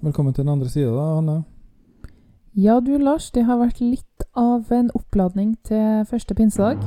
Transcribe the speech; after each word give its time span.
Velkommen 0.00 0.34
til 0.34 0.44
den 0.44 0.52
andre 0.52 0.68
sida, 0.68 0.90
da, 0.94 1.14
Hanne. 1.14 1.44
Ja 2.54 2.78
du, 2.80 2.92
Lars, 2.98 3.30
det 3.34 3.48
har 3.48 3.58
vært 3.58 3.80
litt 3.82 4.26
av 4.38 4.70
en 4.70 4.92
oppladning 4.94 5.56
til 5.66 6.04
første 6.06 6.38
pinsedag. 6.38 6.78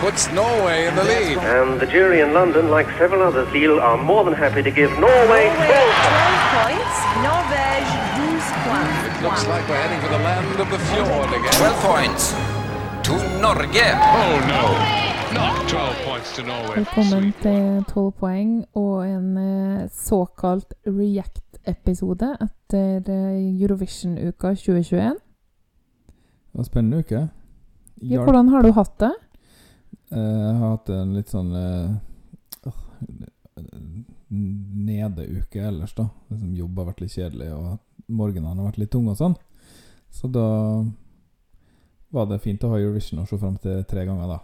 Puts 0.00 0.30
Norway 0.32 0.86
in 0.88 0.94
the 0.94 1.04
lead. 1.04 1.36
And 1.38 1.80
the 1.80 1.86
jury 1.86 2.20
in 2.20 2.32
London, 2.32 2.70
like 2.70 2.86
several 2.98 3.22
others, 3.22 3.48
Lille, 3.52 3.80
are 3.80 3.96
more 3.98 4.24
than 4.24 4.34
happy 4.34 4.62
to 4.62 4.70
give 4.70 4.90
Norway 4.98 5.44
Norway 5.46 5.46
12 5.66 6.56
points. 6.60 6.96
Norvège 7.28 7.92
12 8.16 8.66
points. 8.68 8.96
It 9.08 9.22
looks 9.24 9.44
like 9.52 9.64
we're 9.68 9.82
heading 9.84 10.00
for 10.04 10.10
the 10.16 10.22
land 10.28 10.60
of 10.64 10.68
the 10.74 10.80
fjord 10.90 11.28
again. 11.38 11.52
12 11.52 11.82
points 11.90 12.22
to 13.06 13.12
Norge. 13.44 13.86
Oh 14.20 14.34
no, 14.54 14.64
not 15.38 15.68
12 15.68 15.96
points 16.08 16.28
to 16.36 16.42
Norway. 16.42 16.76
Velkommen 16.76 17.32
til 17.42 17.84
12 17.88 18.12
poeng 18.20 18.52
og 18.74 19.06
en 19.08 19.28
eh, 19.38 19.88
såkalt 19.92 20.74
React-episode 20.86 22.36
etter 22.46 23.10
eh, 23.10 23.62
Eurovision-uka 23.62 24.54
2021. 24.54 25.14
Det 26.10 26.58
var 26.58 26.64
en 26.64 26.64
spennende 26.64 26.98
uke. 27.04 27.20
Ja, 28.00 28.06
Hjalp- 28.16 28.24
hvordan 28.24 28.48
har 28.48 28.62
du 28.62 28.72
hatt 28.72 28.96
det? 29.00 29.12
Eh, 30.10 30.18
Jeg 30.18 30.56
har 30.58 30.70
hatt 30.76 30.88
en 30.90 31.12
litt 31.14 31.28
sånn 31.30 31.52
uh, 31.54 31.94
nede-uke 34.30 35.62
ellers, 35.66 35.94
da. 35.94 36.08
Liksom 36.30 36.54
Jobb 36.58 36.78
har 36.80 36.88
vært 36.92 37.02
litt 37.04 37.14
kjedelig, 37.14 37.50
og 37.54 38.10
morgenene 38.10 38.54
har 38.56 38.70
vært 38.70 38.80
litt 38.82 38.90
tunge 38.94 39.14
og 39.14 39.18
sånn. 39.20 39.36
Så 40.10 40.30
da 40.32 40.46
var 42.10 42.26
det 42.26 42.40
fint 42.42 42.62
å 42.66 42.70
ha 42.72 42.78
Eurovision 42.80 43.22
å 43.22 43.26
se 43.28 43.38
fram 43.38 43.56
til 43.62 43.84
tre 43.90 44.04
ganger, 44.06 44.26
da. 44.26 44.40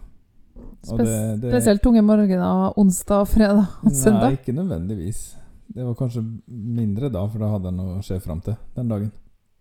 Det- 0.96 1.40
det- 1.40 1.50
Spesielt 1.52 1.82
tunge 1.82 2.02
morgener 2.02 2.72
onsdag, 2.78 3.26
fredag 3.28 3.66
og 3.82 3.92
søndag? 3.92 4.30
Nei, 4.30 4.36
ikke 4.38 4.54
nødvendigvis. 4.54 5.34
Det 5.68 5.84
var 5.84 5.94
kanskje 5.94 6.22
mindre 6.48 7.10
da, 7.10 7.26
for 7.26 7.38
da 7.38 7.48
hadde 7.50 7.64
jeg 7.64 7.74
noe 7.74 7.98
å 7.98 8.04
se 8.04 8.18
fram 8.20 8.40
til 8.40 8.56
den 8.74 8.88
dagen. 8.88 9.12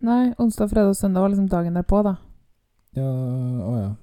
Nei, 0.01 0.33
onsdag, 0.37 0.69
fredag 0.69 0.89
og 0.89 0.95
søndag 0.95 1.21
var 1.21 1.29
liksom 1.29 1.49
dagen 1.49 1.73
derpå, 1.73 2.03
da. 2.03 2.17
Ja, 2.95 3.03
å 3.03 3.75
ja. 3.79 3.95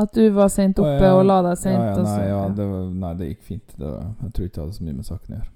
At 0.00 0.14
du 0.16 0.22
var 0.32 0.48
sent 0.52 0.78
oppe 0.80 1.02
ja. 1.02 1.14
og 1.18 1.26
la 1.28 1.40
deg 1.44 1.58
sent. 1.60 1.76
ja, 1.76 1.92
ja, 1.92 2.04
nei, 2.06 2.28
ja, 2.28 2.42
det 2.56 2.66
var, 2.70 2.84
nei, 3.02 3.10
det 3.18 3.26
gikk 3.34 3.42
fint. 3.50 3.74
Det 3.76 3.84
var, 3.86 4.06
jeg 4.22 4.32
tror 4.36 4.46
ikke 4.46 4.54
det 4.56 4.62
hadde 4.62 4.76
så 4.78 4.86
mye 4.86 4.96
med 4.96 5.08
saken 5.08 5.34
å 5.34 5.38
gjøre. 5.38 5.50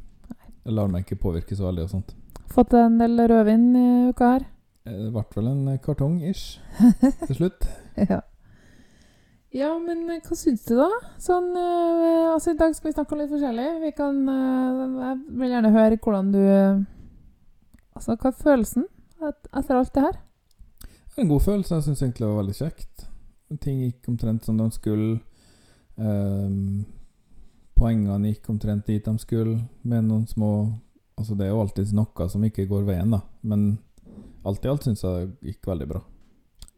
Jeg 0.64 0.76
lar 0.78 0.92
meg 0.92 1.06
ikke 1.06 1.20
påvirke 1.22 1.56
så 1.56 1.66
veldig 1.68 1.86
og 1.86 1.92
sånt. 1.94 2.12
Fått 2.54 2.76
en 2.78 2.98
del 3.00 3.24
rødvin 3.30 3.64
i 3.76 3.86
uka 4.12 4.30
her. 4.34 4.44
Eh, 4.84 4.98
Det 5.06 5.10
ble 5.12 5.24
vel 5.36 5.50
en 5.50 5.78
kartong-ish 5.84 6.44
til 7.26 7.36
slutt. 7.38 7.68
Ja. 7.96 8.20
ja, 9.54 9.70
men 9.78 10.04
eh, 10.10 10.20
hva 10.24 10.36
syns 10.38 10.64
du, 10.68 10.74
da? 10.80 10.90
Sånn, 11.22 11.50
eh, 11.56 12.32
altså 12.34 12.52
I 12.52 12.58
dag 12.60 12.76
skal 12.76 12.90
vi 12.90 12.96
snakke 12.96 13.16
om 13.16 13.22
litt 13.22 13.32
forskjellig. 13.32 13.68
Vi 13.84 13.94
kan, 13.96 14.20
eh, 14.28 14.84
jeg 15.06 15.22
vil 15.40 15.56
gjerne 15.56 15.72
høre 15.78 16.00
hvordan 16.00 16.34
du 16.34 16.42
Altså, 17.94 18.16
hva 18.18 18.32
er 18.32 18.38
følelsen 18.40 18.88
etter 19.54 19.78
alt 19.78 19.92
det 19.94 20.02
her? 20.02 20.16
En 21.16 21.28
god 21.30 21.44
følelse. 21.44 21.76
Jeg 21.76 21.84
syns 21.86 22.00
egentlig 22.02 22.24
det 22.24 22.30
var 22.32 22.40
veldig 22.40 22.56
kjekt. 22.58 23.04
Ting 23.60 23.82
gikk 23.84 24.08
omtrent 24.08 24.44
som 24.44 24.58
de 24.58 24.66
skulle. 24.74 25.18
Um, 25.96 26.84
poengene 27.78 28.32
gikk 28.32 28.48
omtrent 28.50 28.86
dit 28.86 29.04
de 29.04 29.14
skulle, 29.22 29.58
med 29.82 30.08
noen 30.08 30.26
små 30.30 30.50
Altså, 31.14 31.36
det 31.38 31.44
er 31.46 31.52
jo 31.52 31.60
alltid 31.62 31.92
noe 31.94 32.24
som 32.26 32.42
ikke 32.42 32.64
går 32.66 32.88
veien, 32.88 33.12
da. 33.14 33.20
Men 33.46 33.76
alt 34.42 34.64
i 34.66 34.70
alt 34.72 34.82
syns 34.82 35.04
jeg 35.04 35.28
det 35.28 35.52
gikk 35.52 35.68
veldig 35.70 35.86
bra. 35.92 36.00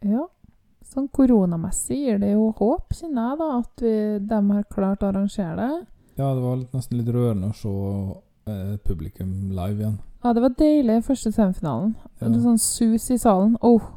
Ja, 0.04 0.26
sånn 0.84 1.06
koronamessig 1.08 1.96
gir 2.02 2.20
det 2.20 2.34
jo 2.34 2.50
håp, 2.58 2.92
kjenner 2.92 3.30
jeg, 3.30 3.38
da, 3.40 3.48
at 3.62 3.84
vi, 3.86 3.94
de 4.28 4.40
har 4.50 4.66
klart 4.68 5.06
å 5.06 5.08
arrangere 5.08 5.56
det. 5.56 5.78
Ja, 6.20 6.28
det 6.36 6.44
var 6.44 6.60
litt, 6.60 6.76
nesten 6.76 7.00
litt 7.00 7.08
rørende 7.16 7.48
å 7.48 7.56
se 7.56 7.72
eh, 8.52 8.76
publikum 8.84 9.32
live 9.56 9.80
igjen. 9.80 9.96
Ja, 10.20 10.34
det 10.36 10.44
var 10.44 10.56
deilig 10.60 11.00
første 11.08 11.32
semifinalen. 11.32 11.96
Ja. 12.20 12.28
Litt 12.28 12.44
sånn 12.44 12.60
sus 12.60 13.08
i 13.14 13.18
salen. 13.24 13.56
Oh, 13.64 13.88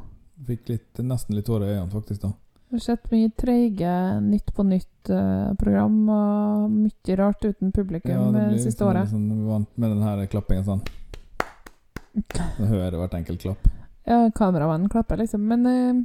Fikk 0.48 0.70
litt, 0.70 1.00
nesten 1.04 1.36
litt 1.36 1.46
tårer 1.50 1.68
i 1.68 1.74
øynene, 1.74 1.92
faktisk, 1.92 2.24
da. 2.24 2.32
Jeg 2.70 2.78
har 2.78 2.82
sett 2.84 3.08
mye 3.10 3.30
treige 3.34 3.92
Nytt 4.22 4.52
på 4.54 4.62
nytt-program 4.62 5.96
og 6.14 6.70
mye 6.70 7.16
rart 7.18 7.42
uten 7.48 7.72
publikum 7.74 8.12
Ja, 8.14 8.28
det 8.30 8.38
det 8.38 8.44
blir 8.52 8.60
siste 8.62 8.84
liksom 8.84 8.90
året. 8.92 9.08
Sånn, 9.10 9.24
vi 9.34 9.48
vant 9.50 9.70
med 9.76 9.90
den 9.90 10.02
her 10.06 10.22
klappingen 10.30 10.64
sånn. 10.68 10.82
Du 12.14 12.64
hører 12.70 12.96
hvert 13.00 13.16
enkelt 13.18 13.42
klapp. 13.42 13.66
Ja, 14.06 14.20
kameramannen 14.34 14.88
klapper, 14.90 15.18
liksom. 15.20 15.42
Men 15.50 15.66
eh, 15.66 15.98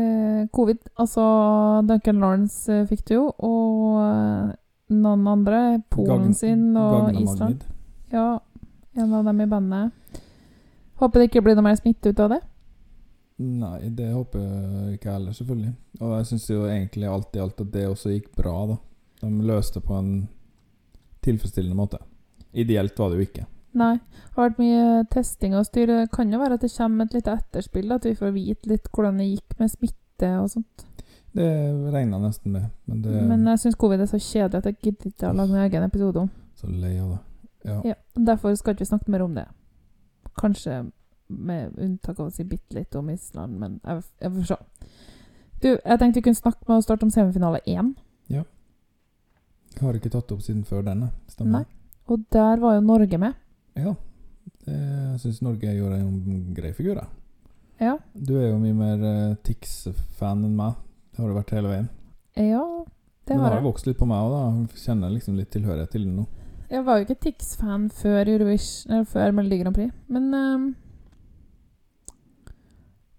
eh, 0.00 0.46
covid 0.52 0.80
Altså, 1.00 1.22
Duncan 1.88 2.20
Lawrence 2.24 2.72
eh, 2.72 2.86
fikk 2.88 3.04
det 3.08 3.14
jo, 3.18 3.28
og 3.36 4.00
eh, 4.00 4.54
noen 4.96 5.28
andre. 5.28 5.60
Polen 5.92 6.30
Gagn- 6.30 6.34
sin 6.40 6.64
og 6.76 7.10
Gagna 7.10 7.20
Island. 7.20 7.40
Magnid. 7.40 7.64
Ja, 8.12 8.40
en 8.96 9.14
av 9.14 9.24
dem 9.28 9.40
i 9.40 9.46
bandet. 9.46 10.20
Håper 11.00 11.20
det 11.20 11.30
ikke 11.30 11.42
blir 11.44 11.56
noe 11.58 11.68
mer 11.68 11.76
smitte 11.80 12.12
ut 12.14 12.20
av 12.20 12.36
det. 12.36 12.40
Nei, 13.42 13.88
det 13.90 14.12
håper 14.12 14.42
jeg 14.42 14.98
ikke 14.98 15.10
heller, 15.10 15.34
selvfølgelig. 15.34 15.72
Og 16.00 16.12
jeg 16.18 16.26
syns 16.30 16.50
jo 16.50 16.60
egentlig 16.68 17.08
alt 17.10 17.34
i 17.34 17.42
alt 17.42 17.60
at 17.64 17.72
det 17.74 17.88
også 17.88 18.12
gikk 18.12 18.30
bra, 18.36 18.54
da. 18.70 18.76
De 19.24 19.30
løste 19.48 19.80
det 19.80 19.88
på 19.88 19.96
en 19.98 20.12
tilfredsstillende 21.24 21.78
måte. 21.78 21.98
Ideelt 22.52 22.98
var 22.98 23.10
det 23.10 23.18
jo 23.18 23.26
ikke. 23.26 23.46
Nei. 23.74 23.96
Det 23.98 24.36
har 24.36 24.48
vært 24.48 24.60
mye 24.62 25.04
testing 25.10 25.56
og 25.58 25.66
styr. 25.66 25.90
Det 25.90 26.12
kan 26.14 26.30
jo 26.30 26.38
være 26.38 26.60
at 26.60 26.62
det 26.62 26.70
kommer 26.76 27.08
et 27.08 27.16
lite 27.16 27.34
etterspill, 27.34 27.90
at 27.96 28.06
vi 28.06 28.14
får 28.18 28.34
vite 28.36 28.70
litt 28.70 28.90
hvordan 28.92 29.18
det 29.18 29.30
gikk 29.32 29.56
med 29.58 29.72
smitte 29.72 30.30
og 30.38 30.50
sånt. 30.52 30.86
Det 31.34 31.50
regna 31.90 32.20
nesten 32.22 32.52
med, 32.54 32.68
men 32.86 33.00
det 33.02 33.22
Men 33.26 33.48
jeg 33.50 33.64
syns 33.64 33.78
covid 33.80 34.04
er 34.04 34.06
så 34.06 34.20
kjedelig 34.22 34.60
at 34.60 34.68
jeg 34.70 34.76
gidder 34.84 35.10
ikke 35.10 35.30
å 35.32 35.34
lage 35.34 35.56
en 35.56 35.64
egen 35.64 35.86
episode 35.88 36.20
om. 36.22 36.28
Så 36.54 36.70
lei 36.70 36.92
av 37.02 37.16
det. 37.16 37.22
Ja. 37.64 37.80
Ja, 37.90 37.94
Derfor 38.14 38.54
skal 38.54 38.76
ikke 38.76 38.84
vi 38.84 38.92
snakke 38.92 39.10
mer 39.10 39.24
om 39.24 39.34
det. 39.34 39.48
Kanskje 40.38 40.84
med 41.28 41.76
unntak 41.80 42.18
av 42.18 42.28
å 42.28 42.32
si 42.34 42.44
bitte 42.48 42.76
litt 42.76 42.94
om 42.98 43.10
Island, 43.10 43.58
men 43.58 43.78
jeg, 43.84 44.02
jeg 44.20 44.32
får 44.36 44.48
se. 44.50 44.58
Du, 45.62 45.68
jeg 45.72 45.98
tenkte 45.98 46.18
vi 46.20 46.26
kunne 46.28 46.42
snakke 46.42 46.68
med 46.68 46.76
å 46.76 46.84
starte 46.84 47.06
om 47.06 47.12
semifinale 47.14 47.62
én. 47.66 47.94
Jeg 49.74 49.82
har 49.82 49.96
ikke 49.98 50.12
tatt 50.12 50.30
opp 50.30 50.42
siden 50.44 50.62
før 50.68 50.84
denne. 50.86 51.10
Stemmer. 51.30 51.64
Nei. 51.64 52.00
Og 52.10 52.22
der 52.32 52.60
var 52.62 52.76
jo 52.76 52.84
Norge 52.84 53.18
med. 53.18 53.34
Ja. 53.74 53.94
Jeg 54.68 55.20
syns 55.22 55.42
Norge 55.42 55.72
gjorde 55.74 55.98
en 55.98 56.54
grei 56.56 56.72
figur, 56.76 57.00
jeg. 57.00 57.08
Ja. 57.82 57.96
Du 58.14 58.36
er 58.38 58.52
jo 58.52 58.60
mye 58.62 58.76
mer 58.76 59.02
uh, 59.02 59.36
Tix-fan 59.44 60.44
enn 60.46 60.54
meg. 60.56 60.78
Det 61.10 61.22
har 61.22 61.30
du 61.30 61.36
vært 61.36 61.52
hele 61.56 61.72
veien. 61.72 61.90
Ja, 62.38 62.62
det 63.26 63.34
Men 63.34 63.42
det 63.42 63.50
har 63.50 63.58
har 63.58 63.66
vokst 63.66 63.88
litt 63.88 63.98
på 63.98 64.06
meg 64.08 64.22
òg, 64.22 64.32
da. 64.34 64.44
Jeg 64.62 64.84
Kjenner 64.84 65.12
liksom 65.14 65.36
litt 65.38 65.50
tilhørighet 65.54 65.94
til 65.94 66.06
den 66.06 66.16
nå. 66.20 66.28
Jeg 66.70 66.86
var 66.86 66.98
jo 66.98 67.06
ikke 67.06 67.20
Tix-fan 67.26 67.90
før 67.92 68.30
før 69.10 69.34
Melodi 69.34 69.58
Grand 69.60 69.76
Prix, 69.76 69.92
men 70.08 70.30
ehm, 70.34 70.70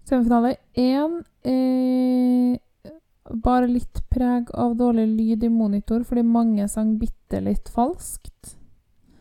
Semifinale 0.06 0.54
én 0.78 1.16
eh, 1.42 2.58
Bare 3.42 3.66
litt 3.66 4.04
preg 4.12 4.52
av 4.54 4.76
dårlig 4.78 5.08
lyd 5.16 5.42
i 5.44 5.48
monitor, 5.50 6.04
fordi 6.06 6.22
mange 6.22 6.68
sang 6.70 6.92
bitte 7.00 7.40
litt 7.42 7.66
falskt. 7.74 8.52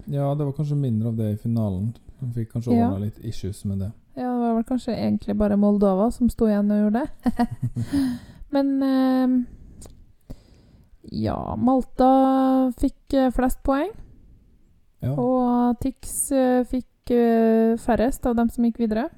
Ja, 0.06 0.28
det 0.38 0.46
var 0.46 0.53
kanskje 0.53 0.78
mindre 0.78 1.09
av 1.09 1.16
det 1.18 1.31
i 1.34 1.38
finalen. 1.41 1.88
De 2.19 2.28
fikk 2.35 2.51
kanskje 2.53 2.75
Ja. 2.78 2.91
litt 3.01 3.18
issues 3.25 3.63
med 3.66 3.79
det. 3.81 3.91
Ja, 4.16 4.29
det 4.29 4.44
var 4.46 4.53
vel 4.59 4.63
kanskje 4.69 4.94
egentlig 4.94 5.35
bare 5.38 5.57
Moldova 5.57 6.12
som 6.13 6.29
sto 6.29 6.46
igjen 6.47 6.69
og 6.72 6.84
gjorde 6.84 7.02
det. 7.02 7.47
Men 8.53 8.69
eh, 8.84 9.28
Ja, 11.25 11.56
Malta 11.57 12.72
fikk 12.79 13.13
eh, 13.13 13.31
flest 13.34 13.62
poeng, 13.66 13.90
Ja. 15.02 15.14
og 15.17 15.79
Tix 15.81 16.31
eh, 16.31 16.64
fikk 16.66 17.11
eh, 17.14 17.76
færrest 17.81 18.26
av 18.26 18.35
dem 18.38 18.49
som 18.49 18.64
gikk 18.66 18.79
videre. 18.85 19.09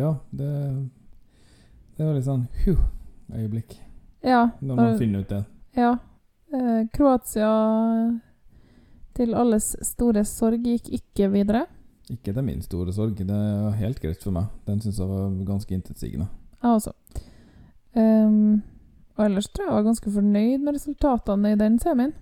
Ja, 0.00 0.14
det 0.30 0.50
Det 1.96 2.06
var 2.06 2.14
litt 2.16 2.24
sånn 2.24 2.46
huh, 2.64 2.78
øyeblikk. 3.36 3.74
Ja, 4.24 4.50
når 4.60 4.76
man 4.78 4.98
finner 4.98 5.20
ut 5.20 5.28
det. 5.28 5.42
Ja. 5.76 5.90
Eh, 6.50 6.86
Kroatia, 6.94 7.50
til 9.14 9.36
alles 9.36 9.74
store 9.84 10.24
sorg, 10.24 10.64
gikk 10.64 10.88
ikke 10.96 11.28
videre. 11.32 11.66
Ikke 12.10 12.32
til 12.32 12.46
min 12.46 12.62
store 12.64 12.94
sorg. 12.96 13.20
Det 13.20 13.28
var 13.28 13.76
helt 13.78 14.00
greit 14.00 14.24
for 14.24 14.34
meg. 14.34 14.48
Den 14.66 14.80
syns 14.80 14.98
jeg 14.98 15.10
var 15.10 15.28
ganske 15.46 15.76
intetsigende. 15.76 16.26
Jeg 16.62 16.70
også. 16.70 16.94
Um, 17.94 18.62
og 19.18 19.24
ellers 19.26 19.48
tror 19.50 19.64
jeg 19.66 19.70
jeg 19.70 19.76
var 19.76 19.86
ganske 19.90 20.10
fornøyd 20.16 20.58
med 20.64 20.74
resultatene 20.74 21.52
i 21.52 21.60
den 21.60 21.78
semien. 21.82 22.12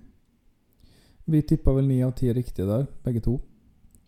Vi 1.29 1.43
tippa 1.45 1.73
vel 1.77 1.89
ni 1.89 2.01
av 2.03 2.15
ti 2.17 2.33
riktige 2.33 2.67
der, 2.67 2.87
begge 3.05 3.21
to. 3.25 3.39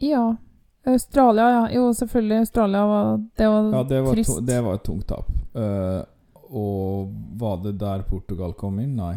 Ja. 0.00 0.37
Australia, 0.86 1.50
ja. 1.50 1.70
Jo, 1.74 1.92
selvfølgelig. 1.92 2.38
Australia 2.38 2.84
var 2.86 3.16
Det 3.36 3.48
var, 3.48 3.72
Ja, 3.72 3.82
det 3.82 4.00
var, 4.02 4.14
trist. 4.14 4.30
to, 4.30 4.40
det 4.40 4.60
var 4.64 4.74
et 4.74 4.82
tungt 4.82 5.06
tap. 5.08 5.28
Uh, 5.54 6.02
og 6.50 7.12
var 7.38 7.56
det 7.62 7.78
der 7.80 8.02
Portugal 8.08 8.52
kom 8.52 8.78
inn? 8.80 8.96
Nei. 8.96 9.14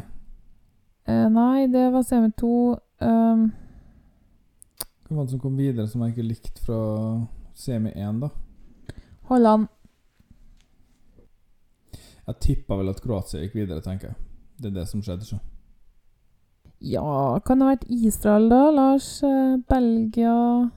Uh, 1.07 1.29
nei, 1.29 1.67
det 1.67 1.91
var 1.93 2.01
semi 2.03 2.31
to. 2.37 2.75
Um, 3.01 3.51
Hvem 5.07 5.17
var 5.17 5.23
det 5.23 5.31
som 5.31 5.39
kom 5.39 5.57
videre 5.57 5.87
som 5.87 6.01
jeg 6.01 6.13
ikke 6.13 6.27
likte 6.27 6.61
fra 6.65 6.81
semi 7.55 7.91
1, 7.95 8.19
da? 8.21 8.29
Holland. 9.29 9.67
Jeg 12.27 12.39
tippa 12.39 12.77
vel 12.79 12.89
at 12.89 13.01
Kroatia 13.03 13.41
gikk 13.43 13.55
videre, 13.55 13.81
tenker 13.83 14.07
jeg. 14.13 14.15
Det 14.59 14.69
er 14.71 14.77
det 14.79 14.87
som 14.87 15.01
skjedde, 15.03 15.25
så. 15.27 15.39
Ja, 16.83 17.39
kan 17.45 17.59
det 17.59 17.67
ha 17.67 17.73
vært 17.75 17.85
Israel, 17.91 18.49
da? 18.51 18.61
Lars? 18.71 19.09
Eh, 19.23 19.57
Belgia 19.69 20.69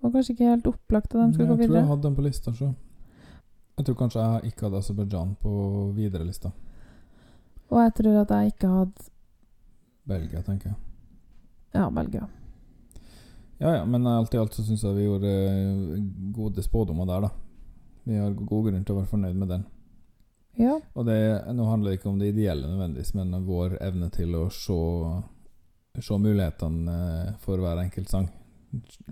Var 0.00 0.14
kanskje 0.14 0.34
ikke 0.34 0.50
helt 0.52 0.66
opplagt 0.70 1.14
at 1.14 1.20
de 1.20 1.34
skulle 1.34 1.48
gå 1.48 1.56
videre. 1.58 1.62
jeg 1.62 1.68
tror 1.68 1.80
jeg 1.80 1.90
hadde 1.92 2.06
dem 2.06 2.16
på 2.16 2.26
lista, 2.26 2.52
så. 2.54 2.72
Jeg 3.78 3.86
tror 3.86 3.94
kanskje 3.98 4.24
jeg 4.24 4.52
ikke 4.52 4.66
hadde 4.66 4.82
Aserbajdsjan 4.82 5.36
på 5.42 5.52
videre-lista. 5.94 6.50
Og 7.68 7.80
jeg 7.82 7.94
tror 7.94 8.20
at 8.22 8.30
jeg 8.34 8.52
ikke 8.52 8.68
hadde 8.72 9.08
Belgia, 10.08 10.42
tenker 10.42 10.70
jeg. 10.70 10.76
Ja, 11.74 11.88
Belgia. 11.90 12.26
Ja 13.58 13.74
ja, 13.74 13.84
men 13.84 14.06
alt 14.06 14.34
i 14.34 14.38
alt 14.38 14.54
så 14.54 14.62
syns 14.62 14.84
jeg 14.86 14.94
vi 14.96 15.04
gjorde 15.08 15.30
eh, 15.30 15.98
gode 16.34 16.62
spådommer 16.62 17.08
der, 17.10 17.26
da. 17.26 17.30
Vi 18.08 18.16
har 18.16 18.32
god 18.32 18.70
grunn 18.70 18.84
til 18.86 18.94
å 18.94 19.00
være 19.00 19.10
fornøyd 19.10 19.36
med 19.36 19.50
den. 19.52 19.66
Ja. 20.58 20.78
Og 20.94 21.06
det, 21.06 21.18
nå 21.54 21.66
handler 21.68 21.92
det 21.92 21.98
ikke 21.98 22.10
om 22.10 22.18
det 22.18 22.32
ideelle 22.32 22.70
nødvendigvis, 22.70 23.12
men 23.18 23.34
om 23.36 23.44
vår 23.46 23.76
evne 23.84 24.08
til 24.14 24.34
å 24.38 24.46
se, 24.54 24.78
se 26.02 26.18
mulighetene 26.18 26.94
eh, 26.94 27.34
for 27.42 27.60
hver 27.62 27.82
enkelt 27.82 28.10
sang. 28.10 28.30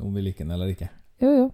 Om 0.00 0.14
vi 0.14 0.22
liker 0.22 0.44
den 0.44 0.50
eller 0.56 0.72
ikke. 0.74 0.88
Jo, 1.22 1.30
jo. 1.32 1.46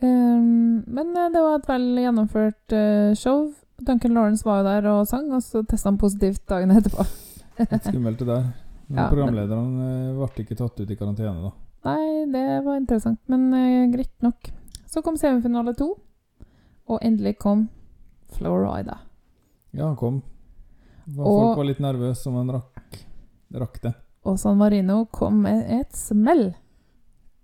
Um, 0.00 0.82
men 0.86 1.16
eh, 1.16 1.30
det 1.32 1.40
var 1.40 1.58
et 1.58 1.68
vel 1.70 1.86
gjennomført 2.02 2.72
uh, 2.76 3.14
show. 3.16 3.46
Duncan 3.80 4.14
Lawrence 4.16 4.44
var 4.44 4.60
jo 4.62 4.66
der 4.68 4.88
og 4.92 5.06
sang, 5.08 5.28
og 5.36 5.42
så 5.44 5.62
testa 5.68 5.90
han 5.90 5.98
positivt 6.00 6.42
dagen 6.48 6.72
etterpå. 6.72 7.04
Litt 7.60 7.88
skummelt 7.88 8.20
det 8.20 8.28
der. 8.28 8.46
Men 8.86 8.98
Ja, 9.00 9.02
men- 9.02 9.10
programlederne 9.10 9.86
eh, 9.86 10.18
ble 10.20 10.44
ikke 10.44 10.56
tatt 10.60 10.80
ut 10.80 10.90
i 10.92 10.96
karantene, 11.00 11.48
da. 11.48 11.52
Nei, 11.86 12.26
det 12.32 12.44
var 12.66 12.76
interessant, 12.80 13.20
men 13.30 13.48
uh, 13.54 13.86
greit 13.92 14.14
nok. 14.24 14.50
Så 14.90 15.02
kom 15.04 15.16
semifinale 15.20 15.72
to, 15.78 15.92
og 16.88 17.00
endelig 17.04 17.36
kom 17.42 17.66
Florida. 18.36 19.00
Ja, 19.76 19.86
han 19.88 19.96
kom. 19.98 20.20
Var- 21.06 21.26
Og- 21.26 21.40
Folk 21.40 21.60
var 21.62 21.68
litt 21.70 21.82
nervøse 21.84 22.30
han 22.36 22.52
rakk, 22.56 23.00
rakk 23.64 23.80
det. 23.84 23.94
Og 24.26 24.38
San 24.42 24.56
Marino 24.58 25.04
kom 25.14 25.42
med 25.44 25.64
et 25.80 25.92
smell. 25.94 26.48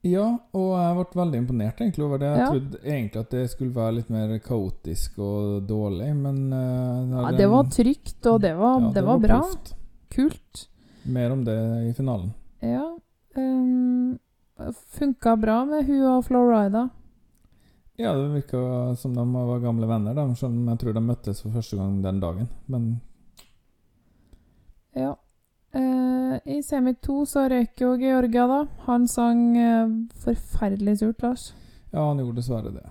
Ja, 0.02 0.24
og 0.58 0.70
jeg 0.74 0.94
ble 0.98 1.20
veldig 1.22 1.38
imponert 1.44 1.78
egentlig 1.80 2.02
over 2.04 2.18
det. 2.18 2.30
Jeg 2.32 2.38
Ja. 2.40 2.46
trodde 2.50 2.78
egentlig 2.82 3.20
at 3.20 3.30
det 3.30 3.50
skulle 3.52 3.74
være 3.74 3.94
litt 3.94 4.08
mer 4.10 4.38
kaotisk 4.42 5.18
og 5.22 5.66
dårlig, 5.68 6.08
men 6.16 6.52
eh, 6.52 7.22
Ja, 7.22 7.30
det 7.38 7.46
var 7.50 7.64
trygt, 7.70 8.26
og 8.26 8.40
det 8.42 8.56
var, 8.58 8.80
ja, 8.80 8.90
det 8.96 9.04
var 9.06 9.18
bra. 9.22 9.40
proft. 9.40 9.74
Kult. 10.10 10.68
Mer 11.06 11.30
om 11.32 11.44
det 11.44 11.56
i 11.88 11.92
finalen. 11.94 12.32
Ja. 12.62 12.96
Um, 13.36 14.18
Funka 14.92 15.36
bra 15.40 15.64
med 15.64 15.86
hun 15.86 16.02
og 16.04 16.24
Florida. 16.24 16.88
Ja, 17.98 18.12
det 18.14 18.28
virka 18.42 18.96
som 18.96 19.14
de 19.14 19.24
var 19.32 19.60
gamle 19.60 19.86
venner, 19.86 20.14
da, 20.14 20.26
selv 20.34 20.52
om 20.52 20.66
jeg 20.68 20.78
tror 20.78 20.94
de 20.94 21.00
møttes 21.00 21.42
for 21.42 21.50
første 21.50 21.76
gang 21.76 22.02
den 22.02 22.20
dagen. 22.20 22.48
Men 22.68 23.00
Ja. 24.94 25.14
I 26.46 26.60
semi 26.62 26.94
to 26.94 27.24
så 27.28 27.46
røyk 27.50 27.80
jo 27.80 27.94
Georgia, 28.00 28.46
da. 28.46 28.60
Han 28.86 29.06
sang 29.08 29.56
eh, 29.56 29.88
forferdelig 30.24 30.98
surt, 31.02 31.22
Lars. 31.22 31.52
ja, 31.92 32.06
han 32.08 32.18
gjorde 32.18 32.36
dessverre 32.40 32.72
det. 32.74 32.84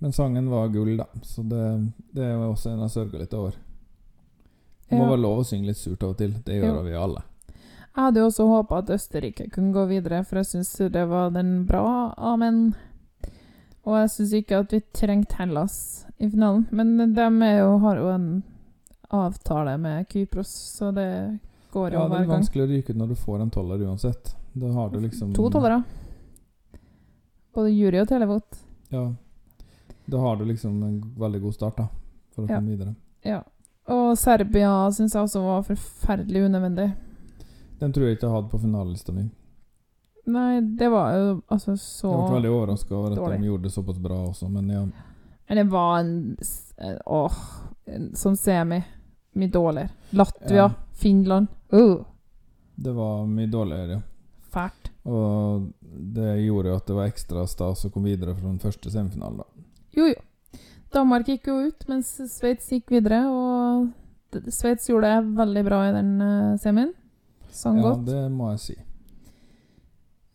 Men 0.00 0.12
sangen 0.12 0.48
var 0.50 0.68
gull, 0.68 0.96
da, 1.00 1.06
så 1.22 1.42
det, 1.48 1.92
det 2.12 2.26
jo 2.32 2.50
også 2.52 2.70
en 2.74 2.80
jeg 2.84 2.90
sørga 2.90 3.18
litt 3.22 3.34
over. 3.34 3.54
Det 4.88 4.98
må 4.98 5.04
Ja. 5.06 5.10
være 5.14 5.22
lov 5.22 5.38
å 5.40 5.44
synge 5.48 5.66
litt 5.70 5.76
surt 5.80 6.02
av 6.04 6.10
og 6.10 6.18
til. 6.18 6.34
Det 6.44 6.58
gjør 6.60 6.74
Jo. 6.76 6.82
vi 6.82 6.92
alle. 6.94 7.22
Jeg 7.94 8.02
hadde 8.02 8.20
jo 8.20 8.26
også 8.26 8.46
håpa 8.50 8.78
at 8.82 8.90
Østerrike 8.90 9.50
kunne 9.50 9.72
gå 9.72 9.86
videre, 9.88 10.24
for 10.24 10.36
jeg 10.42 10.46
syns 10.50 10.72
det 10.92 11.06
var 11.08 11.30
den 11.30 11.64
bra 11.64 12.12
amen. 12.18 12.74
Og 13.86 13.96
jeg 14.00 14.10
syns 14.10 14.32
ikke 14.34 14.58
at 14.58 14.72
vi 14.72 14.80
trengte 14.92 15.36
Hellas 15.38 16.04
i 16.18 16.28
finalen. 16.28 16.66
Men 16.72 17.14
de 17.14 17.20
er 17.20 17.58
jo, 17.60 17.78
har 17.78 17.96
jo 17.96 18.08
en 18.10 18.42
avtale 19.10 19.78
med 19.78 20.08
Kypros, 20.08 20.48
så 20.78 20.92
det 20.92 21.38
jo 21.74 21.98
Ja, 21.98 22.08
det 22.08 22.20
er 22.20 22.26
vanskelig 22.30 22.62
å 22.64 22.68
ryke 22.70 22.90
ut 22.90 22.96
når 22.96 23.08
du 23.08 23.14
får 23.14 23.40
en 23.42 23.50
toller 23.50 23.78
uansett. 23.86 24.34
Da 24.54 24.66
har 24.72 24.90
du 24.90 25.00
liksom 25.00 25.32
To 25.34 25.50
tollere. 25.50 25.82
Både 27.54 27.70
jury 27.70 28.00
og 28.02 28.08
televot. 28.08 28.58
Ja. 28.90 29.12
Da 30.06 30.18
har 30.20 30.36
du 30.36 30.44
liksom 30.44 30.82
en 30.82 31.00
veldig 31.18 31.40
god 31.42 31.54
start, 31.54 31.76
da, 31.76 31.88
for 32.34 32.42
å 32.44 32.50
Ja. 32.50 32.56
komme 32.58 32.70
videre. 32.76 32.94
Ja. 33.24 33.42
Og 33.88 34.16
Serbia 34.18 34.90
syns 34.90 35.12
jeg 35.14 35.22
også 35.22 35.42
var 35.42 35.62
forferdelig 35.62 36.44
unødvendig. 36.48 36.92
Den 37.80 37.92
tror 37.92 38.06
jeg 38.06 38.16
ikke 38.16 38.26
jeg 38.28 38.34
hadde 38.34 38.50
på 38.50 38.60
finalelista 38.60 39.12
mi. 39.12 39.30
Nei, 40.26 40.60
det 40.60 40.88
var 40.90 41.12
jo 41.12 41.42
altså 41.50 41.74
så 41.76 42.10
Jeg 42.10 42.30
ble 42.30 42.40
veldig 42.40 42.50
overraska 42.50 42.94
over 42.96 43.10
at 43.12 43.18
dårlig. 43.18 43.40
de 43.40 43.46
gjorde 43.46 43.62
det 43.62 43.72
såpass 43.72 43.98
bra 43.98 44.16
også, 44.28 44.48
men 44.50 44.68
ja. 44.68 44.86
Men 45.48 45.56
det 45.58 45.66
var 45.70 45.98
en 45.98 46.36
eh, 46.78 46.96
Åh, 47.06 47.32
som 48.14 48.34
semi. 48.36 48.82
Mye 49.34 49.48
dårligere. 49.50 49.90
Latvia, 50.12 50.54
Ja. 50.56 50.70
Finland 50.94 51.48
uh, 51.74 52.04
Det 52.76 52.92
var 52.94 53.26
mye 53.26 53.50
dårligere. 53.50 54.00
Fælt. 54.54 54.90
Og 55.04 55.66
det 56.14 56.30
gjorde 56.46 56.70
jo 56.70 56.76
at 56.78 56.86
det 56.88 56.96
var 56.96 57.10
ekstra 57.10 57.42
stas 57.50 57.84
å 57.84 57.90
komme 57.92 58.12
videre 58.12 58.34
fra 58.36 58.46
den 58.48 58.60
første 58.62 58.90
semifinalen, 58.92 59.42
da. 59.42 59.66
Jo, 59.98 60.06
jo. 60.10 60.60
Danmark 60.94 61.26
gikk 61.28 61.48
jo 61.50 61.56
ut, 61.68 61.84
mens 61.90 62.12
Sveits 62.30 62.70
gikk 62.70 62.92
videre, 62.94 63.24
og 63.26 63.90
Sveits 64.54 64.86
gjorde 64.88 65.10
det 65.10 65.34
veldig 65.38 65.64
bra 65.66 65.80
i 65.88 65.92
den 65.94 66.12
eh, 66.22 66.54
semien. 66.62 66.92
Sang 67.54 67.78
Ja, 67.78 67.88
godt. 67.90 68.04
det 68.06 68.22
må 68.34 68.50
jeg 68.52 68.62
si. 68.62 68.76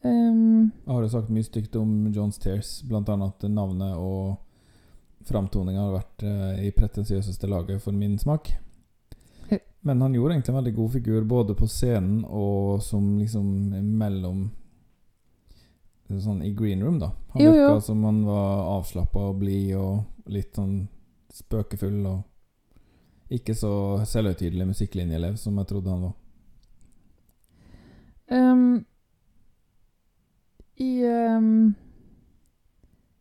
Um, 0.04 0.72
Jeg 0.86 0.94
har 0.94 1.02
jo 1.04 1.12
sagt 1.12 1.32
mye 1.36 1.44
stygt 1.44 1.76
om 1.76 2.08
John 2.16 2.32
Stairs, 2.32 2.78
blant 2.88 3.10
annet 3.12 3.36
at 3.36 3.52
navnet 3.52 3.98
og 4.00 4.38
framtoninga 5.28 5.82
har 5.88 5.98
vært 5.98 6.24
eh, 6.28 6.62
i 6.68 6.72
pretensiøseste 6.76 7.48
laget 7.52 7.82
for 7.84 7.92
min 7.96 8.18
smak. 8.20 8.54
Men 9.82 10.02
han 10.02 10.14
gjorde 10.14 10.34
egentlig 10.34 10.54
en 10.54 10.60
veldig 10.60 10.76
god 10.76 10.92
figur 10.92 11.24
både 11.24 11.56
på 11.56 11.68
scenen 11.68 12.24
og 12.26 12.82
som 12.84 13.18
liksom 13.20 13.46
mellom 13.98 14.50
Sånn 16.10 16.40
i 16.42 16.50
green 16.58 16.82
room, 16.82 16.96
da. 16.98 17.12
Han 17.36 17.42
Jo, 17.44 17.52
virka 17.52 17.74
jo. 17.76 17.82
som 17.86 18.04
han 18.04 18.24
var 18.26 18.64
avslappa 18.80 19.28
og 19.30 19.36
blid 19.44 19.76
og 19.78 20.32
litt 20.34 20.56
sånn 20.58 20.88
spøkefull 21.30 22.00
og 22.10 23.36
ikke 23.38 23.54
så 23.54 23.70
selvhøytidelig 24.10 24.66
musikklinjeelev 24.72 25.38
som 25.38 25.60
jeg 25.62 25.70
trodde 25.70 25.94
han 25.94 26.08
var. 26.08 26.16
um, 28.34 28.64
I 30.82 30.90
um, 31.06 31.76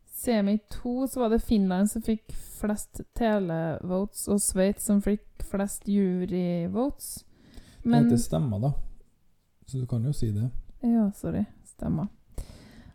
semi 0.09 0.57
2 0.81 1.07
så 1.13 1.21
var 1.21 1.29
det 1.35 1.43
Finland 1.45 1.93
som 1.93 2.01
fikk 2.01 2.33
flest 2.59 3.01
televotes, 3.17 4.27
og 4.31 4.41
Sveits 4.43 4.85
som 4.89 5.01
fikk 5.03 5.45
flest 5.49 5.87
juryvotes. 5.89 7.23
Men 7.87 8.09
Det 8.09 8.19
stemmer, 8.21 8.59
da. 8.59 8.73
Så 9.65 9.79
du 9.79 9.87
kan 9.87 10.03
jo 10.05 10.13
si 10.13 10.31
det. 10.35 10.49
Ja, 10.81 11.11
sorry. 11.15 11.45
Stemmer. 11.63 12.07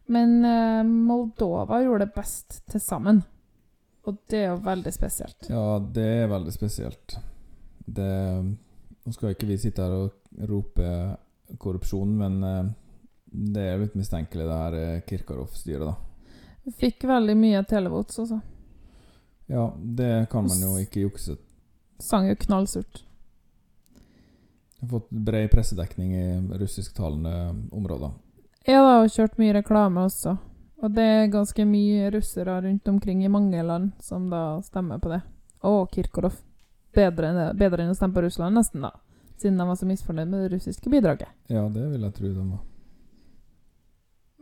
Men 0.06 0.44
eh, 0.44 0.82
Moldova 0.84 1.80
gjorde 1.82 2.04
det 2.04 2.14
best 2.14 2.60
til 2.70 2.80
sammen. 2.80 3.22
Og 4.04 4.18
det 4.28 4.42
er 4.42 4.50
jo 4.52 4.60
veldig 4.64 4.92
spesielt. 4.92 5.48
Ja, 5.48 5.78
det 5.80 6.04
er 6.04 6.28
veldig 6.28 6.52
spesielt. 6.52 7.16
Det 7.86 8.12
Nå 9.04 9.12
skal 9.12 9.34
ikke 9.34 9.48
vi 9.48 9.58
sitte 9.60 9.84
her 9.84 9.92
og 9.92 10.46
rope 10.48 10.90
korrupsjon, 11.60 12.14
men 12.16 12.38
eh, 12.48 12.70
det 13.54 13.64
er 13.68 13.82
litt 13.82 13.96
mistenkelig, 13.98 14.46
det 14.48 14.58
her 14.62 14.76
eh, 14.78 15.02
Kirkarov-styret, 15.04 15.90
da. 15.90 16.72
Fikk 16.80 17.04
veldig 17.08 17.34
mye 17.36 17.60
televotes 17.68 18.22
også. 18.22 18.38
Ja, 19.46 19.74
det 19.76 20.26
kan 20.30 20.46
man 20.48 20.60
jo 20.60 20.76
ikke 20.80 21.04
jukse. 21.04 21.36
Sang 22.00 22.28
jo 22.28 22.36
knallsurt. 22.36 23.04
Har 24.80 24.88
fått 24.88 25.10
bred 25.10 25.50
pressedekning 25.50 26.14
i 26.16 26.58
russisktalende 26.58 27.68
områder. 27.72 28.10
Jeg 28.64 28.80
har 28.80 29.04
og 29.04 29.12
kjørt 29.12 29.38
mye 29.40 29.54
reklame 29.58 30.06
også. 30.08 30.36
Og 30.84 30.92
det 30.92 31.04
er 31.04 31.30
ganske 31.32 31.64
mye 31.68 32.10
russere 32.12 32.58
rundt 32.64 32.88
omkring 32.88 33.24
i 33.24 33.30
mange 33.32 33.62
land 33.62 33.92
som 34.04 34.26
da 34.32 34.60
stemmer 34.64 34.98
på 35.00 35.12
det. 35.12 35.22
Og 35.64 35.88
Kirkolov. 35.92 36.36
Bedre, 36.94 37.52
bedre 37.58 37.84
enn 37.84 37.90
å 37.90 37.96
stemme 37.96 38.14
på 38.14 38.22
Russland, 38.22 38.54
nesten, 38.54 38.84
da. 38.84 38.92
Siden 39.40 39.58
de 39.58 39.66
var 39.66 39.78
så 39.80 39.88
misfornøyd 39.88 40.28
med 40.30 40.44
det 40.44 40.52
russiske 40.52 40.90
bidraget. 40.92 41.32
Ja, 41.50 41.64
det 41.72 41.88
vil 41.90 42.04
jeg 42.06 42.14
tro 42.14 42.28
de 42.28 42.44
var. 42.52 42.60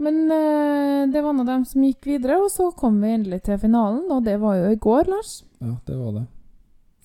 Men 0.03 0.31
eh, 0.35 1.13
det 1.13 1.23
var 1.23 1.35
nå 1.37 1.45
dem 1.47 1.65
som 1.69 1.85
gikk 1.87 2.09
videre, 2.11 2.41
og 2.43 2.51
så 2.51 2.71
kom 2.75 2.99
vi 3.03 3.13
endelig 3.15 3.45
til 3.47 3.61
finalen, 3.63 4.09
og 4.11 4.25
det 4.27 4.35
var 4.43 4.57
jo 4.59 4.73
i 4.73 4.81
går, 4.81 5.11
Lars. 5.13 5.37
Ja, 5.63 5.77
det 5.87 5.99
var 5.99 6.17
det. 6.17 6.25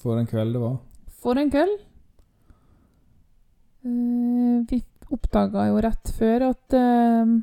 For 0.01 0.17
en 0.17 0.29
kveld 0.29 0.57
det 0.57 0.61
var. 0.63 0.79
For 1.21 1.37
en 1.37 1.51
kveld. 1.53 1.75
Eh, 3.85 4.65
vi 4.71 4.81
oppdaga 5.13 5.67
jo 5.69 5.77
rett 5.85 6.11
før 6.17 6.49
at 6.49 6.77
eh, 6.77 7.37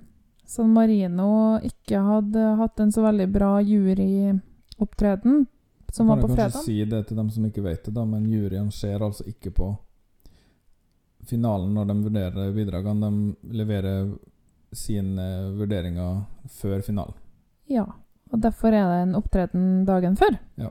San 0.44 0.74
Marino 0.74 1.60
ikke 1.62 2.02
hadde 2.02 2.50
hatt 2.58 2.82
en 2.82 2.92
så 2.92 3.06
veldig 3.06 3.30
bra 3.32 3.54
juryopptreden, 3.62 5.46
som 5.94 6.10
var 6.10 6.20
kan 6.20 6.34
fredag. 6.34 6.34
jeg 6.34 6.36
fredag. 6.36 6.58
kanskje 6.58 6.66
si 6.66 6.90
det 6.90 7.02
til 7.08 7.22
dem 7.22 7.30
som 7.30 7.46
ikke 7.46 7.64
vet 7.70 7.86
det, 7.86 7.94
da, 7.94 8.04
men 8.04 8.26
juryen 8.28 8.74
ser 8.74 9.06
altså 9.06 9.30
ikke 9.30 9.54
på 9.54 9.72
finalen 11.24 11.72
når 11.78 11.90
de 11.92 12.00
vurderer 12.02 12.54
bidragene. 12.58 13.10
De 13.10 13.56
leverer 13.62 14.14
sine 14.78 15.26
vurderinger 15.58 16.22
før 16.60 16.78
finalen. 16.86 17.16
Ja, 17.70 17.84
og 18.32 18.42
derfor 18.42 18.74
er 18.74 18.88
det 18.90 19.02
en 19.02 19.18
opptreden 19.18 19.84
dagen 19.88 20.16
før. 20.18 20.38
Ja. 20.60 20.70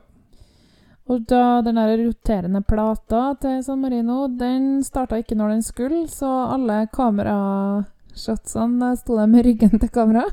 Og 1.11 1.25
da 1.27 1.61
den 1.65 1.75
der 1.75 1.97
roterende 1.99 2.61
plata 2.63 3.33
til 3.41 3.63
San 3.65 3.81
Marino, 3.83 4.27
den 4.27 4.83
starta 4.83 5.15
ikke 5.19 5.35
når 5.35 5.49
den 5.57 5.65
skulle, 5.65 6.07
så 6.07 6.29
alle 6.53 6.87
kamerashotsene 6.95 8.93
sto 9.01 9.19
med 9.27 9.45
ryggen 9.45 9.79
til 9.79 9.91
kamera. 9.91 10.23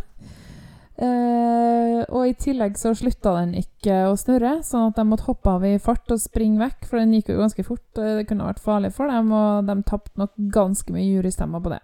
Eh, 1.01 2.01
og 2.13 2.27
i 2.29 2.35
tillegg 2.37 2.75
så 2.77 2.91
slutta 2.93 3.33
den 3.39 3.55
ikke 3.63 4.03
å 4.11 4.17
snurre, 4.21 4.59
sånn 4.67 4.91
at 4.91 4.99
de 4.99 5.05
måtte 5.09 5.25
hoppe 5.31 5.55
av 5.57 5.65
i 5.65 5.79
fart 5.81 6.13
og 6.13 6.21
springe 6.21 6.61
vekk, 6.61 6.85
for 6.87 7.01
den 7.01 7.15
gikk 7.17 7.33
jo 7.33 7.41
ganske 7.41 7.65
fort. 7.65 7.87
Det 7.97 8.27
kunne 8.29 8.51
vært 8.51 8.63
farlig 8.63 8.93
for 8.95 9.11
dem, 9.11 9.33
og 9.33 9.65
de 9.67 9.79
tapte 9.89 10.21
nok 10.21 10.37
ganske 10.53 10.95
mye 10.95 11.09
jurystemmer 11.09 11.65
på 11.65 11.73
det. 11.73 11.81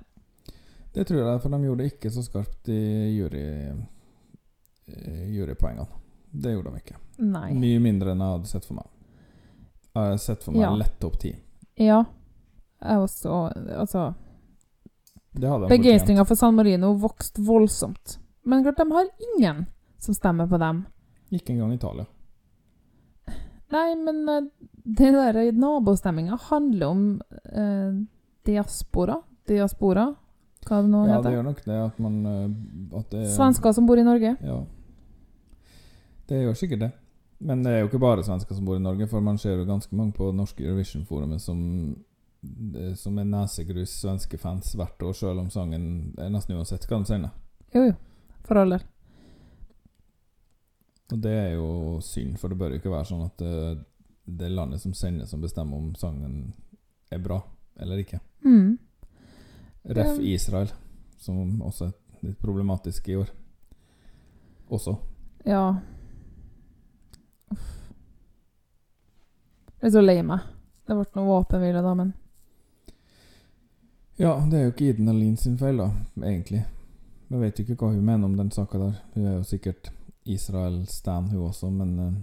Det 0.96 1.04
tror 1.04 1.18
jeg, 1.20 1.40
for 1.42 1.52
de 1.52 1.58
gjorde 1.66 1.82
det 1.84 1.90
ikke 1.92 2.10
så 2.14 2.22
skarpt 2.24 2.68
i 2.72 2.80
jury, 3.18 3.42
jurypoengene. 5.36 5.86
Det 6.32 6.52
gjorde 6.54 6.70
de 6.72 6.80
ikke. 6.80 6.96
Nei. 7.24 7.50
Mye 7.56 7.80
mindre 7.84 8.12
enn 8.14 8.22
jeg 8.24 8.32
hadde 8.36 8.50
sett 8.50 8.64
for 8.68 8.78
meg. 8.78 8.88
Jeg 9.96 10.10
har 10.10 10.16
sett 10.20 10.44
for 10.44 10.52
meg 10.56 10.62
Ja. 10.64 10.70
lett 10.76 10.98
topp 11.00 11.18
ti. 11.20 11.34
Ja. 11.76 12.04
Jeg 12.82 12.98
også 12.98 13.52
Altså. 13.76 14.14
Begeistringa 15.68 16.24
for 16.24 16.34
San 16.36 16.54
Marino 16.56 16.94
vokste 16.94 17.42
voldsomt. 17.44 18.18
Men 18.44 18.62
klart, 18.62 18.76
de 18.76 18.92
har 18.92 19.08
ingen 19.36 19.66
som 19.98 20.14
stemmer 20.14 20.46
på 20.48 20.58
dem. 20.58 20.86
Ikke 21.30 21.52
engang 21.52 21.72
Italia. 21.74 22.06
Nei, 23.72 23.94
men 23.96 24.28
eh, 24.28 24.40
det 24.84 25.10
der 25.12 25.52
nabostemminga 25.52 26.38
handler 26.48 26.86
om 26.86 27.20
eh, 27.52 27.92
diaspora. 28.46 29.20
Diaspora, 29.46 30.14
hva 30.68 30.82
det 30.82 30.90
nå 30.92 31.00
Ja, 31.08 31.20
det 31.24 31.32
gjør 31.34 31.44
nok 31.48 31.60
det 31.64 31.76
at 31.84 31.98
man 32.02 32.16
eh, 32.26 32.98
at 33.00 33.10
det, 33.14 33.22
er- 33.24 33.34
Svensker 33.36 33.72
som 33.76 33.86
bor 33.88 33.98
i 33.98 34.04
Norge. 34.06 34.36
Ja. 34.42 34.58
Det 36.26 36.42
gjør 36.42 36.56
sikkert 36.58 36.80
det. 36.86 36.92
Men 37.38 37.62
det 37.62 37.72
er 37.72 37.80
jo 37.84 37.88
ikke 37.90 38.00
bare 38.00 38.24
svensker 38.24 38.54
som 38.56 38.64
bor 38.64 38.76
i 38.78 38.82
Norge, 38.82 39.06
for 39.10 39.20
man 39.20 39.36
ser 39.38 39.58
jo 39.60 39.66
ganske 39.68 39.94
mange 39.94 40.12
på 40.16 40.30
norske 40.32 40.64
Eurovision-forumet 40.64 41.40
som, 41.44 41.58
som 42.96 43.18
er 43.20 43.28
nesegrus 43.28 43.92
svenske 44.00 44.38
fans 44.40 44.72
hvert 44.74 45.02
år, 45.04 45.12
selv 45.14 45.42
om 45.44 45.50
sangen 45.52 46.14
er 46.18 46.30
nesten 46.32 46.56
uansett 46.56 46.86
hva 46.88 46.98
de 47.02 47.10
sender. 47.10 47.34
Jo, 47.74 47.82
jo. 47.90 47.94
For 48.48 48.56
all 48.62 48.72
del. 48.72 48.86
Og 51.12 51.20
det 51.22 51.32
er 51.38 51.52
jo 51.54 52.00
synd, 52.02 52.34
for 52.40 52.48
det 52.50 52.58
bør 52.58 52.72
jo 52.74 52.80
ikke 52.80 52.90
være 52.90 53.06
sånn 53.12 53.26
at 53.28 53.36
det, 53.38 53.52
det 54.26 54.48
er 54.48 54.56
landet 54.56 54.80
som 54.82 54.94
sender, 54.96 55.28
som 55.30 55.44
bestemmer 55.44 55.76
om 55.78 55.92
sangen 55.98 56.54
er 57.14 57.20
bra 57.22 57.38
eller 57.78 58.00
ikke. 58.02 58.18
Mm. 58.42 58.75
Ref. 59.88 60.18
Israel, 60.18 60.72
som 61.18 61.62
også 61.62 61.86
er 61.86 61.92
litt 62.26 62.40
problematisk 62.42 63.08
i 63.08 63.16
år. 63.16 63.30
Også. 64.68 64.96
Ja. 65.46 65.76
Uff. 67.54 67.72
Jeg 69.80 69.88
er 69.88 69.94
så 69.94 70.02
lei 70.02 70.18
meg. 70.26 70.46
Det 70.86 70.94
ble 70.94 71.06
noe 71.18 71.26
våpenhvile, 71.26 71.82
da, 71.82 71.92
men 71.98 72.14
Ja, 74.16 74.32
det 74.48 74.56
er 74.58 74.64
jo 74.64 74.72
ikke 74.72 74.86
Iden 74.90 75.10
Alin 75.12 75.36
sin 75.36 75.58
feil, 75.60 75.76
da, 75.82 75.90
egentlig. 76.22 76.62
Jeg 77.28 77.42
vet 77.42 77.58
jo 77.58 77.66
ikke 77.66 77.76
hva 77.82 77.92
hun 77.92 78.06
mener 78.06 78.30
om 78.30 78.36
den 78.38 78.50
saka 78.54 78.78
der. 78.80 78.96
Hun 79.14 79.26
er 79.26 79.36
jo 79.36 79.44
sikkert 79.44 79.90
Israel-stan, 80.24 81.28
hun 81.32 81.48
også, 81.50 81.70
men 81.70 81.98
uh, 81.98 82.14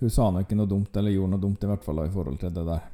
Hun 0.00 0.10
sa 0.10 0.30
nå 0.30 0.44
ikke 0.44 0.56
noe 0.56 0.68
dumt, 0.68 0.96
eller 0.96 1.12
gjorde 1.12 1.34
noe 1.34 1.42
dumt, 1.42 1.64
i 1.64 1.68
hvert 1.68 1.84
fall 1.84 2.00
da, 2.00 2.06
i 2.08 2.12
forhold 2.14 2.38
til 2.40 2.54
det 2.56 2.64
der. 2.68 2.84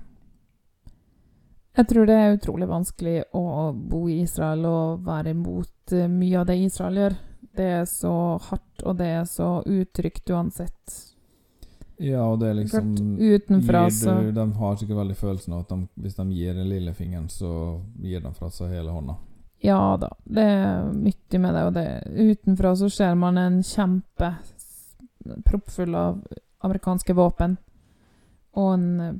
Jeg 1.76 1.88
tror 1.90 2.06
det 2.08 2.14
er 2.16 2.36
utrolig 2.36 2.68
vanskelig 2.70 3.16
å 3.36 3.72
bo 3.76 4.06
i 4.08 4.22
Israel 4.22 4.64
og 4.68 5.02
være 5.06 5.34
imot 5.36 5.92
eh, 5.92 6.08
mye 6.08 6.40
av 6.40 6.46
det 6.48 6.56
Israel 6.64 7.02
gjør. 7.02 7.18
Det 7.56 7.66
er 7.80 7.84
så 7.88 8.14
hardt, 8.48 8.82
og 8.84 8.96
det 9.00 9.10
er 9.18 9.28
så 9.28 9.50
utrygt 9.64 10.30
uansett. 10.32 10.96
Ja, 11.96 12.26
og 12.28 12.40
det 12.40 12.50
er 12.50 12.58
liksom 12.58 12.90
utenfra 13.16 13.86
du, 13.88 14.32
De 14.36 14.44
har 14.58 14.74
sikkert 14.76 14.98
veldig 14.98 15.16
følelsen 15.16 15.54
av 15.56 15.62
at 15.64 15.70
de, 15.72 15.78
hvis 16.04 16.18
de 16.18 16.26
gir 16.36 16.58
den 16.58 16.68
lille 16.68 16.92
fingeren, 16.94 17.28
så 17.32 17.50
gir 18.04 18.20
de 18.20 18.32
fra 18.36 18.50
seg 18.52 18.74
hele 18.76 18.92
hånda. 18.92 19.16
Ja 19.64 19.96
da, 20.00 20.10
det 20.24 20.42
er 20.44 20.90
mye 20.92 21.40
med 21.40 21.56
det. 21.56 21.62
Og 21.64 21.72
det, 21.76 21.86
utenfra 22.12 22.74
så 22.76 22.90
ser 22.92 23.14
man 23.16 23.40
en 23.40 23.62
kjempe 23.64 24.34
proppfull 25.44 25.96
av 25.96 26.20
amerikanske 26.66 27.16
våpen. 27.16 27.56
Og 28.56 28.74
en 28.74 28.90
eh, 29.00 29.16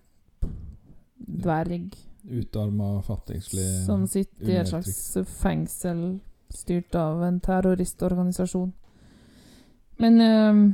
dverg 1.16 1.96
Utarma, 2.26 3.02
fattigslig 3.06 3.66
som 3.86 4.06
sitter 4.10 4.50
i 4.50 4.56
et 4.60 4.70
slags 4.70 5.16
fengsel 5.40 6.18
styrt 6.50 6.94
av 6.98 7.22
en 7.26 7.38
terroristorganisasjon. 7.40 8.72
Men 10.02 10.20
eh, 10.20 10.64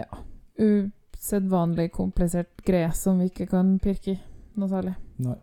ja 0.00 0.24
Usedvanlig 0.60 1.88
komplisert 1.92 2.60
greie 2.66 2.90
som 2.92 3.20
vi 3.20 3.30
ikke 3.30 3.46
kan 3.48 3.78
pirke 3.80 4.12
i 4.12 4.18
noe 4.60 4.68
særlig. 4.68 4.92
Nei. 5.24 5.38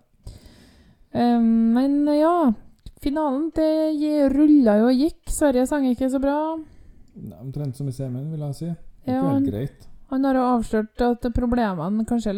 Um, 1.17 1.73
men 1.73 2.03
ja, 2.13 2.51
finalen 3.01 3.47
det 3.55 4.27
rulla 4.33 4.77
jo 4.81 4.91
og 4.91 5.01
gikk. 5.01 5.23
Sverige 5.33 5.65
sang 5.69 5.87
ikke 5.89 6.09
så 6.13 6.21
bra. 6.21 6.37
Omtrent 7.41 7.79
som 7.79 7.89
i 7.89 7.95
semien, 7.95 8.27
vil 8.29 8.43
jeg 8.45 8.57
si. 8.59 8.69
Ja, 8.69 8.75
ikke 9.07 9.23
han, 9.23 9.33
helt 9.39 9.49
greit. 9.55 9.87
Han 10.09 10.23
har 10.25 10.35
jo 10.35 10.45
avslørt 10.55 11.01
at 11.03 11.25
problemene 11.35 12.05
kanskje 12.07 12.33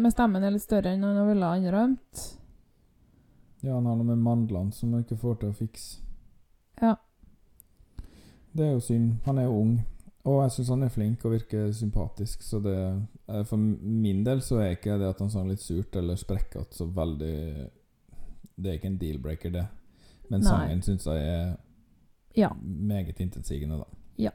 med 0.00 0.12
stemmen 0.12 0.42
er 0.44 0.50
litt 0.54 0.64
større 0.64 0.92
enn 0.94 1.04
han 1.06 1.28
ville 1.28 1.46
ha 1.46 1.56
innrømt. 1.58 2.22
Ja, 3.62 3.76
han 3.76 3.86
har 3.86 3.96
noe 3.96 4.08
med 4.08 4.18
mandlene 4.18 4.72
som 4.74 4.92
han 4.92 5.04
ikke 5.04 5.20
får 5.20 5.36
til 5.40 5.52
å 5.52 5.54
fikse. 5.54 6.00
Ja. 6.82 6.96
Det 8.52 8.66
er 8.66 8.72
jo 8.74 8.80
synd. 8.84 9.12
Han 9.24 9.38
er 9.38 9.46
jo 9.46 9.60
ung. 9.60 9.76
Og 10.26 10.40
jeg 10.44 10.52
syns 10.54 10.68
han 10.70 10.82
er 10.86 10.90
flink 10.94 11.24
og 11.26 11.32
virker 11.34 11.70
sympatisk, 11.74 12.42
så 12.46 12.60
det 12.62 12.76
For 13.48 13.56
min 13.58 14.20
del 14.24 14.38
så 14.44 14.60
er 14.62 14.76
ikke 14.76 14.98
det 15.00 15.08
at 15.08 15.18
han 15.22 15.30
sånn 15.32 15.48
litt 15.50 15.62
surt 15.62 15.96
eller 15.98 16.14
sprekkete 16.20 16.76
så 16.76 16.86
veldig 16.86 17.32
Det 18.54 18.70
er 18.70 18.76
ikke 18.78 18.90
en 18.92 18.98
deal-breaker, 19.00 19.50
det. 19.50 19.64
Men 20.30 20.40
Nei. 20.44 20.48
sangen 20.50 20.82
syns 20.82 21.06
jeg 21.06 21.26
er 21.26 21.56
Ja. 22.34 22.48
meget 22.62 23.18
intetsigende, 23.20 23.78
da. 23.78 23.84
Ja. 24.16 24.30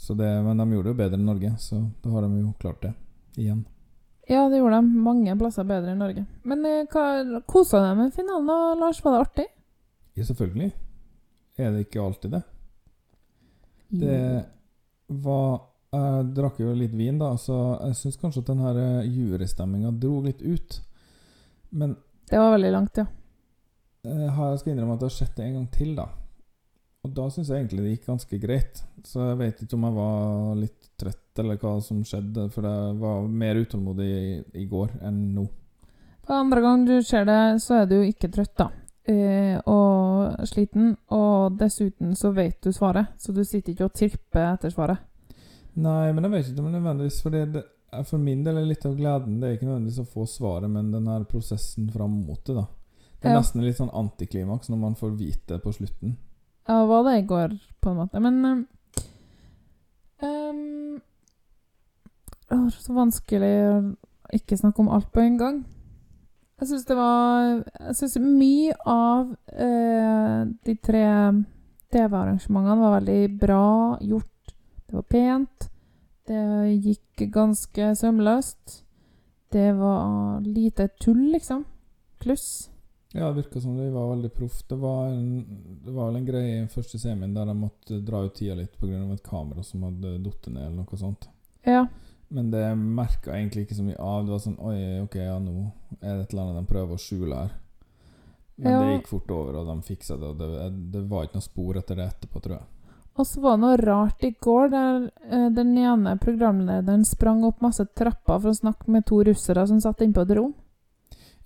Så 0.00 0.14
det, 0.16 0.28
men 0.46 0.56
de 0.56 0.64
gjorde 0.72 0.88
det 0.88 0.94
jo 0.94 0.98
bedre 1.02 1.18
enn 1.18 1.26
Norge, 1.28 1.50
så 1.60 1.76
da 2.02 2.10
har 2.14 2.24
de 2.24 2.38
jo 2.40 2.52
klart 2.62 2.80
det. 2.86 2.94
Igjen. 3.36 3.64
Ja, 4.30 4.46
det 4.48 4.60
gjorde 4.62 4.78
de 4.80 5.02
mange 5.04 5.34
plasser 5.38 5.66
bedre 5.68 5.92
enn 5.92 6.00
Norge. 6.00 6.22
Men 6.48 6.64
eh, 6.64 6.86
hva, 6.92 7.42
kosa 7.50 7.82
deg 7.84 7.98
med 7.98 8.14
finalen 8.16 8.48
da, 8.48 8.56
Lars? 8.80 9.02
Var 9.04 9.12
det 9.16 9.20
artig? 9.26 9.46
Ja, 10.16 10.24
selvfølgelig. 10.24 10.70
Er 11.60 11.74
det 11.74 11.82
ikke 11.84 12.00
alltid 12.06 12.32
det? 12.38 12.42
Det 14.00 14.44
var 15.20 15.60
Jeg 15.90 16.26
drakk 16.36 16.60
jo 16.62 16.70
litt 16.78 16.92
vin, 16.94 17.16
da, 17.18 17.32
så 17.42 17.54
jeg 17.82 17.96
syns 17.98 18.16
kanskje 18.22 18.44
at 18.44 18.50
den 18.52 18.60
her 18.62 18.76
eh, 18.78 19.08
jurystemminga 19.10 19.90
dro 19.98 20.20
litt 20.22 20.38
ut. 20.46 20.76
Men 21.74 21.96
Det 22.30 22.38
var 22.38 22.52
veldig 22.54 22.70
langt, 22.76 22.96
ja. 23.02 23.06
eh, 24.06 24.28
har- 24.36 24.52
jeg 24.52 24.60
skal 24.62 24.72
innrømme 24.76 24.94
at 24.94 25.02
jeg 25.02 25.10
har 25.10 25.16
sett 25.18 25.34
det 25.36 25.44
en 25.48 25.56
gang 25.58 25.66
til, 25.74 25.96
da. 25.98 26.04
Og 27.04 27.14
da 27.16 27.28
syns 27.32 27.48
jeg 27.48 27.62
egentlig 27.62 27.84
det 27.86 27.92
gikk 27.94 28.06
ganske 28.10 28.38
greit. 28.42 28.82
Så 29.08 29.22
jeg 29.30 29.38
vet 29.40 29.62
ikke 29.64 29.76
om 29.78 29.86
jeg 29.88 29.96
var 29.96 30.58
litt 30.60 30.88
trøtt, 31.00 31.40
eller 31.40 31.56
hva 31.62 31.70
som 31.82 32.02
skjedde, 32.04 32.50
for 32.52 32.66
jeg 32.68 32.98
var 33.00 33.22
mer 33.42 33.60
utålmodig 33.62 34.08
i, 34.10 34.34
i 34.60 34.66
går 34.68 34.98
enn 35.08 35.20
nå. 35.38 35.46
For 36.28 36.36
andre 36.36 36.60
gang 36.60 36.84
du 36.86 36.98
ser 37.02 37.24
det, 37.24 37.38
så 37.64 37.80
er 37.82 37.88
du 37.88 37.96
ikke 38.04 38.28
trøtt, 38.34 38.52
da. 38.60 38.68
Eh, 39.08 39.56
og 39.64 40.44
sliten. 40.46 40.92
Og 41.16 41.56
dessuten 41.58 42.12
så 42.20 42.34
vet 42.36 42.60
du 42.62 42.68
svaret, 42.76 43.14
så 43.18 43.32
du 43.34 43.40
sitter 43.48 43.72
ikke 43.72 43.88
og 43.88 43.96
tirper 43.96 44.50
etter 44.52 44.70
svaret. 44.74 45.00
Nei, 45.80 46.10
men 46.12 46.26
jeg 46.26 46.32
vet 46.34 46.48
ikke 46.50 46.60
om 46.60 46.66
det 46.68 46.80
nødvendigvis 46.80 47.20
For 47.22 47.30
det, 47.30 47.40
er- 47.94 48.02
for 48.04 48.18
min 48.18 48.40
del 48.42 48.56
er 48.58 48.64
litt 48.66 48.82
av 48.88 48.96
gleden 48.98 49.36
Det 49.38 49.46
er 49.46 49.52
ikke 49.54 49.68
nødvendigvis 49.68 50.00
å 50.02 50.06
få 50.10 50.24
svaret, 50.26 50.68
men 50.68 50.88
den 50.90 51.06
her 51.06 51.22
prosessen 51.30 51.86
fram 51.94 52.16
mot 52.26 52.42
det, 52.44 52.56
da. 52.58 52.64
Det 53.20 53.28
er 53.30 53.34
Ja. 53.34 53.38
nesten 53.40 53.62
litt 53.62 53.76
sånn 53.78 53.92
antiklimaks 53.94 54.68
når 54.68 54.78
man 54.82 54.94
får 54.98 55.16
vite 55.16 55.46
det 55.54 55.62
på 55.62 55.72
slutten. 55.72 56.16
Ja, 56.70 56.84
var 56.86 57.04
det 57.04 57.18
i 57.18 57.22
går, 57.26 57.58
på 57.80 57.90
en 57.90 57.96
måte. 57.96 58.20
Men 58.20 58.44
um, 58.44 58.66
um, 62.50 62.70
Så 62.70 62.94
vanskelig 62.94 63.54
å 63.66 63.72
ikke 64.38 64.58
snakke 64.60 64.84
om 64.84 64.90
alt 64.94 65.08
på 65.10 65.24
en 65.24 65.38
gang. 65.40 65.56
Jeg 66.60 66.68
syns 66.70 66.86
det 66.86 66.94
var 66.94 67.48
Jeg 67.56 67.96
syns 67.98 68.14
mye 68.22 68.76
av 68.86 69.32
uh, 69.34 70.40
de 70.46 70.76
tre 70.78 71.04
TV-arrangementene 71.90 72.78
var 72.84 72.96
veldig 73.00 73.20
bra 73.42 73.66
gjort. 74.12 74.54
Det 74.86 74.94
var 74.94 75.06
pent. 75.10 75.70
Det 76.30 76.44
gikk 76.86 77.26
ganske 77.34 77.94
sømløst. 77.98 78.84
Det 79.50 79.72
var 79.74 80.38
lite 80.46 80.86
tull, 81.02 81.32
liksom. 81.34 81.64
Kluss. 82.22 82.70
Ja, 83.12 83.26
det 83.26 83.40
virka 83.42 83.60
som 83.60 83.76
de 83.76 83.88
var 83.90 84.12
veldig 84.12 84.30
proff. 84.34 84.62
Det 84.68 84.76
var, 84.78 85.08
det 85.84 85.90
var 85.90 86.10
vel 86.10 86.16
en 86.20 86.26
greie 86.26 86.60
i 86.60 86.68
første 86.70 86.98
semien 86.98 87.34
der 87.34 87.48
de 87.50 87.56
måtte 87.58 87.98
dra 88.06 88.22
ut 88.22 88.36
tida 88.38 88.54
litt 88.54 88.76
pga. 88.78 89.00
et 89.12 89.22
kamera 89.26 89.62
som 89.66 89.82
hadde 89.82 90.12
falt 90.22 90.46
ned, 90.46 90.62
eller 90.62 90.76
noe 90.84 90.98
sånt. 91.00 91.28
Ja. 91.66 91.86
Men 92.28 92.50
det 92.52 92.62
merka 92.78 93.34
egentlig 93.34 93.66
ikke 93.66 93.74
så 93.80 93.82
mye 93.82 93.98
av. 93.98 94.24
Det 94.24 94.30
var 94.30 94.44
sånn 94.44 94.60
Oi, 94.62 95.00
ok, 95.02 95.16
ja, 95.18 95.38
nå 95.42 95.72
er 96.00 96.16
det 96.16 96.22
et 96.22 96.32
eller 96.32 96.42
annet 96.44 96.60
de 96.60 96.72
prøver 96.74 96.94
å 96.94 97.02
skjule 97.02 97.40
her. 97.40 97.56
Men 98.56 98.72
Ja. 98.72 98.78
det 98.80 98.92
gikk 99.00 99.08
fort 99.08 99.30
over, 99.30 99.56
og 99.56 99.66
de 99.66 99.82
fiksa 99.82 100.16
det. 100.20 100.28
Og 100.28 100.38
det, 100.38 100.92
det 100.92 101.02
var 101.08 101.24
ikke 101.24 101.40
noe 101.40 101.48
spor 101.48 101.76
etter 101.80 101.96
det 101.96 102.06
etterpå, 102.06 102.42
tror 102.44 102.56
jeg. 102.60 102.66
Og 103.18 103.26
så 103.26 103.40
var 103.42 103.56
det 103.56 103.64
noe 103.64 103.76
rart 103.80 104.24
i 104.24 104.30
går, 104.30 104.68
der 104.70 105.10
eh, 105.26 105.48
den 105.50 105.76
ene 105.76 106.16
programlederen 106.22 107.04
sprang 107.04 107.42
opp 107.44 107.60
masse 107.60 107.84
trapper 107.96 108.38
for 108.38 108.52
å 108.52 108.58
snakke 108.60 108.86
med 108.92 109.04
to 109.08 109.24
russere 109.26 109.66
som 109.66 109.80
satt 109.82 110.04
inne 110.04 110.14
på 110.14 110.22
et 110.22 110.36
rom. 110.38 110.54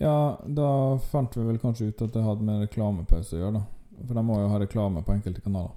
Ja, 0.03 0.41
da 0.47 0.99
fant 0.99 1.37
vi 1.37 1.45
vel 1.47 1.59
kanskje 1.63 1.87
ut 1.91 2.03
at 2.03 2.13
det 2.15 2.23
hadde 2.25 2.47
med 2.47 2.65
reklamepause 2.65 3.37
å 3.37 3.41
gjøre, 3.41 3.61
da. 3.61 3.65
For 4.09 4.19
de 4.19 4.23
må 4.27 4.41
jo 4.41 4.51
ha 4.51 4.59
reklame 4.59 5.03
på 5.07 5.15
enkelte 5.15 5.43
kanaler. 5.45 5.75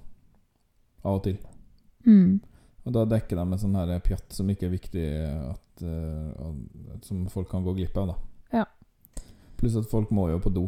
Av 1.06 1.20
og 1.20 1.22
til. 1.28 1.38
Mm. 2.06 2.40
Og 2.88 2.94
da 2.96 3.04
dekker 3.06 3.36
de 3.38 3.44
med 3.46 3.60
sånn 3.62 3.76
her 3.78 3.92
pjatt 4.02 4.32
som 4.34 4.50
ikke 4.50 4.66
er 4.66 4.72
viktig 4.74 5.06
at, 5.28 5.82
uh, 5.84 6.52
Som 7.04 7.26
folk 7.30 7.50
kan 7.50 7.64
gå 7.66 7.72
glipp 7.76 7.96
av, 8.00 8.06
da. 8.10 8.16
Ja. 8.60 8.64
Pluss 9.60 9.76
at 9.78 9.90
folk 9.90 10.10
må 10.14 10.28
jo 10.32 10.38
på 10.42 10.50
do. 10.54 10.64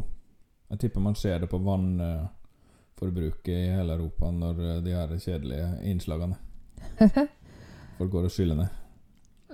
Jeg 0.70 0.78
tipper 0.84 1.00
man 1.02 1.16
ser 1.18 1.38
det 1.42 1.48
på 1.50 1.58
vannforbruket 1.58 3.54
i 3.54 3.72
hele 3.74 3.96
Europa 3.96 4.30
når 4.30 4.60
eh, 4.62 4.82
de 4.84 4.92
her 4.94 5.18
kjedelige 5.18 5.68
innslagene. 5.90 6.36
Folk 7.98 8.12
går 8.12 8.28
og 8.28 8.30
skyller 8.30 8.56
ned. 8.60 8.70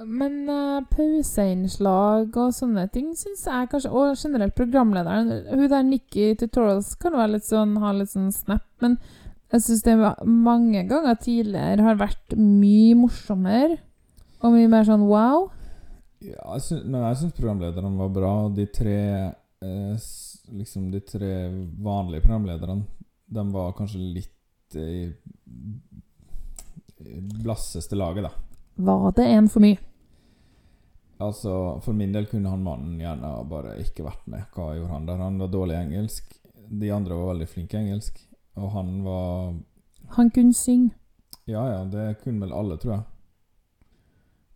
Men 0.05 0.43
uh, 0.51 0.83
pauseinnslag 0.93 2.35
og 2.37 2.53
sånne 2.53 2.85
ting 2.93 3.15
syns 3.17 3.47
jeg 3.49 3.69
kanskje 3.73 3.93
Og 3.97 4.19
generelt 4.21 4.53
programlederen 4.59 5.31
Hun 5.49 5.71
der 5.73 5.87
Nikki 5.87 6.35
Tutorials 6.37 6.91
kan 7.01 7.17
være 7.17 7.39
litt 7.39 7.47
sånn, 7.49 7.79
ha 7.81 7.95
litt 7.97 8.13
sånn 8.13 8.29
snap, 8.35 8.67
men 8.85 8.99
jeg 9.55 9.63
syns 9.63 9.85
det 9.87 9.95
mange 10.27 10.83
ganger 10.91 11.17
tidligere 11.23 11.85
har 11.87 12.01
vært 12.01 12.35
mye 12.35 12.97
morsommere 12.99 13.79
og 14.43 14.53
mye 14.53 14.69
mer 14.69 14.85
sånn 14.85 15.07
wow. 15.07 15.47
Ja, 16.19 16.57
jeg 16.57 16.65
synes, 16.67 16.83
men 16.85 17.05
jeg 17.05 17.19
syns 17.21 17.37
programlederne 17.39 17.93
var 18.01 18.11
bra. 18.13 18.33
De 18.53 18.67
tre 18.75 18.99
eh, 19.63 20.09
Liksom 20.57 20.91
de 20.93 21.01
tre 21.03 21.31
vanlige 21.83 22.27
programlederne 22.27 22.85
De 23.27 23.47
var 23.55 23.73
kanskje 23.79 24.03
litt 24.19 24.77
eh, 24.79 25.15
blasseste 27.43 27.99
laget, 27.99 28.27
da. 28.27 28.46
Var 28.77 29.13
det 29.17 29.27
en 29.33 29.49
for 29.49 29.65
mye? 29.65 29.79
Altså, 31.19 31.81
For 31.81 31.97
min 31.97 32.13
del 32.13 32.27
kunne 32.29 32.51
han 32.53 32.65
mannen 32.65 33.01
gjerne 33.01 33.33
bare 33.49 33.79
ikke 33.81 34.05
vært 34.05 34.27
med. 34.29 34.45
Hva 34.53 34.75
gjorde 34.77 34.93
han 34.93 35.09
der? 35.09 35.23
Han 35.23 35.41
var 35.41 35.53
dårlig 35.53 35.79
engelsk. 35.79 36.37
De 36.69 36.93
andre 36.93 37.17
var 37.17 37.33
veldig 37.33 37.49
flinke 37.49 37.79
engelsk. 37.81 38.21
Og 38.57 38.71
han 38.73 39.03
var 39.05 39.55
Han 40.17 40.31
kunne 40.31 40.55
synge. 40.55 40.93
Ja, 41.47 41.65
ja, 41.71 41.85
det 41.85 42.19
kunne 42.23 42.41
vel 42.45 42.53
alle, 42.53 42.77
tror 42.77 42.93
jeg. 42.93 43.03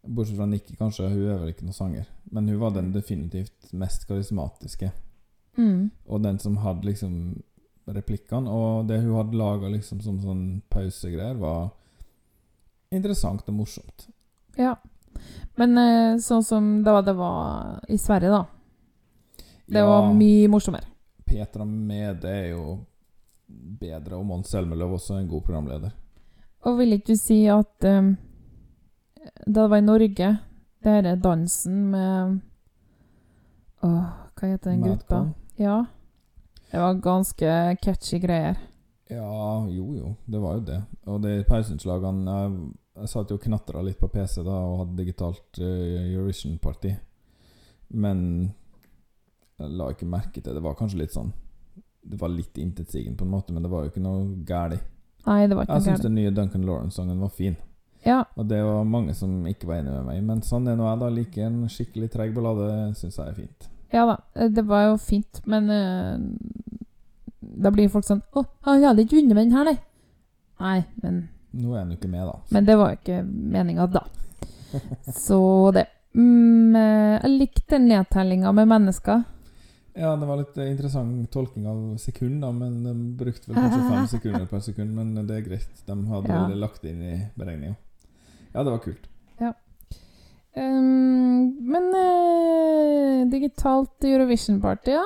Bortsett 0.07 0.37
fra 0.37 0.47
Nikki, 0.47 0.77
kanskje. 0.77 1.09
Hun 1.09 1.29
er 1.29 1.39
vel 1.39 1.53
ikke 1.53 1.65
noen 1.65 1.77
sanger. 1.77 2.09
Men 2.31 2.49
hun 2.49 2.61
var 2.61 2.75
den 2.75 2.93
definitivt 2.93 3.73
mest 3.73 4.07
karismatiske. 4.09 4.91
Mm. 5.57 5.91
Og 6.07 6.23
den 6.23 6.39
som 6.39 6.57
hadde 6.63 6.87
liksom 6.89 7.43
replikkene. 7.87 8.51
Og 8.51 8.89
det 8.89 9.01
hun 9.03 9.17
hadde 9.17 9.39
laga 9.39 9.71
liksom 9.73 10.01
som 10.05 10.21
sånn 10.23 10.45
pausegreier, 10.71 11.39
var 11.41 11.71
interessant 12.91 13.49
og 13.49 13.55
morsomt. 13.55 14.09
Ja. 14.59 14.75
Men 15.61 15.79
eh, 15.79 16.19
sånn 16.23 16.45
som 16.45 16.71
da 16.85 17.01
det 17.05 17.15
var 17.19 17.81
i 17.89 17.99
Sverige, 17.99 18.31
da. 18.31 18.47
Det 19.71 19.83
var 19.87 20.09
mye 20.15 20.49
morsommere. 20.51 20.89
Petra 21.25 21.65
Mede 21.65 22.31
er 22.31 22.49
jo 22.57 22.81
bedre, 23.81 24.19
og 24.19 24.27
Mons 24.27 24.55
Elmeløv 24.59 24.97
også 24.97 25.21
en 25.21 25.29
god 25.31 25.45
programleder. 25.47 25.93
Og 26.67 26.81
vil 26.81 26.97
ikke 26.97 27.15
du 27.15 27.21
si 27.21 27.45
at 27.49 27.87
um, 27.87 28.17
da 29.47 29.63
det 29.63 29.69
var 29.71 29.79
i 29.79 29.87
Norge, 29.87 30.31
det 30.83 30.97
denne 30.97 31.15
dansen 31.23 31.85
med 31.93 32.41
Åh, 33.81 34.09
hva 34.37 34.49
heter 34.49 34.75
den 34.75 34.83
gruppa? 34.85 35.23
Ja. 35.57 35.85
Det 36.71 36.81
var 36.83 36.99
ganske 37.01 37.55
catchy 37.81 38.19
greier. 38.21 38.59
Ja, 39.11 39.67
jo 39.73 39.95
jo, 39.97 40.15
det 40.27 40.41
var 40.43 40.59
jo 40.59 40.67
det. 40.67 40.83
Og 41.07 41.23
de 41.25 41.41
pauseinnslagene 41.49 42.37
Jeg, 43.01 43.09
satt 43.09 43.31
jo 43.33 43.39
og 43.39 43.45
knatra 43.45 43.83
litt 43.85 43.99
på 44.01 44.09
PC 44.13 44.43
da 44.45 44.57
og 44.67 44.79
hadde 44.83 44.99
digitalt 45.01 45.61
uh, 45.61 46.11
Eurovision-party. 46.11 46.95
Men 48.01 48.21
jeg 49.61 49.73
la 49.77 49.89
ikke 49.93 50.07
merke 50.09 50.41
til 50.41 50.55
Det 50.55 50.63
var 50.63 50.77
kanskje 50.79 51.01
litt 51.01 51.13
sånn 51.13 51.33
Det 52.07 52.21
var 52.21 52.31
litt 52.33 52.57
intetsigende 52.63 53.19
på 53.19 53.27
en 53.27 53.33
måte, 53.33 53.53
men 53.53 53.65
det 53.65 53.71
var 53.73 53.83
jo 53.85 53.91
ikke 53.91 54.05
noe 54.05 54.45
galt. 54.47 54.85
Nei, 55.27 55.41
det 55.51 55.57
var 55.59 55.67
ikke 55.67 55.81
Jeg 55.81 55.87
syns 55.89 56.05
den 56.07 56.15
nye 56.17 56.31
Duncan 56.33 56.63
Lawrence-sangen 56.65 57.19
var 57.21 57.33
fin. 57.35 57.57
Ja, 58.07 58.23
Og 58.37 58.47
det 58.49 58.63
var 58.65 58.87
mange 58.89 59.13
som 59.15 59.43
ikke 59.51 59.69
var 59.69 59.83
enig 59.83 59.93
med 59.93 60.07
meg. 60.07 60.23
Men 60.25 60.41
sånn 60.47 60.69
er 60.71 60.79
nå 60.79 60.87
jeg, 60.89 61.01
da. 61.03 61.11
Liker 61.13 61.45
en 61.45 61.59
skikkelig 61.69 62.09
treg 62.15 62.33
ballade, 62.37 62.71
syns 62.97 63.19
jeg 63.19 63.27
er 63.27 63.37
fint. 63.37 63.69
ja 63.93 64.07
da. 64.09 64.17
eh, 64.35 64.49
Det 64.49 64.65
var 64.71 64.87
jo 64.87 64.97
fint, 64.97 65.43
men 65.45 65.69
uh, 65.69 66.17
da 67.41 67.71
blir 67.75 67.91
folk 67.93 68.07
sånn 68.07 68.23
Å, 68.33 68.45
han 68.69 68.87
hadde 68.87 69.05
ikke 69.05 69.19
vunnet 69.19 69.37
med 69.37 69.51
den 69.51 69.57
her, 69.59 69.69
nei. 69.69 69.79
Nei, 70.61 70.79
men 71.03 71.21
Nå 71.53 71.75
er 71.75 71.79
han 71.83 71.91
jo 71.91 71.99
ikke 71.99 72.11
med, 72.13 72.27
da. 72.29 72.37
Men 72.55 72.65
det 72.69 72.77
var 72.79 72.95
ikke 72.95 73.23
meninga 73.27 73.87
da. 73.91 74.05
Så 75.27 75.41
det. 75.75 75.87
Mm, 76.15 76.77
eh, 76.77 77.21
jeg 77.23 77.37
likte 77.39 77.79
nedtellinga 77.83 78.53
med 78.55 78.69
mennesker. 78.71 79.23
Ja, 79.99 80.13
det 80.17 80.27
var 80.27 80.39
litt 80.39 80.57
eh, 80.59 80.71
interessant 80.71 81.31
tolking 81.35 81.67
av 81.67 81.81
sekund, 81.99 82.41
da, 82.45 82.53
men 82.55 82.83
de 82.87 82.95
brukte 83.19 83.51
vel 83.51 83.59
kanskje 83.59 83.89
fem 83.91 84.07
sekunder 84.15 84.47
per 84.51 84.63
sekund. 84.65 84.95
Men 84.95 85.15
det 85.27 85.41
er 85.41 85.47
greit. 85.49 85.85
De 85.87 85.97
hadde 86.13 86.31
Ja. 86.31 86.45
vel 86.49 86.63
lagt 86.63 86.83
det 86.83 86.95
inn 86.95 87.03
i 87.03 87.17
beregninga. 87.39 87.75
Ja, 88.53 88.63
det 88.63 88.71
var 88.71 88.79
kult. 88.87 89.07
Um, 90.51 91.55
men 91.63 91.85
uh, 91.95 93.31
digitalt 93.31 94.03
Eurovision-party, 94.05 94.91
ja. 94.91 95.05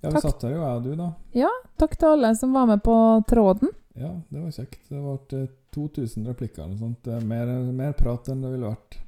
Ja, 0.00 0.08
vi 0.08 0.14
Takk. 0.14 0.22
satt 0.22 0.42
her 0.46 0.54
jo, 0.54 0.62
jeg 0.62 0.78
og 0.78 0.86
du, 0.86 0.94
da. 0.96 1.08
Ja. 1.36 1.50
Takk 1.78 1.98
til 2.00 2.14
alle 2.14 2.30
som 2.36 2.54
var 2.56 2.66
med 2.70 2.80
på 2.82 2.94
tråden. 3.28 3.68
Ja, 3.94 4.12
det 4.30 4.40
var 4.40 4.50
kjekt. 4.50 4.78
Det 4.88 5.00
ble 5.02 5.42
2000 5.76 6.26
replikker 6.30 6.64
eller 6.64 6.78
sånt. 6.80 7.06
Er 7.12 7.24
mer, 7.28 7.46
mer 7.72 7.92
prat 7.92 8.28
enn 8.32 8.40
det 8.44 8.52
ville 8.54 8.70
vært 8.70 8.98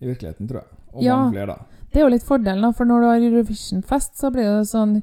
i 0.00 0.06
virkeligheten, 0.10 0.48
tror 0.48 0.60
jeg. 0.62 0.78
Og 0.94 1.02
Ja. 1.02 1.16
mange 1.16 1.32
flere, 1.34 1.46
da. 1.46 1.64
Det 1.92 1.96
er 2.00 2.04
jo 2.04 2.12
litt 2.14 2.22
fordelen, 2.26 2.62
da, 2.62 2.70
for 2.72 2.84
når 2.84 3.00
du 3.00 3.06
har 3.06 3.24
Eurovision-fest, 3.30 4.16
så 4.18 4.30
blir 4.30 4.44
det 4.44 4.68
sånn 4.68 5.02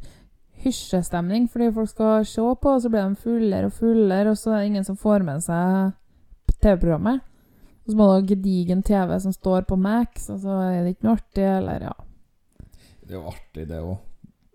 hysjestemning, 0.64 1.50
fordi 1.52 1.72
folk 1.74 1.90
skal 1.90 2.24
se 2.26 2.42
på, 2.62 2.72
og 2.76 2.82
så 2.82 2.90
blir 2.90 3.10
de 3.10 3.16
fullere 3.20 3.66
og 3.66 3.74
fullere, 3.74 4.30
og 4.32 4.38
så 4.40 4.54
er 4.54 4.60
det 4.62 4.68
ingen 4.72 4.86
som 4.88 4.96
får 5.00 5.24
med 5.26 5.44
seg 5.44 5.94
TV-programmet. 6.64 7.22
Og 7.84 7.92
så 7.92 7.98
må 8.00 8.06
du 8.08 8.14
ha 8.14 8.22
gedigen 8.36 8.84
TV 8.86 9.20
som 9.20 9.34
står 9.36 9.66
på 9.68 9.78
Max, 9.78 10.30
og 10.32 10.40
så 10.40 10.60
er 10.72 10.84
det 10.86 10.96
ikke 10.96 11.08
noe 11.10 11.18
artig, 11.20 11.44
eller 11.44 11.82
ja. 11.90 11.94
Det 13.04 13.12
er 13.12 13.18
jo 13.20 13.28
artig, 13.34 13.68
det 13.68 13.82
òg. 13.84 13.98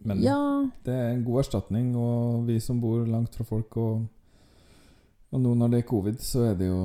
Men 0.04 0.22
Ja, 0.22 0.38
det 0.84 0.94
er 0.94 1.10
en 1.12 1.24
god 1.24 1.42
erstatning, 1.42 1.90
og 1.96 2.46
vi 2.46 2.58
som 2.60 2.80
bor 2.80 3.04
langt 3.04 3.34
fra 3.34 3.44
folk, 3.44 3.76
og, 3.76 4.06
og 5.32 5.40
nå 5.44 5.54
når 5.54 5.72
det 5.72 5.82
er 5.82 5.88
covid, 5.88 6.18
så 6.24 6.46
er 6.50 6.58
det 6.58 6.70
jo 6.70 6.82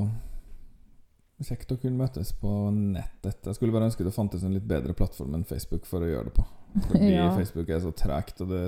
kjekt 1.44 1.74
å 1.74 1.78
kunne 1.80 2.00
møtes 2.00 2.32
på 2.40 2.50
nettet. 2.72 3.50
Jeg 3.50 3.58
skulle 3.58 3.76
bare 3.76 3.90
ønske 3.90 4.06
det 4.06 4.14
fantes 4.16 4.44
en 4.46 4.54
litt 4.56 4.68
bedre 4.68 4.96
plattform 4.96 5.36
enn 5.36 5.48
Facebook 5.48 5.88
for 5.90 6.04
å 6.04 6.10
gjøre 6.10 6.30
det 6.30 6.36
på. 6.38 6.46
Fordi 6.88 7.12
Ja. 7.14 7.30
Facebook 7.36 7.70
er 7.70 7.82
så 7.84 7.92
tregt, 7.92 8.40
og 8.42 8.54
det 8.54 8.64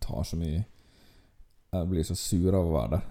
tar 0.00 0.22
så 0.24 0.38
mye 0.40 0.62
Jeg 1.74 1.88
blir 1.90 2.06
så 2.06 2.14
sur 2.14 2.54
av 2.54 2.68
å 2.68 2.74
være 2.76 2.90
der. 2.92 3.06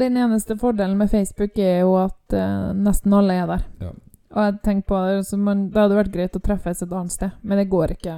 Den 0.00 0.16
eneste 0.18 0.56
fordelen 0.58 0.96
med 0.98 1.10
Facebook 1.12 1.58
er 1.62 1.84
jo 1.84 1.92
at 2.00 2.34
uh, 2.34 2.72
nesten 2.74 3.14
alle 3.14 3.36
er 3.38 3.46
der. 3.46 3.66
Ja. 3.84 3.92
Og 4.34 4.40
jeg 4.42 4.56
tenker 4.64 4.88
på 4.88 5.02
det, 5.06 5.20
så 5.28 5.38
man, 5.38 5.68
det 5.70 5.78
hadde 5.78 5.98
vært 6.00 6.14
greit 6.16 6.34
å 6.36 6.42
treffes 6.42 6.82
et 6.82 6.90
annet 6.90 7.14
sted, 7.14 7.36
men 7.46 7.60
det 7.60 7.68
går 7.70 7.94
ikke. 7.94 8.16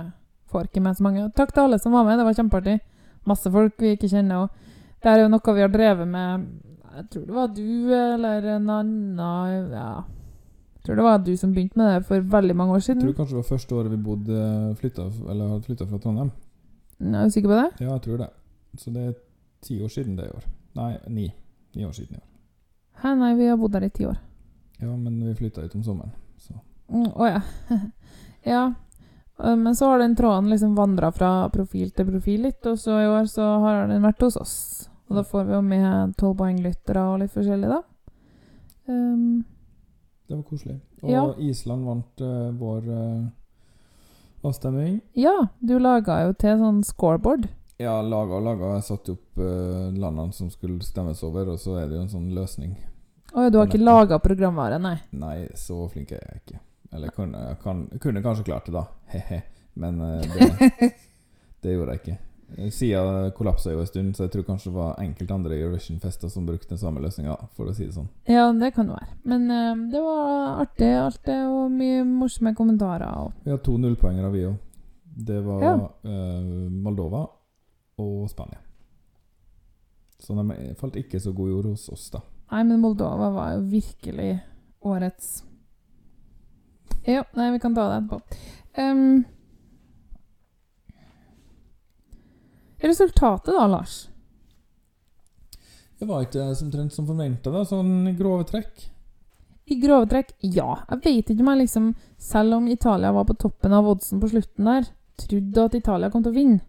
Får 0.48 0.70
ikke 0.70 0.81
med 0.81 0.96
så 0.96 1.05
mange. 1.05 1.27
Takk 1.37 1.53
til 1.53 1.66
alle 1.66 1.79
som 1.83 1.92
var 1.92 2.07
med, 2.09 2.16
det 2.18 2.24
var 2.24 2.38
kjempeartig. 2.38 2.79
Masse 3.29 3.53
folk 3.53 3.77
vi 3.85 3.92
ikke 3.98 4.09
kjenner. 4.09 4.46
Og 4.46 4.78
det 5.03 5.11
er 5.13 5.23
jo 5.23 5.29
noe 5.33 5.55
vi 5.55 5.61
har 5.65 5.73
drevet 5.73 6.09
med 6.09 6.47
Jeg 6.97 7.05
tror 7.13 7.27
det 7.27 7.35
var 7.35 7.49
du 7.55 7.95
eller 7.95 8.49
en 8.57 8.71
annen 8.71 9.71
Ja. 9.73 10.05
Jeg 10.79 10.85
tror 10.85 10.97
det 10.97 11.05
var 11.05 11.19
du 11.19 11.37
som 11.37 11.53
begynte 11.53 11.77
med 11.79 11.91
det 11.95 12.07
for 12.07 12.21
veldig 12.21 12.57
mange 12.57 12.73
år 12.73 12.79
siden. 12.81 13.03
Jeg 13.03 13.15
tror 13.15 13.19
kanskje 13.25 13.37
det 13.37 13.43
var 13.43 13.49
første 13.57 13.75
året 13.75 13.91
vi 13.93 13.97
bodde 13.97 14.75
flytta, 14.81 15.09
Eller 15.31 15.49
hadde 15.49 15.67
flytta 15.67 15.87
fra 15.87 15.99
Trondheim. 15.99 16.31
Er 17.01 17.25
du 17.25 17.31
sikker 17.31 17.49
på 17.49 17.59
det? 17.59 17.85
Ja, 17.85 17.93
jeg 17.93 18.03
tror 18.03 18.17
det. 18.17 18.31
Så 18.79 18.91
det 18.91 19.03
er 19.09 19.13
ti 19.63 19.83
år 19.83 19.89
siden 19.89 20.17
det 20.17 20.25
i 20.27 20.33
år. 20.37 20.49
Nei, 20.75 20.97
ni. 21.09 21.35
Ni 21.75 21.85
år 21.85 21.93
siden 21.93 22.17
i 22.17 22.19
år. 22.19 22.27
Hæ, 23.03 23.15
nei, 23.15 23.35
vi 23.39 23.47
har 23.47 23.57
bodd 23.57 23.73
der 23.73 23.85
i 23.87 23.89
ti 23.95 24.07
år. 24.07 24.17
Ja, 24.81 24.97
men 24.97 25.21
vi 25.27 25.35
flytta 25.35 25.63
ut 25.63 25.75
om 25.75 25.83
sommeren. 25.83 26.11
Så 26.39 26.55
Mm, 26.89 27.11
oh, 27.15 27.27
ja. 27.29 27.41
ja. 28.55 28.73
Eh, 29.44 29.57
Men 29.57 29.77
så 29.77 29.87
har 29.92 29.98
den 29.98 30.16
tråden 30.16 30.51
liksom 30.51 30.74
vandra 30.74 31.12
fra 31.12 31.48
profil 31.55 31.90
til 31.90 32.07
profil 32.07 32.42
litt, 32.48 32.66
og 32.66 32.79
så 32.79 32.98
i 33.03 33.07
år 33.09 33.27
så 33.31 33.46
har 33.64 33.87
den 33.88 34.03
vært 34.03 34.20
hos 34.27 34.37
oss. 34.37 34.57
Og 35.09 35.16
da 35.16 35.22
får 35.24 35.44
vi 35.48 35.55
jo 35.57 35.62
med 35.64 36.16
tolvpoenglyttere 36.20 37.05
og 37.12 37.20
litt 37.22 37.33
forskjellig, 37.33 37.68
da. 37.70 37.83
Um, 38.88 39.44
det 40.29 40.37
var 40.37 40.42
koselig. 40.44 40.81
Og 41.03 41.11
Ja. 41.11 41.22
Island 41.38 41.85
vant 41.87 42.20
uh, 42.20 42.51
vår 42.53 42.88
uh, 42.88 43.29
avstemning. 44.44 45.01
ja, 45.14 45.48
du 45.61 45.79
laga 45.79 46.27
jo 46.27 46.35
til 46.35 46.59
sånn 46.59 46.83
scoreboard. 46.85 47.48
Ja, 47.79 48.01
laga 48.03 48.35
og 48.35 48.42
laga. 48.42 48.74
Jeg 48.74 48.85
satte 48.88 49.12
opp 49.14 49.38
uh, 49.38 49.88
landene 49.94 50.33
som 50.35 50.51
skulle 50.51 50.83
stemmes 50.83 51.22
over, 51.22 51.48
og 51.55 51.59
så 51.62 51.79
er 51.79 51.88
det 51.88 51.96
jo 51.96 52.03
en 52.03 52.09
sånn 52.12 52.31
løsning 52.35 52.77
Å, 53.33 53.51
du 53.53 53.59
har 53.59 53.68
ikke 53.68 53.79
laga 53.79 54.18
programvare, 54.18 54.79
nei? 54.81 54.96
Nei, 55.12 55.46
så 55.55 55.87
flink 55.92 56.12
er 56.12 56.22
jeg 56.24 56.40
ikke. 56.42 56.61
Eller 56.92 57.09
kunne, 57.12 57.57
kan, 57.62 57.87
kunne 58.01 58.22
kanskje 58.22 58.44
klart 58.44 58.66
det, 58.66 58.72
da. 58.72 58.87
He-he. 59.12 59.42
Men 59.79 60.01
eh, 60.01 60.20
det, 60.20 60.92
det 61.62 61.74
gjorde 61.77 61.92
jeg 61.96 62.03
ikke. 62.03 62.18
Sida 62.48 62.70
Siden 62.72 63.33
kollapsa 63.37 63.72
jo 63.74 63.81
en 63.83 63.87
stund, 63.87 64.14
så 64.16 64.24
jeg 64.24 64.33
tror 64.33 64.44
kanskje 64.46 64.70
det 64.70 64.77
var 64.79 65.01
enkelte 65.03 65.35
andre 65.35 65.57
Eurovision-fester 65.59 66.31
som 66.33 66.46
brukte 66.48 66.70
den 66.72 66.81
samme 66.81 67.03
løsninga, 67.05 67.35
for 67.53 67.68
å 67.68 67.74
si 67.77 67.85
det 67.85 67.92
sånn. 67.92 68.09
Ja, 68.24 68.46
det 68.57 68.70
kan 68.74 68.88
det 68.88 68.96
være. 68.96 69.16
Men 69.29 69.44
uh, 69.53 69.83
det 69.92 70.01
var 70.01 70.62
artig, 70.64 70.88
alt 70.96 71.20
det, 71.29 71.37
og 71.44 71.68
mye 71.77 72.07
morsomme 72.09 72.55
kommentarer. 72.57 73.11
Og. 73.20 73.37
Vi 73.44 73.53
har 73.53 73.61
to 73.64 73.77
nullpoengere, 73.77 74.31
vi 74.33 74.46
òg. 74.48 74.57
Det 75.29 75.42
var 75.44 75.66
Ja. 75.66 75.74
uh, 76.09 76.70
Moldova 76.72 77.27
og 78.01 78.31
Spania. 78.33 78.62
Så 80.18 80.35
de 80.35 80.74
falt 80.81 80.96
ikke 80.96 81.20
så 81.20 81.33
god 81.37 81.51
jord 81.53 81.68
hos 81.74 81.88
oss, 81.92 82.09
da. 82.11 82.22
Nei, 82.51 82.64
men 82.64 82.81
Moldova 82.81 83.29
var 83.35 83.53
jo 83.59 83.66
virkelig 83.68 84.38
årets 84.88 85.44
Ja, 87.09 87.25
nei, 87.38 87.51
vi 87.55 87.61
kan 87.62 87.75
ta 87.75 87.87
det 87.88 87.97
etterpå. 88.03 88.21
Um, 88.79 89.25
resultatet, 92.85 93.55
da, 93.55 93.66
Lars? 93.66 94.09
Det 95.99 96.07
var 96.07 96.23
ikke 96.27 96.44
omtrent 96.62 96.94
som 96.94 97.09
forventa, 97.09 97.51
sånn 97.66 98.12
grove 98.18 98.44
trekk. 98.47 98.85
I 99.68 99.77
grove 99.83 100.07
trekk, 100.09 100.35
ja. 100.44 100.79
Jeg 100.92 101.01
vet 101.05 101.33
ikke 101.33 101.44
om 101.44 101.51
jeg 101.53 101.62
liksom, 101.64 101.88
selv 102.23 102.59
om 102.61 102.68
Italia 102.71 103.11
var 103.12 103.27
på 103.29 103.37
toppen 103.40 103.75
av 103.75 103.88
oddsen 103.90 104.21
på 104.23 104.31
slutten 104.31 104.68
der, 104.68 104.87
trodde 105.18 105.64
at 105.64 105.75
Italia 105.81 106.12
kom 106.12 106.23
til 106.25 106.33
å 106.33 106.38
vinne. 106.38 106.61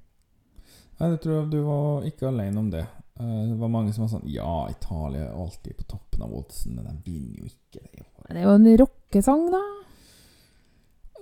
Nei, 0.99 1.11
det 1.13 1.19
tror 1.23 1.35
jeg 1.37 1.51
du 1.53 1.59
var 1.67 2.07
ikke 2.09 2.27
alene 2.31 2.59
om 2.59 2.71
det. 2.73 2.85
Eh, 3.19 3.43
Det 3.51 3.59
var 3.59 3.71
mange 3.71 3.93
som 3.93 4.03
var 4.03 4.11
sånn 4.15 4.27
Ja, 4.27 4.67
Italia 4.71 5.29
er 5.29 5.37
alltid 5.37 5.77
på 5.77 5.85
toppen 5.93 6.25
av 6.25 6.33
oddsen, 6.41 6.75
men 6.75 6.87
de 6.87 7.11
vinner 7.11 7.43
jo 7.43 7.51
ikke. 7.51 7.83
Det 7.93 8.35
Det 8.35 8.43
jo 8.43 8.55
en 8.57 8.77
rockesang, 8.81 9.45
da. 9.53 9.61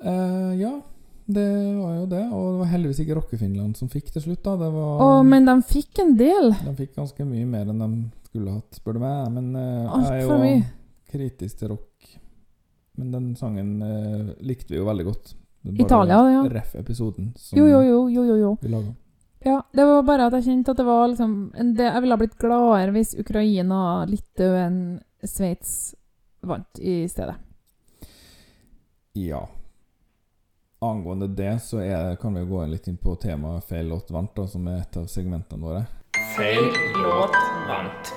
Eh, 0.04 0.54
ja, 0.62 0.74
det 1.26 1.48
var 1.78 1.96
jo 1.96 2.06
det. 2.06 2.24
Og 2.32 2.46
det 2.52 2.60
var 2.62 2.70
heldigvis 2.74 3.02
ikke 3.04 3.18
Rockefinland 3.20 3.80
som 3.80 3.90
fikk 3.92 4.12
til 4.14 4.24
slutt, 4.28 4.44
da. 4.46 4.56
Det 4.62 4.70
var 4.76 5.04
oh, 5.04 5.24
men 5.28 5.50
de 5.50 5.58
fikk 5.68 6.04
en 6.04 6.14
del. 6.20 6.54
De 6.64 6.76
fikk 6.78 6.96
ganske 7.00 7.28
mye 7.28 7.48
mer 7.50 7.72
enn 7.74 7.84
de 7.84 7.90
skulle 8.30 8.60
hatt, 8.60 8.80
spør 8.80 8.98
du 8.98 9.04
meg. 9.04 9.34
Men 9.36 9.50
uh, 9.58 9.98
jeg 10.06 10.14
er 10.14 10.24
jo 10.24 10.38
mye. 10.44 10.62
kritisk 11.12 11.64
til 11.64 11.74
rock. 11.76 12.14
Men 12.98 13.12
den 13.14 13.34
sangen 13.38 13.76
uh, 13.84 14.32
likte 14.46 14.74
vi 14.74 14.80
jo 14.80 14.88
veldig 14.88 15.10
godt. 15.10 15.36
Italia, 15.68 16.22
ja. 16.32 16.46
Ref 16.48 16.78
episoden 16.80 17.34
som 17.36 17.60
Jo, 17.60 17.66
jo, 17.68 17.82
jo, 17.84 17.98
jo, 18.10 18.24
jo, 18.24 18.36
jo. 18.40 18.54
vi 18.62 18.72
laga. 18.72 18.94
Ja, 19.44 19.62
det 19.74 19.84
var 19.86 20.06
bare 20.08 20.28
at 20.28 20.38
jeg 20.38 20.48
kjente 20.48 20.74
at 20.74 20.80
det 20.80 20.86
var 20.88 21.08
liksom 21.12 21.34
en 21.56 21.74
del, 21.78 21.92
Jeg 21.92 22.02
ville 22.04 22.16
ha 22.16 22.22
blitt 22.22 22.40
gladere 22.42 22.94
hvis 22.96 23.14
Ukraina, 23.20 23.82
Litauen, 24.10 24.80
Sveits 25.24 25.96
vant 26.42 26.80
i 26.80 27.04
stedet. 27.12 27.36
Ja. 29.18 29.44
Angående 30.80 31.28
det, 31.28 31.60
så 31.60 31.78
er, 31.78 32.16
kan 32.16 32.36
vi 32.36 32.46
gå 32.46 32.66
litt 32.70 32.88
inn 32.88 33.00
på 33.02 33.16
temaet 33.18 33.66
feil 33.66 33.88
låt 33.90 34.12
vant, 34.14 34.30
da, 34.36 34.44
som 34.46 34.68
er 34.70 34.84
et 34.84 34.98
av 35.00 35.08
segmentene 35.10 35.66
våre. 35.66 35.80
Feil 36.36 36.68
låt 37.02 37.38
vant. 37.66 38.12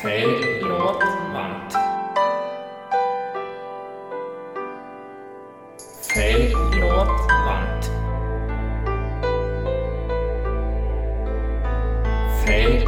Feil 0.00 0.34
låt 0.66 1.06
vant. 1.36 1.78
Feil 6.10 6.50
låt 6.82 7.30
vant. 7.46 7.90
Feil 12.42 12.79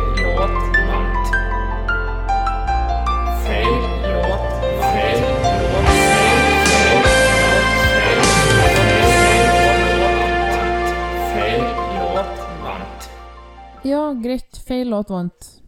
Ja, 13.84 14.12
greit. 14.12 14.56
Feil 14.56 14.88
låt 14.88 15.10
vant. 15.10 15.62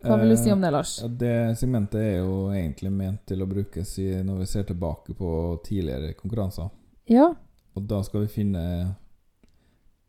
Hva 0.00 0.16
vil 0.16 0.28
du 0.28 0.36
si 0.36 0.52
om 0.52 0.60
det, 0.60 0.70
Lars? 0.70 0.98
Ja, 1.02 1.08
det 1.08 1.58
segmentet 1.58 2.00
er 2.00 2.18
jo 2.20 2.50
egentlig 2.54 2.92
ment 2.92 3.24
til 3.26 3.42
å 3.42 3.48
brukes 3.50 3.96
i, 3.98 4.08
når 4.22 4.42
vi 4.42 4.46
ser 4.50 4.66
tilbake 4.68 5.14
på 5.18 5.30
tidligere 5.66 6.12
konkurranser. 6.18 6.68
Ja. 7.10 7.32
Og 7.74 7.86
da 7.90 8.02
skal 8.06 8.26
vi 8.26 8.32
finne 8.34 8.62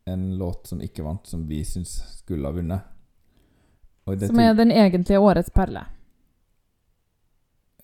en 0.08 0.38
låt 0.38 0.66
som 0.66 0.82
ikke 0.82 1.02
vant, 1.06 1.26
som 1.26 1.46
vi 1.48 1.64
syns 1.64 1.98
skulle 2.18 2.48
ha 2.48 2.54
vunnet. 2.54 2.94
Som 4.08 4.38
er 4.40 4.54
den 4.56 4.72
egentlige 4.72 5.20
årets 5.20 5.50
perle. 5.52 5.82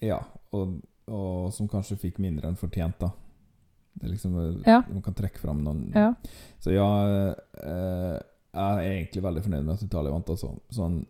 Ja, 0.01 0.23
og, 0.57 0.79
og 1.07 1.51
som 1.53 1.69
kanskje 1.69 1.99
fikk 2.01 2.21
mindre 2.23 2.49
enn 2.49 2.57
fortjent, 2.61 2.97
da. 3.01 3.11
Det 3.95 4.09
er 4.09 4.14
liksom 4.14 4.38
Ja. 4.67 4.83
Man 4.88 5.03
kan 5.03 5.14
trekke 5.14 5.38
fram 5.38 5.61
noen 5.64 5.93
Ja. 5.95 6.14
Så 6.59 6.73
ja, 6.73 6.88
eh, 7.62 8.17
jeg 8.55 8.87
er 8.87 8.93
egentlig 8.93 9.23
veldig 9.25 9.43
fornøyd 9.43 9.64
med 9.67 9.75
at 9.75 9.83
Italia 9.83 10.12
vant, 10.14 10.31
altså. 10.31 10.53
Sånn, 10.71 11.01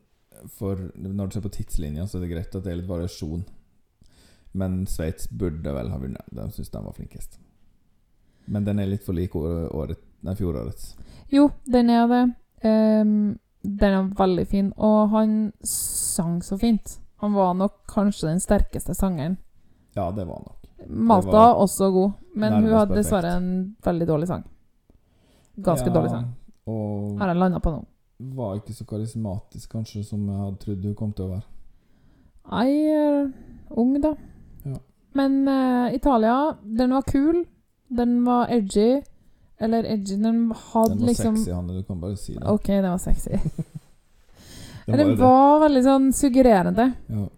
for 0.57 0.81
når 0.97 1.29
du 1.29 1.35
ser 1.37 1.45
på 1.45 1.53
tidslinja, 1.53 2.07
så 2.09 2.19
er 2.19 2.25
det 2.25 2.31
greit 2.33 2.55
at 2.57 2.65
det 2.65 2.73
er 2.73 2.81
litt 2.81 2.89
variasjon. 2.91 3.45
Men 4.55 4.85
Sveits 4.87 5.29
burde 5.29 5.73
vel 5.75 5.91
ha 5.91 5.99
vunnet. 5.99 6.27
De 6.31 6.47
syns 6.55 6.71
de 6.71 6.83
var 6.85 6.95
flinkest. 6.97 7.39
Men 8.47 8.65
den 8.67 8.79
er 8.79 8.87
litt 8.91 9.05
for 9.05 9.17
lik 9.17 9.35
år- 9.37 9.71
året, 9.75 9.99
nei, 10.23 10.35
fjorårets. 10.39 10.95
Jo, 11.33 11.49
den 11.67 11.91
er 11.91 12.07
det. 12.09 12.23
Um, 12.65 13.39
den 13.65 13.97
er 13.97 14.11
veldig 14.19 14.47
fin, 14.49 14.73
og 14.77 15.11
han 15.11 15.53
sang 15.65 16.41
så 16.45 16.59
fint. 16.61 16.99
Han 17.23 17.33
var 17.33 17.55
nok 17.55 17.81
kanskje 17.89 18.29
den 18.29 18.41
sterkeste 18.41 18.95
sangeren. 18.95 19.39
Ja, 19.97 20.11
det 20.11 20.27
var 20.27 20.41
han 20.43 20.49
nok. 20.51 20.61
Malta 20.89 21.31
var 21.33 21.55
også 21.63 21.91
god, 21.93 22.13
men 22.37 22.53
hun 22.53 22.73
hadde 22.73 22.95
dessverre 22.99 23.37
en 23.39 23.77
veldig 23.85 24.07
dårlig 24.07 24.29
sang. 24.29 24.45
Ganske 25.57 25.87
Ja, 25.89 25.95
dårlig 25.95 26.11
sang. 26.11 26.35
Og 26.67 27.19
Har 27.19 27.29
jeg 27.29 27.41
landa 27.41 27.61
på 27.61 27.73
nå. 27.75 27.83
var 28.35 28.57
ikke 28.57 28.73
så 28.73 28.85
karismatisk, 28.89 29.71
kanskje, 29.71 30.05
som 30.05 30.23
jeg 30.29 30.39
hadde 30.39 30.61
trodd 30.63 30.83
du 30.83 30.95
kom 30.97 31.13
til 31.13 31.27
å 31.27 31.33
være. 31.35 31.43
Er 32.53 33.33
ung, 33.71 33.97
da. 34.01 34.15
Ja. 34.65 34.79
Men 35.15 35.49
uh, 35.49 35.95
Italia, 35.95 36.57
den 36.63 36.95
var 36.97 37.03
kul. 37.09 37.45
Den 37.89 38.25
var 38.25 38.49
edgy. 38.53 39.03
Eller 39.61 39.85
edgy 39.85 40.17
Den 40.19 40.51
hadde 40.51 40.95
Den 40.95 41.01
var 41.01 41.07
liksom 41.07 41.37
sexy, 41.37 41.53
Hanne. 41.53 41.77
Du 41.77 41.83
kan 41.83 42.01
bare 42.01 42.17
si 42.17 42.35
det. 42.35 42.45
OK, 42.51 42.67
den 42.67 42.91
var 42.91 42.99
sexy. 42.99 43.31
Den 44.87 44.99
Den 45.01 45.15
var 45.17 45.63
veldig 45.65 45.83
sånn 45.85 46.11
suggererende. 46.13 46.91
Ja. 47.09 47.29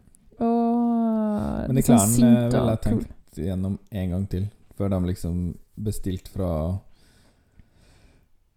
Og 0.42 1.68
Men 1.68 1.78
de 1.78 1.84
sånn 1.86 2.00
klærne 2.00 2.40
ville 2.50 2.72
jeg 2.72 2.82
tenkt 2.86 3.38
gjennom 3.38 3.76
en 3.90 4.10
gang 4.14 4.24
til, 4.32 4.48
før 4.76 4.90
de 4.92 4.98
liksom 5.10 5.36
bestilte 5.86 6.32
fra 6.32 6.50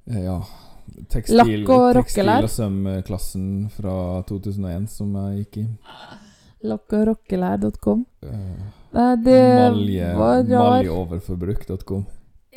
Ja 0.09 0.39
Tekstil, 1.09 1.37
Lakk 1.37 1.69
og 1.69 1.83
tekstil 1.93 2.25
rockelær. 2.25 2.45
og 2.47 2.49
sømklassen 2.51 3.43
fra 3.71 3.93
2001 4.27 4.87
som 4.89 5.11
jeg 5.15 5.43
gikk 5.43 5.59
i. 5.61 5.65
Lokkorockelær.com. 6.69 8.01
Uh, 8.25 8.31
Nei, 8.95 9.09
det 9.23 9.37
malje, 9.69 10.07
var 10.17 10.41
rar. 10.41 10.63
maljeoverforbruk.com. 10.79 12.07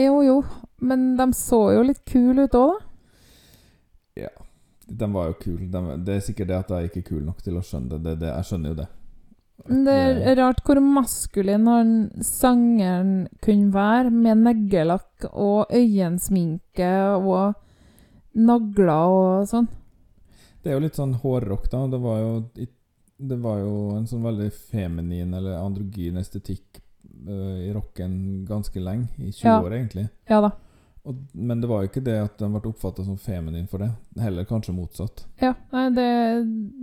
Jo, 0.01 0.23
jo. 0.25 0.39
Men 0.81 1.13
de 1.21 1.29
så 1.37 1.61
jo 1.77 1.85
litt 1.87 2.01
kule 2.09 2.49
ut 2.49 2.57
òg, 2.59 2.73
da. 2.73 4.25
Ja. 4.25 4.33
De 4.89 5.09
var 5.13 5.31
jo 5.31 5.37
kul. 5.45 5.61
De, 5.71 5.85
det 6.05 6.17
er 6.17 6.25
sikkert 6.25 6.51
det 6.51 6.59
at 6.59 6.73
jeg 6.75 6.91
ikke 6.91 7.03
er 7.05 7.09
kul 7.13 7.23
nok 7.29 7.45
til 7.45 7.57
å 7.61 7.63
skjønne 7.65 7.95
det. 7.95 8.03
det, 8.09 8.17
det 8.25 8.33
jeg 8.33 8.49
skjønner 8.49 8.73
jo 8.73 8.81
det. 8.83 8.89
Det 9.63 9.95
er 10.27 10.37
rart 10.41 10.63
hvor 10.67 10.81
maskulin 10.83 11.67
han 11.71 11.91
sangeren 12.27 13.29
kunne 13.45 13.71
være, 13.75 14.11
med 14.11 14.41
neglelakk 14.43 15.29
og 15.33 15.71
øyensminke 15.71 16.89
og 17.21 17.55
nagler 18.35 19.13
og 19.13 19.47
sånn. 19.51 19.69
Det 20.63 20.71
er 20.71 20.77
jo 20.79 20.83
litt 20.85 20.99
sånn 20.99 21.15
hårrock, 21.23 21.69
da. 21.73 21.85
Det 21.91 22.01
var 22.03 22.19
jo, 22.23 22.33
det 23.23 23.39
var 23.43 23.63
jo 23.63 23.73
en 23.99 24.07
sånn 24.11 24.25
veldig 24.27 24.51
feminin 24.73 25.35
eller 25.35 25.59
androgyn 25.61 26.19
estetikk 26.21 26.81
uh, 27.29 27.59
i 27.63 27.71
rocken 27.75 28.45
ganske 28.49 28.83
lenge. 28.83 29.09
I 29.19 29.31
20 29.31 29.47
Ja. 29.47 29.57
år, 29.63 29.75
egentlig. 29.79 30.09
Ja 30.31 30.41
da. 30.49 30.53
Og, 31.03 31.17
men 31.35 31.61
det 31.61 31.67
var 31.71 31.83
jo 31.83 31.89
ikke 31.91 32.05
det 32.07 32.19
at 32.29 32.37
den 32.39 32.53
ble 32.55 32.71
oppfatta 32.71 33.03
som 33.03 33.17
feminin 33.19 33.67
for 33.71 33.83
det. 33.83 33.91
Heller 34.23 34.47
kanskje 34.47 34.75
motsatt. 34.77 35.25
Ja, 35.43 35.55
nei, 35.75 35.89
det, 35.97 36.05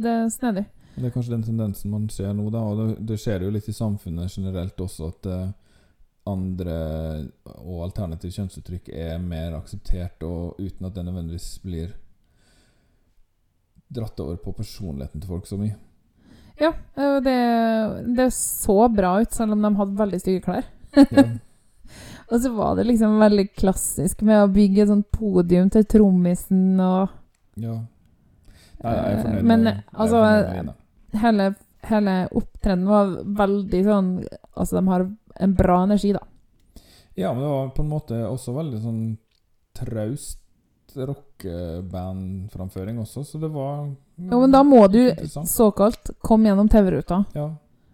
det 0.03 0.15
er 0.25 0.29
snedig. 0.33 0.65
Det 0.99 1.07
er 1.07 1.13
kanskje 1.15 1.31
den 1.37 1.43
tendensen 1.47 1.91
man 1.93 2.09
ser 2.11 2.33
nå, 2.35 2.49
da. 2.51 2.59
Og 2.67 2.77
det, 2.79 2.87
det 3.07 3.17
skjer 3.21 3.45
jo 3.45 3.51
litt 3.55 3.69
i 3.71 3.75
samfunnet 3.75 4.33
generelt 4.35 4.81
også, 4.83 5.07
at 5.13 5.29
uh, 5.31 5.49
andre 6.29 6.77
og 7.63 7.85
alternative 7.87 8.35
kjønnsuttrykk 8.35 8.89
er 8.93 9.17
mer 9.23 9.55
akseptert, 9.57 10.21
og 10.27 10.59
uten 10.59 10.89
at 10.89 10.95
det 10.97 11.05
nødvendigvis 11.07 11.47
blir 11.63 11.93
dratt 13.89 14.19
over 14.21 14.35
på 14.43 14.51
personligheten 14.53 15.21
til 15.23 15.31
folk 15.31 15.47
så 15.49 15.57
mye. 15.57 15.75
Ja, 16.59 16.73
det, 17.23 17.37
det 18.17 18.27
så 18.35 18.75
bra 18.91 19.15
ut, 19.23 19.31
selv 19.33 19.55
om 19.55 19.63
de 19.63 19.71
hadde 19.79 20.01
veldig 20.03 20.19
stygge 20.21 20.43
klær. 20.49 20.67
Ja. 20.99 21.29
Og 22.29 22.43
så 22.43 22.51
var 22.53 22.75
det 22.77 22.83
liksom 22.85 23.15
veldig 23.17 23.47
klassisk 23.57 24.19
med 24.27 24.43
å 24.43 24.49
bygge 24.53 24.83
et 24.83 24.91
sånt 24.91 25.07
podium 25.15 25.71
til 25.73 25.87
trommisen 25.89 26.75
og 26.77 27.15
Ja. 27.57 27.79
Nei, 28.83 28.91
jeg 28.93 29.15
er 29.15 29.23
fornøyd. 29.23 29.47
Men 29.49 29.63
med- 29.65 29.79
jeg 29.79 29.81
er 29.81 30.03
altså 30.03 30.19
fornøyd 30.19 30.45
med 30.45 30.59
Line. 30.59 30.75
Hele, 31.11 31.53
hele 31.87 32.27
opptredenen 32.31 32.87
var 32.89 33.05
veldig 33.45 33.83
sånn 33.85 34.27
Altså, 34.59 34.75
de 34.75 34.87
har 34.91 35.05
en 35.39 35.53
bra 35.55 35.83
energi, 35.85 36.11
da. 36.13 36.19
Ja, 37.15 37.31
men 37.33 37.43
det 37.43 37.49
var 37.49 37.69
på 37.75 37.81
en 37.85 37.89
måte 37.91 38.15
også 38.27 38.53
veldig 38.57 38.81
sånn 38.83 39.17
traust 39.79 40.39
rockebandframføring 40.95 42.99
også, 42.99 43.23
så 43.23 43.37
det 43.39 43.49
var 43.53 43.85
Jo, 44.17 44.39
men 44.41 44.51
da 44.51 44.63
må 44.65 44.87
du 44.91 45.11
såkalt 45.47 46.09
komme 46.25 46.47
gjennom 46.49 46.69
TV-ruta, 46.69 47.23
Ja, 47.37 47.45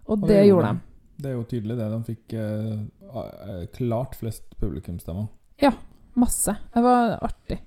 og 0.06 0.10
Og 0.10 0.20
det, 0.26 0.34
det 0.34 0.46
gjorde 0.48 0.66
de. 0.66 0.72
de. 0.74 0.78
det 1.22 1.28
er 1.30 1.34
jo 1.34 1.44
tydelig 1.44 1.76
det. 1.76 1.90
De 1.92 2.02
fikk 2.06 2.32
eh, 2.32 2.78
eh, 3.20 3.66
klart 3.76 4.14
flest 4.16 4.42
publikumsstemmer. 4.60 5.26
Masse. 6.16 6.56
Det 6.72 6.80
var 6.80 7.18
artig. 7.20 7.58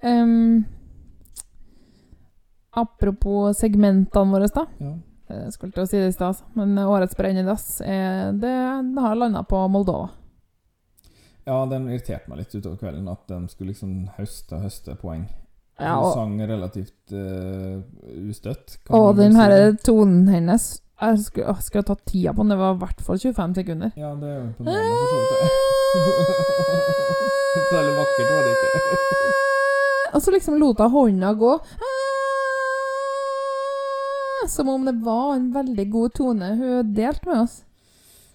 Ehm, 0.00 0.64
apropos 2.70 3.58
segmentene 3.58 4.32
våre, 4.32 4.48
da. 4.54 4.66
Ja. 4.78 4.94
Jeg 5.30 5.52
skulle 5.54 5.72
til 5.72 5.84
å 5.84 5.86
si 5.86 5.98
det 6.00 6.08
i 6.10 6.14
stad, 6.14 6.32
altså. 6.32 6.44
men 6.58 6.78
årets 6.82 7.14
Brennedass 7.14 7.66
det 7.78 8.54
har 8.98 9.14
landa 9.14 9.44
på 9.46 9.60
Moldova. 9.70 10.08
ja, 11.46 11.66
den 11.70 11.86
irriterte 11.88 12.26
meg 12.30 12.38
litt 12.42 12.54
utover 12.54 12.76
kvelden, 12.80 13.06
at 13.08 13.22
de 13.30 13.38
skulle 13.52 13.70
liksom 13.70 14.08
høste 14.16 14.58
og 14.58 14.64
høste 14.66 14.96
poeng. 14.98 15.28
Ja, 15.80 15.94
Hun 15.96 16.04
og, 16.04 16.12
sang 16.14 16.34
relativt 16.44 17.14
uh, 17.14 17.78
ustøtt. 18.28 18.78
og 18.90 19.16
den 19.16 19.32
si 19.32 19.38
her 19.38 19.72
tonen 19.80 20.28
hennes 20.28 20.82
Jeg 21.00 21.22
skulle, 21.24 21.46
å, 21.48 21.54
skulle 21.64 21.86
tatt 21.88 22.02
tida 22.10 22.34
på 22.36 22.42
den. 22.44 22.52
Det 22.52 22.58
var 22.60 22.74
i 22.74 22.80
hvert 22.82 23.00
fall 23.06 23.18
25 23.22 23.54
sekunder. 23.62 23.94
Ja, 23.96 24.10
det 24.20 24.28
er 24.28 24.34
jo 24.34 24.42
imponerende, 24.50 24.90
for 24.98 25.06
så 25.08 25.16
vidt. 25.22 25.30
Særlig 27.70 27.94
vakkert 28.02 28.28
var 28.34 28.42
det 28.44 28.52
ikke. 28.58 28.68
Og 30.14 30.20
så 30.20 30.34
liksom 30.34 30.58
lot 30.60 30.82
hun 30.82 30.92
hånda 30.92 31.32
gå. 31.40 31.54
Som 34.48 34.68
om 34.68 34.84
det 34.84 34.96
var 35.04 35.34
en 35.34 35.50
veldig 35.52 35.90
god 35.90 36.14
tone 36.14 36.54
hun 36.56 36.94
delte 36.94 37.28
med 37.28 37.42
oss. 37.42 37.64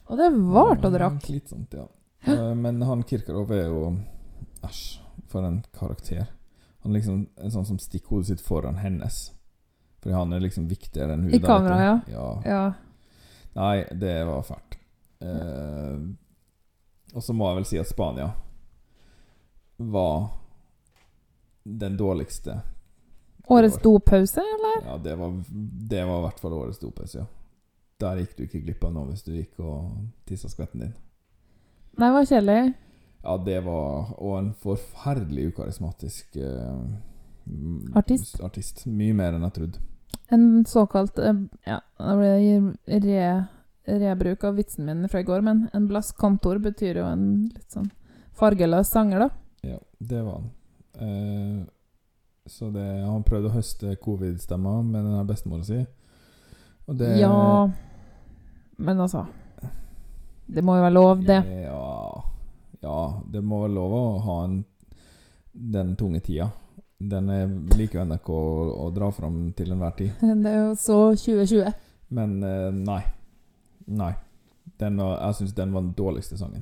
Og 0.05 0.17
det 0.19 0.29
varte 0.37 0.87
og 0.89 0.93
drakk. 0.93 1.29
Litt 1.29 1.49
sånt, 1.49 1.73
ja. 1.73 1.87
Eh, 2.27 2.53
Men 2.55 2.81
han 2.81 3.03
Kirkarov 3.03 3.51
er 3.51 3.67
jo 3.67 3.97
Æsj, 4.65 4.99
for 5.27 5.45
en 5.45 5.63
karakter. 5.77 6.27
Han 6.83 6.91
er 6.91 6.99
liksom 6.99 7.27
en 7.41 7.51
sånn 7.51 7.65
som 7.65 7.79
stikker 7.81 8.13
hodet 8.13 8.27
sitt 8.27 8.41
foran 8.45 8.77
hennes. 8.77 9.31
Fordi 10.01 10.13
han 10.15 10.33
er 10.33 10.43
liksom 10.43 10.67
viktigere 10.69 11.13
enn 11.15 11.23
hun. 11.25 11.33
I 11.33 11.39
kamera, 11.41 11.77
ja. 11.81 11.99
ja. 12.13 12.27
Ja. 12.45 12.63
Nei, 13.55 13.85
det 13.91 14.19
var 14.27 14.43
fælt. 14.45 14.77
Eh, 15.25 15.97
og 17.15 17.23
så 17.23 17.33
må 17.33 17.47
jeg 17.49 17.57
vel 17.61 17.65
si 17.69 17.79
at 17.81 17.89
Spania 17.89 18.27
var 19.77 20.27
den 21.63 21.97
dårligste. 21.97 22.59
Årets 23.47 23.77
dopause, 23.83 24.41
eller? 24.41 24.77
Ja, 24.87 24.97
det 24.97 25.15
var, 25.19 25.33
det 25.89 26.05
var 26.05 26.19
i 26.19 26.25
hvert 26.25 26.39
fall 26.41 26.53
årets 26.57 26.79
dopause, 26.81 27.19
ja. 27.19 27.25
Der 28.01 28.17
gikk 28.19 28.33
du 28.37 28.43
ikke 28.43 28.59
glipp 28.65 28.83
av 28.83 28.91
noe 28.95 29.07
hvis 29.11 29.23
du 29.23 29.31
gikk 29.35 29.59
og 29.63 29.91
tissa 30.27 30.49
skvetten 30.51 30.81
din. 30.83 30.95
Nei, 31.95 32.09
det 32.09 32.15
var 32.17 32.25
kjedelig. 32.27 32.73
Ja, 33.25 33.35
det 33.45 33.59
var 33.65 34.09
Og 34.19 34.33
en 34.37 34.49
forferdelig 34.59 35.47
ukarismatisk 35.53 36.35
uh, 36.37 36.83
Artist. 37.95 38.41
artist. 38.43 38.83
Mye 38.85 39.13
mer 39.15 39.33
enn 39.37 39.45
jeg 39.47 39.55
trodde. 39.55 39.79
En 40.33 40.65
såkalt 40.67 41.19
uh, 41.21 41.39
Ja, 41.65 41.79
da 42.01 42.15
ble 42.19 42.33
det 42.85 43.05
re, 43.07 43.29
rebruk 44.01 44.43
av 44.43 44.59
vitsen 44.59 44.85
min 44.89 45.07
fra 45.09 45.21
i 45.23 45.27
går, 45.27 45.41
men 45.45 45.67
en 45.73 45.87
blasskantor 45.87 46.59
betyr 46.59 46.99
jo 46.99 47.07
en 47.07 47.25
litt 47.53 47.71
sånn 47.71 47.89
fargeløs 48.35 48.91
sanger, 48.91 49.25
da. 49.27 49.29
Ja, 49.63 49.79
det 49.99 50.21
var 50.25 50.41
han. 50.41 50.49
Eh, 50.99 51.63
så 52.45 52.69
det, 52.69 52.83
han 53.01 53.23
prøvde 53.25 53.49
å 53.49 53.55
høste 53.55 53.95
covid-stemmer 54.01 54.83
med 54.85 55.01
denne 55.01 55.23
bestemora 55.25 55.65
si. 55.65 55.79
Og 56.85 56.99
det 56.99 57.15
Ja 57.17 57.65
Men 58.77 58.99
altså 59.01 59.23
Det 60.45 60.61
må 60.61 60.75
jo 60.77 60.83
være 60.83 60.93
lov, 60.93 61.23
det. 61.25 61.39
Ja, 61.63 62.21
ja, 62.83 62.99
det 63.33 63.41
må 63.41 63.63
være 63.63 63.73
lov 63.73 63.95
å 63.97 64.03
ha 64.27 64.35
en, 64.45 64.59
den 65.53 65.95
tunge 65.97 66.21
tida. 66.21 66.51
Den 67.01 67.31
er 67.33 67.49
liker 67.73 67.99
jo 67.99 68.05
NRK 68.05 68.29
å, 68.29 68.43
å 68.85 68.91
dra 68.93 69.09
fram 69.11 69.39
til 69.57 69.73
enhver 69.73 69.95
tid. 69.97 70.13
Det 70.43 70.51
er 70.51 70.59
jo 70.67 70.75
så 70.77 70.99
2020. 71.17 71.73
Men 72.13 72.37
eh, 72.45 72.69
nei. 72.77 73.01
Nei. 73.89 74.13
Den 74.77 75.01
var, 75.01 75.17
jeg 75.17 75.39
syns 75.39 75.57
den 75.57 75.73
var 75.73 75.87
den 75.87 75.95
dårligste 75.97 76.37
sangen. 76.37 76.61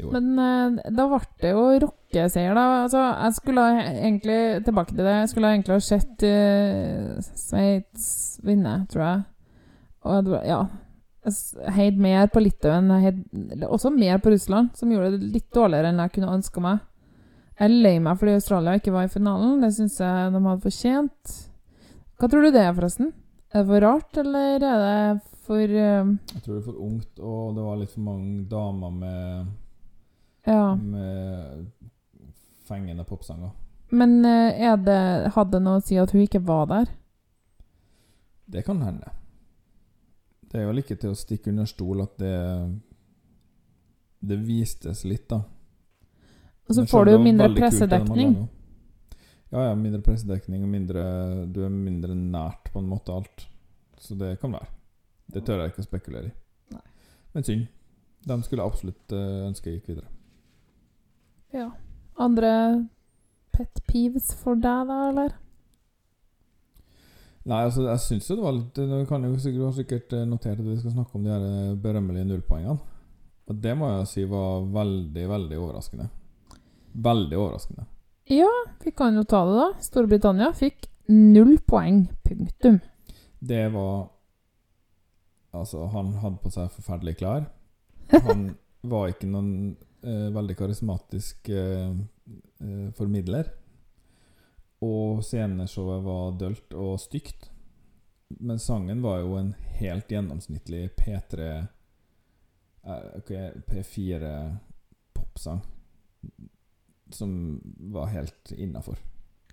Men 0.00 0.32
eh, 0.38 0.90
da 0.96 1.08
ble 1.10 1.20
det 1.42 1.52
jo 1.52 1.92
rockeseier, 2.08 2.54
da. 2.54 2.82
Altså, 2.84 2.98
jeg 3.24 3.34
skulle 3.34 3.64
egentlig 3.92 4.64
Tilbake 4.64 4.94
til 4.94 5.04
det. 5.04 5.14
Jeg 5.20 5.28
skulle 5.28 5.48
egentlig 5.52 5.74
ha 5.74 5.80
sett 5.80 6.24
uh, 6.24 7.20
Sveits 7.36 8.40
vinne, 8.44 8.86
tror 8.90 9.02
jeg. 9.04 9.22
Og 10.08 10.30
ja 10.46 10.62
Jeg 11.26 11.72
heid 11.74 11.98
mer 12.00 12.26
på 12.32 12.40
Litauen. 12.40 12.90
Heid 13.02 13.24
også 13.68 13.90
mer 13.90 14.18
på 14.18 14.30
Russland, 14.30 14.70
som 14.74 14.90
gjorde 14.90 15.18
det 15.18 15.32
litt 15.34 15.50
dårligere 15.54 15.90
enn 15.92 15.98
jeg 16.00 16.12
kunne 16.14 16.34
ønska 16.38 16.60
meg. 16.64 16.78
Jeg 17.58 17.66
er 17.66 17.74
lei 17.82 17.98
meg 17.98 18.18
fordi 18.20 18.36
Australia 18.38 18.76
ikke 18.78 18.92
var 18.94 19.08
i 19.08 19.12
finalen. 19.12 19.60
Det 19.60 19.72
syns 19.74 19.98
jeg 20.00 20.32
de 20.32 20.42
hadde 20.46 20.62
fortjent. 20.62 21.32
Hva 22.18 22.28
tror 22.30 22.46
du 22.46 22.52
det 22.54 22.62
er, 22.62 22.74
forresten? 22.76 23.12
Er 23.52 23.62
det 23.64 23.68
for 23.68 23.80
rart, 23.84 24.18
eller 24.20 24.62
er 24.62 24.82
det 24.84 25.22
for 25.48 25.64
uh, 25.64 26.12
Jeg 26.34 26.42
tror 26.44 26.54
det 26.54 26.60
er 26.60 26.66
for 26.68 26.80
ungt, 26.84 27.18
og 27.18 27.56
det 27.56 27.64
var 27.66 27.78
litt 27.80 27.92
for 27.94 28.04
mange 28.06 28.44
damer 28.50 28.90
med, 28.94 29.46
Ja. 30.46 30.74
med 30.74 31.66
fengende 32.68 33.06
popsanger. 33.08 33.54
Men 33.90 34.18
eh, 34.24 34.60
er 34.68 34.76
det, 34.76 35.00
hadde 35.34 35.56
det 35.56 35.64
noe 35.64 35.80
å 35.80 35.84
si 35.84 35.96
at 36.00 36.12
hun 36.12 36.24
ikke 36.24 36.42
var 36.44 36.68
der? 36.70 36.90
Det 38.48 38.64
kan 38.66 38.82
hende. 38.84 39.12
Det 40.48 40.60
er 40.60 40.68
jo 40.68 40.76
ikke 40.80 40.96
til 40.96 41.12
å 41.12 41.18
stikke 41.18 41.52
under 41.52 41.68
stol 41.68 42.00
at 42.00 42.14
det 42.20 42.36
Det 44.20 44.38
vistes 44.40 45.04
litt, 45.04 45.28
da. 45.28 45.42
Og 46.68 46.74
så 46.74 46.84
får 46.88 47.04
du 47.04 47.12
jo 47.12 47.18
mindre 47.22 47.48
pressedekning. 47.54 48.34
Ja, 49.48 49.70
ja, 49.70 49.74
mindre 49.76 50.02
pressedekning 50.04 50.64
og 50.64 50.72
mindre 50.72 51.04
Du 51.48 51.62
er 51.64 51.72
mindre 51.72 52.16
nært 52.16 52.72
på 52.72 52.82
en 52.82 52.88
måte 52.88 53.14
alt. 53.14 53.46
Så 53.98 54.16
det 54.18 54.36
kan 54.40 54.52
være. 54.52 54.68
Det 55.28 55.44
tør 55.44 55.62
jeg 55.62 55.72
ikke 55.72 55.84
å 55.84 55.88
spekulere 55.88 56.30
i. 56.30 56.32
Nei. 56.74 56.84
Men 57.34 57.44
synd. 57.44 57.66
De 58.28 58.36
skulle 58.44 58.64
absolutt 58.64 59.12
eh, 59.14 59.44
ønske 59.46 59.70
jeg 59.70 59.78
gikk 59.78 59.92
videre. 59.92 60.08
Ja. 61.54 61.70
Andre 62.18 62.52
pet 63.54 63.82
peeves 63.90 64.32
for 64.38 64.58
deg, 64.58 64.88
da, 64.88 64.98
eller? 65.10 65.36
Nei, 67.48 67.62
altså, 67.64 67.86
jeg 67.86 68.02
syns 68.04 68.28
jo 68.28 68.36
det 68.36 68.44
var 68.44 68.56
litt 68.58 68.76
Du 68.76 69.06
kan 69.08 69.22
jo 69.24 69.36
sikkert, 69.40 69.58
du 69.58 69.64
har 69.64 69.76
sikkert 69.76 70.14
eh, 70.18 70.26
notert 70.28 70.58
at 70.58 70.66
vi 70.66 70.76
skal 70.80 70.92
snakke 70.92 71.16
om 71.16 71.24
de 71.24 71.32
her 71.32 71.46
eh, 71.46 71.76
berømmelige 71.80 72.28
nullpoengene. 72.28 72.76
Og 73.48 73.62
det 73.64 73.72
må 73.78 73.88
jeg 73.94 74.10
si 74.10 74.26
var 74.28 74.66
veldig, 74.74 75.24
veldig 75.30 75.56
overraskende. 75.56 76.10
Veldig 77.08 77.38
overraskende. 77.38 77.86
Ja, 78.28 78.50
vi 78.84 78.92
kan 78.92 79.16
jo 79.16 79.24
ta 79.24 79.40
det, 79.48 79.56
da. 79.56 79.68
Storbritannia 79.80 80.50
fikk 80.56 80.90
null 81.08 81.56
poeng. 81.64 82.04
Punktum. 82.26 82.82
Det 83.40 83.64
var 83.72 84.08
Altså, 85.56 85.86
han 85.88 86.12
hadde 86.20 86.36
på 86.42 86.50
seg 86.52 86.68
forferdelige 86.74 87.22
klær. 87.22 87.46
Han 88.28 88.50
var 88.88 89.08
ikke 89.08 89.28
noen 89.30 89.78
veldig 90.06 90.56
karismatisk 90.58 91.48
eh, 91.48 91.90
eh, 92.60 92.90
formidler. 92.96 93.50
Og 94.84 95.24
sceneshowet 95.26 96.04
var 96.04 96.36
dølt 96.38 96.74
og 96.78 97.00
stygt. 97.02 97.50
Men 98.38 98.60
sangen 98.60 99.02
var 99.02 99.22
jo 99.24 99.34
en 99.38 99.54
helt 99.80 100.10
gjennomsnittlig 100.12 100.90
P3 100.98 101.48
eh, 101.48 103.06
ok, 103.18 103.32
P4 103.66 104.32
popsang. 105.16 105.62
Som 107.10 107.60
var 107.90 108.12
helt 108.12 108.52
innafor. 108.52 108.98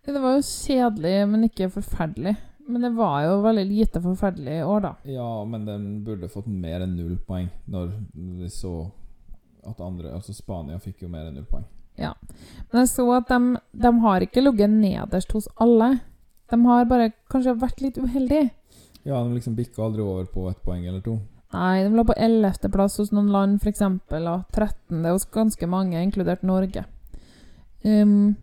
Det 0.06 0.20
var 0.22 0.36
jo 0.36 0.44
kjedelig, 0.46 1.16
men 1.32 1.48
ikke 1.48 1.72
forferdelig. 1.74 2.36
Men 2.68 2.82
det 2.82 2.92
var 2.98 3.24
jo 3.26 3.42
veldig 3.46 3.66
lite 3.66 4.02
forferdelig 4.02 4.60
i 4.60 4.66
år, 4.66 4.80
da. 4.82 4.92
Ja, 5.10 5.30
men 5.46 5.66
den 5.66 5.88
burde 6.06 6.30
fått 6.30 6.48
mer 6.50 6.82
enn 6.86 6.96
null 6.98 7.18
poeng 7.26 7.50
når 7.70 7.92
vi 8.14 8.50
så 8.54 8.74
at 9.66 9.82
andre 9.82 10.14
Altså 10.16 10.34
Spania 10.34 10.80
fikk 10.82 11.04
jo 11.06 11.10
mer 11.12 11.28
enn 11.30 11.38
null 11.40 11.48
poeng. 11.50 11.66
Ja. 12.00 12.14
Men 12.72 12.84
jeg 12.84 12.92
så 12.92 13.06
at 13.16 13.30
de, 13.32 13.62
de 13.72 13.92
har 14.04 14.26
ikke 14.26 14.44
ligget 14.44 14.72
nederst 14.74 15.32
hos 15.36 15.48
alle. 15.62 16.00
De 16.52 16.60
har 16.66 16.90
bare 16.90 17.14
kanskje 17.32 17.56
vært 17.62 17.82
litt 17.82 17.98
uheldige. 17.98 18.52
Ja, 19.06 19.22
de 19.22 19.36
liksom 19.36 19.56
bikka 19.58 19.86
aldri 19.86 20.04
over 20.04 20.26
på 20.30 20.48
ett 20.50 20.62
poeng 20.66 20.86
eller 20.86 21.02
to. 21.06 21.20
Nei, 21.56 21.86
de 21.86 21.92
lå 21.94 22.04
på 22.04 22.16
11. 22.18 22.68
plass 22.74 22.98
hos 23.00 23.14
noen 23.16 23.30
land, 23.32 23.62
f.eks., 23.62 23.84
og 23.86 24.56
13. 24.56 25.06
hos 25.06 25.28
ganske 25.32 25.70
mange, 25.70 26.02
inkludert 26.02 26.44
Norge. 26.44 26.84
Um, 27.86 28.34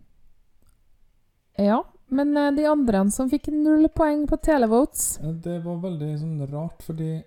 ja, 1.59 1.81
men 2.07 2.37
eh, 2.37 2.53
de 2.55 2.65
andre 2.65 3.03
som 3.11 3.29
fikk 3.29 3.49
null 3.51 3.89
poeng 3.91 4.23
på 4.29 4.37
televotes 4.39 5.17
Det 5.43 5.57
var 5.65 5.81
veldig 5.83 6.11
sånn 6.21 6.45
rart, 6.47 6.79
fordi 6.85 7.17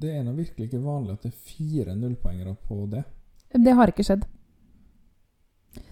det 0.00 0.12
er 0.12 0.24
nå 0.24 0.32
virkelig 0.36 0.70
ikke 0.70 0.80
vanlig 0.84 1.16
at 1.16 1.26
det 1.26 1.32
er 1.32 1.52
fire 1.52 1.94
nullpoengere 1.96 2.56
på 2.68 2.82
det. 2.92 3.04
Det 3.56 3.74
har 3.78 3.92
ikke 3.92 4.04
skjedd. 4.06 4.26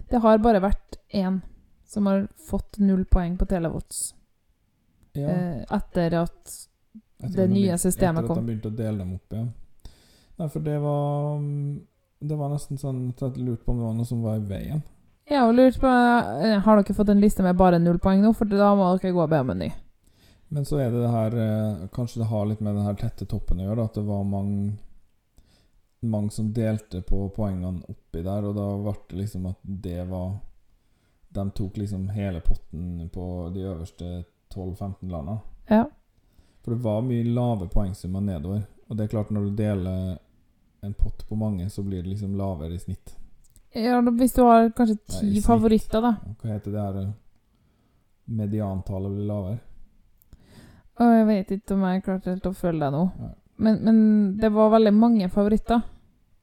Det 0.09 0.21
har 0.21 0.41
bare 0.43 0.61
vært 0.63 0.99
én 1.09 1.41
som 1.85 2.07
har 2.09 2.27
fått 2.49 2.77
null 2.77 3.05
poeng 3.09 3.37
på 3.37 3.47
Televots. 3.49 4.13
Ja, 5.15 5.29
eh, 5.29 5.61
etter 5.77 6.17
at 6.21 6.55
etter 7.23 7.37
det 7.37 7.47
nye 7.47 7.77
systemet 7.77 8.27
kom. 8.27 8.37
etter 8.37 8.41
at 8.41 8.45
de 8.45 8.51
begynte 8.51 8.71
å 8.73 8.75
dele 8.75 8.97
dem 8.99 9.13
opp, 9.15 9.37
ja. 9.37 9.45
Nei, 10.35 10.47
for 10.51 10.59
det 10.59 10.75
var 10.83 11.37
mm, 11.39 11.75
Det 12.19 12.35
var 12.35 12.49
nesten 12.51 12.79
sånn 12.79 12.97
at 13.13 13.21
jeg 13.23 13.45
lurte 13.45 13.63
på 13.63 13.71
om 13.71 13.79
det 13.79 13.85
var 13.85 13.93
noe 13.95 14.07
som 14.09 14.23
var 14.25 14.39
i 14.39 14.43
veien. 14.49 14.81
Jeg 15.29 15.41
og 15.41 15.55
lurte 15.55 15.79
på 15.81 15.89
eh, 15.89 16.59
Har 16.65 16.81
dere 16.81 16.97
fått 16.97 17.11
en 17.13 17.23
liste 17.23 17.45
med 17.45 17.57
bare 17.57 17.79
null 17.79 17.99
poeng 18.01 18.21
nå? 18.21 18.33
For 18.35 18.49
da 18.49 18.73
må 18.75 18.89
dere 18.97 19.13
gå 19.15 19.23
og 19.23 19.31
be 19.31 19.39
om 19.45 19.53
en 19.53 19.61
ny. 19.63 19.69
Men 20.53 20.67
så 20.67 20.81
er 20.83 20.91
det 20.91 21.01
det 21.01 21.13
her 21.13 21.37
eh, 21.45 21.85
Kanskje 21.95 22.21
det 22.21 22.29
har 22.29 22.49
litt 22.49 22.61
med 22.61 22.75
den 22.75 22.85
her 22.85 22.99
tette 22.99 23.27
toppen 23.29 23.61
å 23.61 23.69
gjøre, 23.69 23.87
at 23.87 23.97
det 23.97 24.05
var 24.05 24.27
mange 24.27 24.75
mange 26.09 26.31
som 26.31 26.51
delte 26.53 27.01
på 27.05 27.29
poengene 27.35 27.83
oppi 27.91 28.21
der, 28.23 28.45
og 28.49 28.55
da 28.57 28.65
ble 28.77 28.93
det 29.09 29.19
liksom 29.23 29.45
at 29.51 29.59
det 29.63 30.05
var 30.09 30.35
De 31.35 31.43
tok 31.51 31.77
liksom 31.77 32.07
hele 32.15 32.39
potten 32.39 33.09
på 33.11 33.25
de 33.53 33.65
øverste 33.67 34.23
12-15 34.55 35.09
landene. 35.11 35.39
Ja. 35.67 35.81
For 36.63 36.71
det 36.71 36.81
var 36.85 37.01
mye 37.03 37.25
lave 37.27 37.67
poengsummer 37.67 38.21
nedover. 38.23 38.61
Og 38.87 38.95
det 38.97 39.03
er 39.03 39.11
klart, 39.11 39.31
når 39.35 39.49
du 39.49 39.55
deler 39.59 40.17
en 40.81 40.93
pott 40.93 41.25
på 41.27 41.35
mange, 41.35 41.67
så 41.69 41.83
blir 41.83 42.03
det 42.05 42.13
liksom 42.13 42.37
lavere 42.39 42.73
i 42.73 42.79
snitt. 42.79 43.17
Ja, 43.75 43.99
Hvis 44.01 44.33
du 44.33 44.43
har 44.45 44.69
kanskje 44.71 44.95
Nei, 44.95 45.19
ti 45.19 45.25
i 45.27 45.31
snitt. 45.33 45.45
favoritter, 45.45 46.01
da. 46.01 46.13
Hva 46.39 46.53
heter 46.53 46.71
det 46.71 46.81
her 46.85 47.13
Mediantallet 48.25 49.11
blir 49.11 49.27
lavere. 49.29 49.57
Og 51.03 51.11
jeg 51.11 51.25
vet 51.27 51.51
ikke 51.57 51.75
om 51.75 51.83
jeg 51.89 52.03
klarte 52.05 52.31
helt 52.31 52.47
å 52.47 52.53
følge 52.55 52.85
deg 52.85 52.93
nå. 52.95 53.03
Men, 53.57 53.81
men 53.83 53.97
det 54.39 54.49
var 54.55 54.71
veldig 54.71 54.93
mange 54.95 55.27
favoritter. 55.29 55.83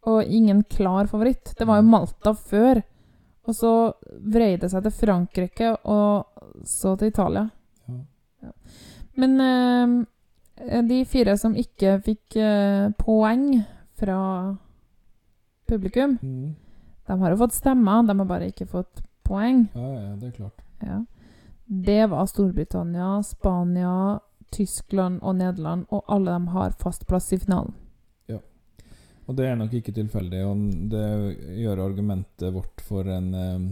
Og 0.06 0.24
ingen 0.24 0.62
klar 0.64 1.06
favoritt. 1.06 1.54
Det 1.58 1.66
var 1.68 1.78
jo 1.80 1.86
Malta 1.88 2.32
før. 2.34 2.82
Og 3.46 3.54
så 3.54 3.70
vrei 4.34 4.56
det 4.56 4.70
seg 4.70 4.82
til 4.86 4.94
Frankrike, 4.94 5.72
og 5.84 6.26
så 6.66 6.96
til 6.98 7.08
Italia. 7.10 7.48
Ja. 8.42 8.52
Men 9.18 9.40
eh, 9.40 10.82
de 10.88 11.00
fire 11.10 11.34
som 11.38 11.54
ikke 11.58 11.96
fikk 12.06 12.36
eh, 12.38 12.88
poeng 12.98 13.48
fra 13.98 14.18
publikum, 15.66 16.18
Mm. 16.22 16.54
de 17.06 17.18
har 17.20 17.30
jo 17.30 17.36
fått 17.36 17.52
stemmer, 17.56 18.06
de 18.06 18.18
har 18.18 18.26
bare 18.26 18.50
ikke 18.52 18.66
fått 18.66 19.02
poeng. 19.24 19.68
Ja, 19.74 19.92
ja, 19.94 20.16
det 20.16 20.28
er 20.28 20.36
klart. 20.36 20.62
Ja. 20.82 21.04
Det 21.66 22.10
var 22.10 22.26
Storbritannia, 22.26 23.22
Spania, 23.22 24.20
Tyskland 24.52 25.20
og 25.22 25.36
Nederland, 25.36 25.86
og 25.90 26.04
alle 26.08 26.30
de 26.38 26.48
har 26.52 26.70
fast 26.78 27.06
plass 27.08 27.32
i 27.32 27.38
finalen. 27.38 27.74
Og 29.32 29.36
det 29.38 29.46
er 29.48 29.54
nok 29.56 29.72
ikke 29.72 29.94
tilfeldig, 29.96 30.40
og 30.44 30.64
det 30.92 31.04
gjør 31.62 31.80
argumentet 31.86 32.52
vårt 32.52 32.82
for 32.84 33.08
en, 33.08 33.30
eh, 33.34 33.62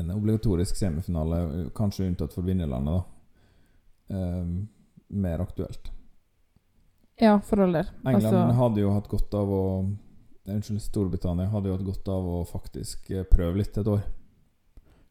en 0.00 0.12
obligatorisk 0.14 0.78
semifinale, 0.78 1.68
kanskje 1.76 2.06
unntatt 2.06 2.32
for 2.32 2.40
vinnerlandet, 2.48 2.96
da, 2.96 4.16
eh, 4.16 4.46
mer 5.10 5.44
aktuelt. 5.44 5.90
Ja, 7.20 7.40
for 7.40 7.60
all 7.60 7.72
del. 7.72 7.90
England 8.06 8.24
Altså, 8.24 8.54
hadde 8.56 8.80
jo 8.80 8.94
hatt 8.94 9.08
godt 9.08 9.34
av 9.34 9.48
å 9.48 9.96
Unnskyld, 10.44 10.80
Storbritannia 10.80 11.46
hadde 11.52 11.68
jo 11.68 11.76
hatt 11.76 11.84
godt 11.86 12.08
av 12.08 12.24
å 12.26 12.44
faktisk 12.44 13.10
eh, 13.10 13.22
prøve 13.22 13.58
litt 13.58 13.76
et 13.78 13.86
år. 13.86 14.00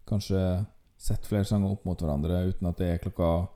Kanskje 0.05 0.65
sett 0.97 1.25
flere 1.25 1.45
sanger 1.45 1.71
opp 1.71 1.85
mot 1.85 2.01
hverandre 2.01 2.49
uten 2.49 2.67
at 2.67 2.77
det 2.77 2.89
er 2.89 2.97
klokka 2.97 3.47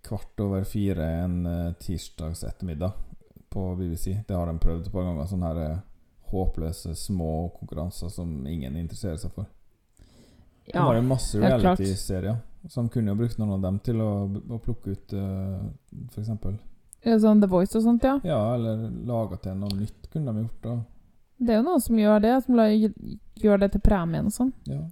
kvart 0.00 0.40
over 0.40 0.64
fire 0.64 1.04
en 1.24 1.46
eh, 1.46 1.72
tirsdags 1.82 2.44
ettermiddag 2.44 3.09
på 3.50 3.76
BBC. 3.76 4.16
Det 4.26 4.34
har 4.34 4.46
de 4.46 4.58
prøvd 4.58 4.86
et 4.86 4.92
par 4.92 5.06
ganger. 5.06 5.26
Sånne 5.30 5.50
her 5.50 5.62
eh, 5.64 5.78
håpløse 6.30 6.94
små 6.94 7.48
konkurranser 7.58 8.08
som 8.08 8.46
ingen 8.46 8.76
interesserer 8.76 9.18
seg 9.20 9.32
for. 9.34 9.48
De 10.66 10.76
ja, 10.76 10.84
har 10.86 10.94
jo 10.94 11.02
masse 11.02 11.40
reality-serier, 11.40 12.36
så 12.68 12.84
de 12.84 12.92
kunne 12.94 13.10
jo 13.10 13.18
brukt 13.18 13.38
noen 13.40 13.56
av 13.56 13.64
dem 13.64 13.80
til 13.82 14.02
å, 14.04 14.10
å 14.30 14.58
plukke 14.62 14.94
ut 14.94 15.14
uh, 15.18 15.64
f.eks. 16.12 16.30
sånn 17.24 17.42
The 17.42 17.48
Voice 17.50 17.74
og 17.74 17.82
sånt, 17.88 18.06
ja. 18.06 18.20
Ja, 18.22 18.38
eller 18.54 18.84
laga 19.08 19.40
til 19.42 19.58
noe 19.58 19.74
nytt, 19.74 20.06
kunne 20.12 20.36
de 20.36 20.44
gjort. 20.44 20.68
da 20.68 20.76
Det 21.40 21.56
er 21.56 21.58
jo 21.58 21.66
noen 21.66 21.82
som 21.82 21.98
gjør 21.98 22.22
det, 22.22 22.36
som 22.46 22.62
gjør 23.42 23.64
det 23.64 23.72
til 23.74 23.82
premien 23.88 24.30
og 24.30 24.36
sånn. 24.36 24.54
Ja. 24.70 24.84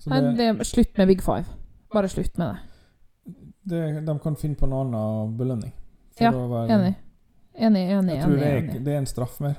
Så 0.00 0.10
Nei, 0.14 0.22
det, 0.38 0.48
slutt 0.66 0.96
med 0.98 1.12
Big 1.12 1.20
Five. 1.22 1.44
Bare 1.92 2.08
slutt 2.10 2.40
med 2.40 2.54
det. 2.54 3.36
det, 3.74 3.84
de 4.08 4.18
kan 4.24 4.38
finne 4.40 4.56
på 4.58 4.70
noe 4.70 4.86
annen 4.86 5.36
belønning. 5.36 5.74
Ja, 6.22 6.32
være- 6.32 6.78
Enig. 6.78 6.94
Enig, 7.62 7.82
enig, 7.94 8.16
Jeg 8.16 8.24
tror 8.24 8.32
enig. 8.32 8.40
det 8.42 8.48
er, 8.52 8.58
enig. 8.62 8.80
det 8.84 8.92
er 8.94 8.98
en 9.02 9.06
straff 9.10 9.36
mer. 9.44 9.56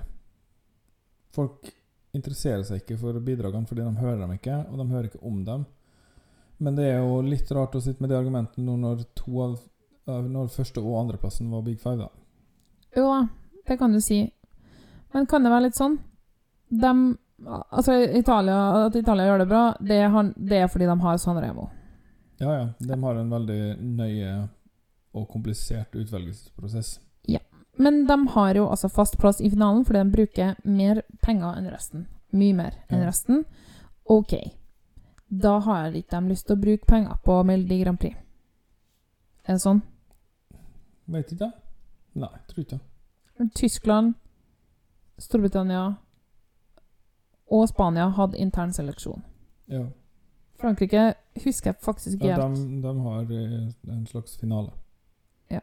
Folk 1.34 1.70
interesserer 2.13 2.63
seg 2.68 2.82
ikke 2.84 2.98
for 3.02 3.18
bidragene 3.26 3.66
fordi 3.70 3.86
de 3.86 3.94
hører 4.02 4.20
dem 4.26 4.34
ikke, 4.36 4.58
og 4.70 4.78
de 4.82 4.88
hører 4.92 5.08
ikke 5.10 5.24
om 5.26 5.39
dem. 5.48 5.63
Men 6.63 6.76
det 6.78 6.86
er 6.92 7.00
jo 7.02 7.22
litt 7.26 7.50
rart 7.56 7.74
å 7.76 7.82
sitte 7.82 8.04
med 8.04 8.12
det 8.13 8.20
argumentet 8.20 8.62
nå 8.63 8.76
når 8.80 9.06
av 9.28 9.60
av- 10.06 10.28
Når 10.30 10.48
første- 10.52 10.82
og 10.84 10.98
andreplassen 11.00 11.50
var 11.50 11.62
Big 11.63 11.80
Five, 11.80 11.98
da. 11.98 12.10
Jo 12.96 13.04
da, 13.08 13.30
det 13.66 13.78
kan 13.80 13.94
du 13.94 14.00
si. 14.02 14.32
Men 15.13 15.26
kan 15.26 15.44
det 15.44 15.50
være 15.50 15.63
litt 15.70 15.78
sånn? 15.80 15.98
De, 16.70 17.18
altså 17.72 17.96
Italia, 18.18 18.86
At 18.88 18.96
Italia 18.96 19.26
gjør 19.30 19.38
det 19.39 19.48
bra, 19.48 19.63
det 19.80 20.02
er, 20.04 20.34
det 20.38 20.58
er 20.60 20.68
fordi 20.68 20.86
de 20.89 21.00
har 21.00 21.18
Sanremo. 21.18 21.70
Ja, 22.39 22.52
ja. 22.52 22.68
De 22.82 23.00
har 23.02 23.16
en 23.16 23.30
veldig 23.30 23.80
nøye 23.82 24.50
og 25.16 25.28
komplisert 25.30 25.94
utvelgelsesprosess. 25.96 27.00
Men 27.78 28.06
de 28.08 28.28
har 28.28 28.56
jo 28.56 28.68
altså 28.70 28.88
fast 28.90 29.18
plass 29.18 29.42
i 29.42 29.50
finalen 29.50 29.86
fordi 29.86 30.00
de 30.04 30.12
bruker 30.14 30.56
mer 30.66 31.02
penger 31.24 31.58
enn 31.58 31.70
resten. 31.72 32.08
Mye 32.34 32.54
mer 32.54 32.74
enn 32.90 33.00
Ja. 33.02 33.08
resten. 33.08 33.46
OK. 34.06 34.34
Da 35.30 35.60
har 35.60 35.92
ikke 35.92 36.20
de 36.22 36.30
lyst 36.30 36.46
til 36.48 36.56
å 36.58 36.62
bruke 36.62 36.86
penger 36.86 37.18
på 37.26 37.44
Melodi 37.46 37.80
Grand 37.84 38.00
Prix. 38.00 38.16
Er 39.48 39.54
det 39.54 39.62
sånn? 39.62 39.82
Vet 41.08 41.32
ikke. 41.34 41.52
Nei, 42.16 42.30
tror 42.48 42.64
ikke. 42.64 42.80
Tyskland, 43.56 44.14
Storbritannia 45.20 45.98
og 47.52 47.68
Spania 47.70 48.10
hadde 48.10 48.38
intern 48.38 48.72
seleksjon. 48.74 49.24
Ja. 49.68 49.88
Frankrike 50.62 51.16
husker 51.44 51.72
jeg 51.74 51.82
faktisk 51.82 52.16
ikke 52.16 52.28
Ja, 52.28 52.38
helt. 52.48 52.56
de, 52.56 52.82
de 52.82 53.00
har 53.02 53.22
eh, 53.22 53.94
en 53.98 54.06
slags 54.08 54.38
finale. 54.38 54.72
Ja. 55.52 55.60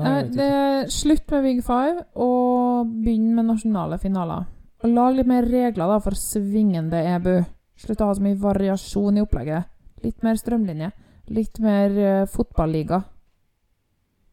Nei, 0.00 0.10
jeg 0.14 0.24
vet 0.24 0.34
det 0.34 0.46
ikke. 0.46 0.64
er 0.70 0.92
slutt 0.96 1.34
med 1.34 1.46
Big 1.46 1.62
Five, 1.66 2.04
og 2.26 2.90
begynn 3.04 3.30
med 3.36 3.48
nasjonale 3.50 4.00
finaler. 4.02 4.48
Og 4.80 4.94
lag 4.96 5.16
litt 5.16 5.28
mer 5.28 5.48
regler 5.48 5.92
da 5.92 5.98
for 6.00 6.16
svingende 6.16 7.02
EBU. 7.16 7.34
Slutt 7.80 8.00
å 8.00 8.10
ha 8.10 8.16
så 8.16 8.24
mye 8.24 8.38
variasjon 8.40 9.18
i 9.18 9.24
opplegget. 9.24 9.68
Litt 10.04 10.24
mer 10.24 10.38
strømlinje. 10.40 10.90
Litt 11.30 11.60
mer 11.62 11.96
uh, 11.96 12.28
fotballiga. 12.28 13.02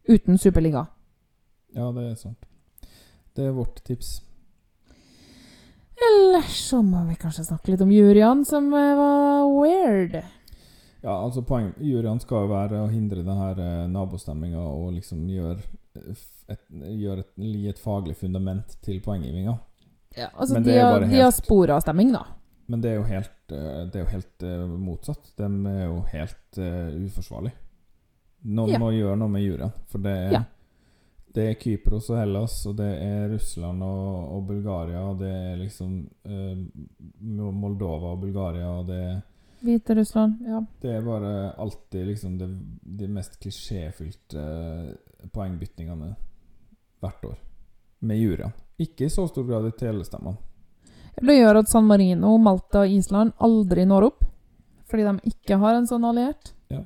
Uten 0.08 0.40
superliga. 0.40 0.86
Ja, 1.76 1.90
det 1.92 2.06
er 2.10 2.16
sant. 2.16 2.48
Det 3.36 3.44
er 3.44 3.54
vårt 3.56 3.82
tips. 3.84 4.18
Eller 6.08 6.46
så 6.48 6.80
må 6.82 7.02
vi 7.08 7.18
kanskje 7.18 7.44
snakke 7.48 7.72
litt 7.72 7.82
om 7.84 7.92
juryene, 7.92 8.46
som 8.46 8.70
eh, 8.72 8.96
var 8.98 9.48
weird. 9.50 10.20
Ja, 11.02 11.12
altså 11.22 11.44
poeng 11.46 11.68
Juryen 11.78 12.18
skal 12.20 12.42
jo 12.46 12.48
være 12.50 12.80
å 12.82 12.88
hindre 12.90 13.22
det 13.22 13.34
her 13.38 13.60
eh, 13.62 13.84
nabostemminga 13.92 14.58
og 14.66 14.92
liksom 14.96 15.28
gjøre 15.30 15.60
et, 16.50 16.64
gjør 16.98 17.20
et, 17.22 17.30
gi 17.38 17.68
et 17.70 17.78
faglig 17.78 18.16
fundament 18.18 18.74
til 18.82 18.98
poenggivinga. 19.04 19.54
Ja, 20.16 20.28
altså 20.34 20.54
Men 20.58 20.64
det 20.66 20.72
er 20.74 20.80
dia, 20.80 20.90
bare 20.96 21.06
helt- 21.12 21.70
av 21.76 21.80
stemming, 21.84 22.12
da. 22.12 22.24
Men 22.68 22.80
det 22.82 22.90
er 22.90 22.96
jo 22.98 23.06
helt, 23.08 23.52
eh, 23.52 23.84
det 23.86 23.94
er 23.96 24.04
jo 24.04 24.10
helt 24.16 24.42
eh, 24.42 24.66
motsatt. 24.88 25.30
De 25.38 25.48
er 25.70 25.84
jo 25.86 26.00
helt 26.12 26.58
eh, 26.58 26.90
uforsvarlig. 27.06 27.52
Noen 28.44 28.70
Ja. 28.74 28.78
må 28.78 28.90
gjøre 28.92 29.16
noe 29.18 29.28
med 29.28 29.42
juryen. 29.42 29.72
For 29.86 29.98
det 29.98 30.16
er, 30.16 30.32
Ja. 30.32 30.42
det 31.34 31.46
er 31.50 31.54
Kypros 31.62 32.10
og 32.10 32.18
Hellas, 32.18 32.58
og 32.66 32.76
det 32.76 32.90
er 33.02 33.28
Russland 33.32 33.82
og, 33.82 34.34
og 34.36 34.46
Bulgaria, 34.46 35.00
og 35.12 35.18
det 35.22 35.30
er 35.30 35.56
liksom 35.62 36.08
eh, 36.24 36.56
Moldova 37.22 38.12
og 38.16 38.20
Bulgaria, 38.20 38.68
og 38.80 38.86
det 38.90 39.00
er 39.12 39.22
Hviterussland, 39.60 40.42
ja. 40.46 40.64
Det 40.80 40.92
er 40.94 41.02
bare 41.02 41.50
alltid 41.50 42.06
liksom 42.06 42.38
det, 42.38 42.48
de 42.82 43.08
mest 43.10 43.38
klisjéfylte 43.42 44.42
eh, 44.42 45.28
poengbytningene 45.34 46.12
hvert 47.02 47.24
år. 47.24 47.38
Med 48.00 48.20
juryene. 48.20 48.52
Ikke 48.78 49.08
i 49.08 49.10
så 49.10 49.26
stor 49.26 49.46
grad 49.48 49.66
i 49.66 49.74
telestemmene. 49.74 50.38
Det 51.18 51.34
gjør 51.34 51.58
at 51.64 51.70
San 51.70 51.88
Marino, 51.88 52.36
Malta 52.38 52.84
og 52.84 52.94
Island 52.94 53.34
aldri 53.42 53.86
når 53.90 54.06
opp. 54.12 54.22
Fordi 54.88 55.04
de 55.04 55.32
ikke 55.32 55.58
har 55.60 55.76
en 55.76 55.88
sånn 55.90 56.06
alliert. 56.06 56.52
Ja. 56.72 56.84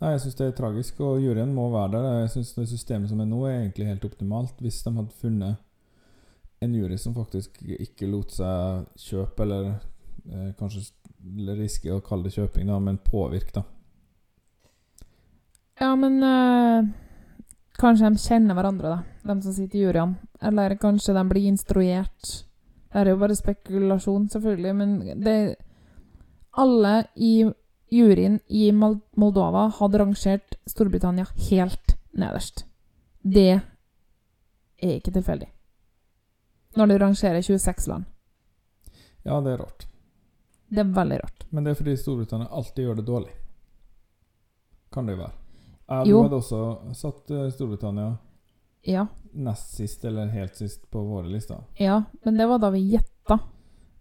Nei, 0.00 0.14
jeg 0.14 0.22
syns 0.24 0.38
det 0.38 0.48
er 0.48 0.56
tragisk, 0.56 1.02
og 1.04 1.20
juryen 1.22 1.52
må 1.54 1.68
være 1.74 1.92
der. 1.98 2.08
Jeg 2.22 2.32
syns 2.38 2.54
det 2.56 2.66
systemet 2.72 3.12
som 3.12 3.20
er 3.22 3.28
nå, 3.28 3.42
er 3.46 3.60
egentlig 3.60 3.90
helt 3.90 4.08
optimalt. 4.08 4.56
Hvis 4.64 4.80
de 4.86 4.94
hadde 4.96 5.20
funnet 5.20 5.60
en 6.64 6.74
jury 6.74 6.98
som 6.98 7.14
faktisk 7.14 7.60
ikke 7.68 8.08
lot 8.10 8.34
seg 8.34 8.88
kjøpe, 8.98 9.44
eller 9.44 9.70
eh, 10.32 10.54
kanskje 10.58 10.86
riske 11.58 11.92
å 11.92 12.02
kalle 12.04 12.28
det 12.28 12.36
kjøping, 12.36 12.68
da, 12.70 12.78
men 12.78 13.00
påvirke, 13.04 13.60
da. 13.60 13.64
Ja, 15.78 15.92
men 15.96 16.22
eh, 16.26 16.88
Kanskje 17.78 18.08
de 18.10 18.18
kjenner 18.18 18.56
hverandre, 18.58 18.90
da, 18.90 19.02
de 19.28 19.42
som 19.44 19.54
sitter 19.54 19.78
i 19.78 19.82
juryene. 19.84 20.18
Eller 20.42 20.74
kanskje 20.82 21.14
de 21.14 21.22
blir 21.30 21.46
instruert. 21.46 22.32
Det 22.90 22.98
er 23.04 23.12
jo 23.12 23.20
bare 23.20 23.36
spekulasjon, 23.38 24.26
selvfølgelig, 24.32 24.74
men 24.74 25.22
det 25.22 25.56
Alle 26.58 27.04
i 27.14 27.46
juryen 27.92 28.40
i 28.48 28.72
Moldova 28.72 29.68
hadde 29.78 30.00
rangert 30.02 30.56
Storbritannia 30.66 31.28
helt 31.50 31.94
nederst. 32.10 32.64
Det 33.22 33.60
er 34.82 34.96
ikke 34.96 35.14
tilfeldig. 35.14 35.48
Når 36.76 36.86
du 36.86 36.98
rangerer 36.98 37.40
26 37.42 37.86
land. 37.86 38.04
Ja, 39.24 39.38
det 39.40 39.52
er 39.52 39.62
rart. 39.62 39.87
Det 40.68 40.82
er 40.82 40.90
veldig 40.92 41.18
rart. 41.22 41.44
Men 41.50 41.64
det 41.64 41.70
er 41.70 41.78
fordi 41.80 41.96
Storbritannia 41.96 42.48
alltid 42.52 42.84
gjør 42.84 42.96
det 43.00 43.06
dårlig. 43.08 43.34
Kan 44.92 45.06
det 45.08 45.14
jo 45.16 45.22
være. 45.22 45.32
Jeg 45.88 46.06
Jo. 46.10 46.22
hadde 46.22 46.36
også 46.42 46.58
satt 46.94 47.30
eh, 47.30 47.50
Storbritannia 47.50 48.16
Ja, 48.86 49.06
nest 49.32 49.72
sist 49.76 50.04
eller 50.04 50.28
helt 50.28 50.56
sist 50.56 50.84
på 50.90 51.00
våre 51.08 51.26
lister. 51.28 51.64
ja, 51.78 52.02
men 52.24 52.36
det 52.36 52.46
var 52.48 52.58
da 52.58 52.70
vi 52.70 52.82
gjetta. 52.90 53.38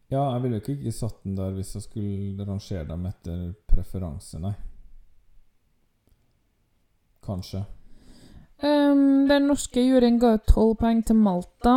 Ja, 0.10 0.34
jeg 0.34 0.42
ville 0.44 0.60
jo 0.60 0.74
ikke 0.76 0.92
satt 0.96 1.24
den 1.24 1.36
der 1.36 1.52
hvis 1.52 1.74
jeg 1.76 1.82
skulle 1.84 2.46
rangere 2.48 2.86
dem 2.88 3.06
etter 3.06 3.54
preferanse, 3.68 4.40
nei. 4.40 4.54
Kanskje. 7.26 7.66
Um, 8.64 9.28
den 9.28 9.48
norske 9.48 9.82
juryen 9.84 10.20
ga 10.20 10.34
ut 10.38 10.46
tolv 10.50 10.78
poeng 10.80 11.04
til 11.06 11.16
Malta. 11.20 11.74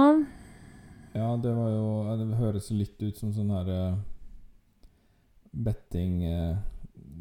Ja, 1.12 1.34
det 1.36 1.50
var 1.56 1.70
jo 1.74 2.16
Det 2.20 2.36
høres 2.38 2.70
litt 2.70 3.02
ut 3.02 3.16
som 3.18 3.32
sånn 3.34 3.50
her 3.50 3.68
eh, 3.68 3.96
betting 5.50 6.24
eh, 6.24 6.56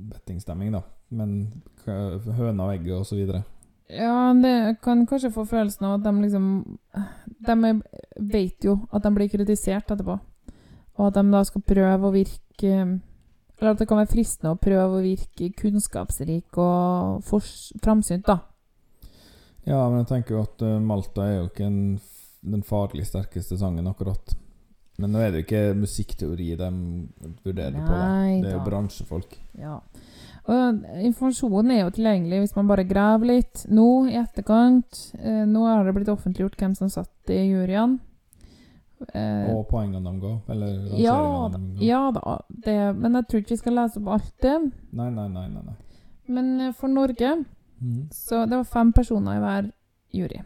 bettingstemming, 0.09 0.73
da. 0.73 0.83
Men 1.09 1.63
høna 1.85 2.67
og 2.67 2.73
egget 2.75 2.97
og 2.99 3.07
så 3.07 3.17
videre. 3.17 3.43
Ja, 3.89 4.29
det 4.37 4.77
kan 4.83 5.07
kanskje 5.09 5.31
få 5.33 5.47
følelsen 5.49 5.87
av 5.87 5.95
at 5.97 6.03
de 6.05 6.11
liksom 6.21 6.77
De 7.41 7.55
vet 8.21 8.65
jo 8.65 8.75
at 8.93 9.01
de 9.01 9.11
blir 9.15 9.31
kritisert 9.31 9.89
etterpå. 9.89 10.19
Og 10.99 11.07
at 11.07 11.15
de 11.17 11.31
da 11.31 11.41
skal 11.47 11.65
prøve 11.65 12.09
å 12.09 12.13
virke 12.13 12.73
Eller 13.59 13.71
at 13.71 13.79
det 13.81 13.87
kan 13.89 13.97
være 13.97 14.11
fristende 14.13 14.53
å 14.53 14.61
prøve 14.61 14.99
å 14.99 15.03
virke 15.03 15.49
kunnskapsrik 15.57 16.59
og 16.61 17.25
framsynt, 17.81 18.29
da. 18.29 18.37
Ja, 19.65 19.81
men 19.89 20.03
jeg 20.03 20.11
tenker 20.13 20.37
jo 20.37 20.43
at 20.45 20.61
eh, 20.63 20.77
Malta 20.79 21.25
er 21.25 21.33
jo 21.41 21.49
ikke 21.49 21.65
en, 21.67 21.81
den 22.53 22.63
faglig 22.63 23.03
sterkeste 23.09 23.57
sangen, 23.59 23.89
akkurat. 23.91 24.31
Men 24.99 25.13
nå 25.15 25.21
er 25.23 25.31
det 25.31 25.41
jo 25.41 25.47
ikke 25.47 25.79
musikkteori 25.79 26.49
de 26.59 26.69
vurderer 27.45 27.77
på, 27.77 27.91
da. 27.93 28.07
Det 28.43 28.49
er 28.49 28.55
jo 28.57 28.59
da. 28.59 28.65
bransjefolk. 28.67 29.37
Ja. 29.59 29.77
Og 30.49 30.83
informasjonen 31.05 31.71
er 31.75 31.81
jo 31.83 31.93
tilgjengelig 31.93 32.43
hvis 32.43 32.55
man 32.57 32.69
bare 32.71 32.87
graver 32.89 33.29
litt 33.35 33.63
nå 33.69 33.87
i 34.09 34.17
etterkant. 34.19 35.01
Eh, 35.21 35.43
nå 35.47 35.65
har 35.67 35.85
det 35.85 35.95
blitt 35.95 36.11
offentliggjort 36.11 36.57
hvem 36.59 36.75
som 36.77 36.91
satt 36.91 37.31
i 37.31 37.43
juryen. 37.51 37.99
Eh, 39.13 39.51
Og 39.53 39.67
poengene 39.69 40.03
de 40.03 40.19
ga. 40.19 40.33
Eller 40.51 40.97
ja 40.99 41.19
de 41.53 41.61
ga. 41.61 41.85
Ja 41.85 42.01
da 42.15 42.39
det, 42.49 42.79
men 42.97 43.15
jeg 43.19 43.27
tror 43.29 43.43
ikke 43.43 43.55
vi 43.55 43.61
skal 43.61 43.77
lese 43.79 44.01
opp 44.01 44.09
alt 44.17 44.33
det. 44.43 44.55
Nei, 44.91 45.09
nei, 45.09 45.27
nei. 45.31 45.45
nei, 45.53 45.65
nei. 45.69 45.77
Men 46.29 46.49
eh, 46.61 46.73
for 46.77 46.91
Norge 46.91 47.35
mm. 47.79 48.09
Så 48.11 48.43
det 48.45 48.57
var 48.57 48.67
fem 48.67 48.91
personer 48.93 49.37
i 49.37 49.43
hver 49.43 49.69
jury. 50.11 50.41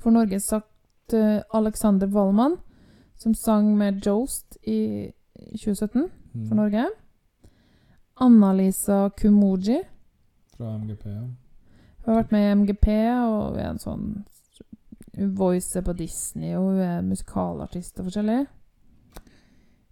For 0.00 0.12
Norge 0.14 0.38
satt 0.40 1.14
uh, 1.14 1.40
Alexander 1.56 2.06
Wallmann, 2.06 2.56
som 3.20 3.34
sang 3.34 3.76
med 3.78 4.00
Jost 4.06 4.56
i 4.62 5.12
2017 5.52 6.08
mm. 6.34 6.48
for 6.48 6.54
Norge. 6.54 6.86
Anna-Lisa 8.20 9.10
Kumoji. 9.16 9.82
Fra 10.56 10.78
MGP, 10.78 11.08
ja. 11.08 11.20
Hun 12.00 12.14
har 12.14 12.22
vært 12.22 12.32
med 12.32 12.46
i 12.46 12.54
MGP 12.54 12.88
og 13.26 13.58
er 13.60 13.68
en 13.70 13.80
sånn 13.80 14.04
Hun 15.16 15.34
voicer 15.36 15.82
på 15.84 15.92
Disney, 15.98 16.54
og 16.56 16.70
hun 16.70 16.80
er 16.84 17.04
musikalartist 17.04 17.98
og 18.00 18.06
forskjellig. 18.08 18.44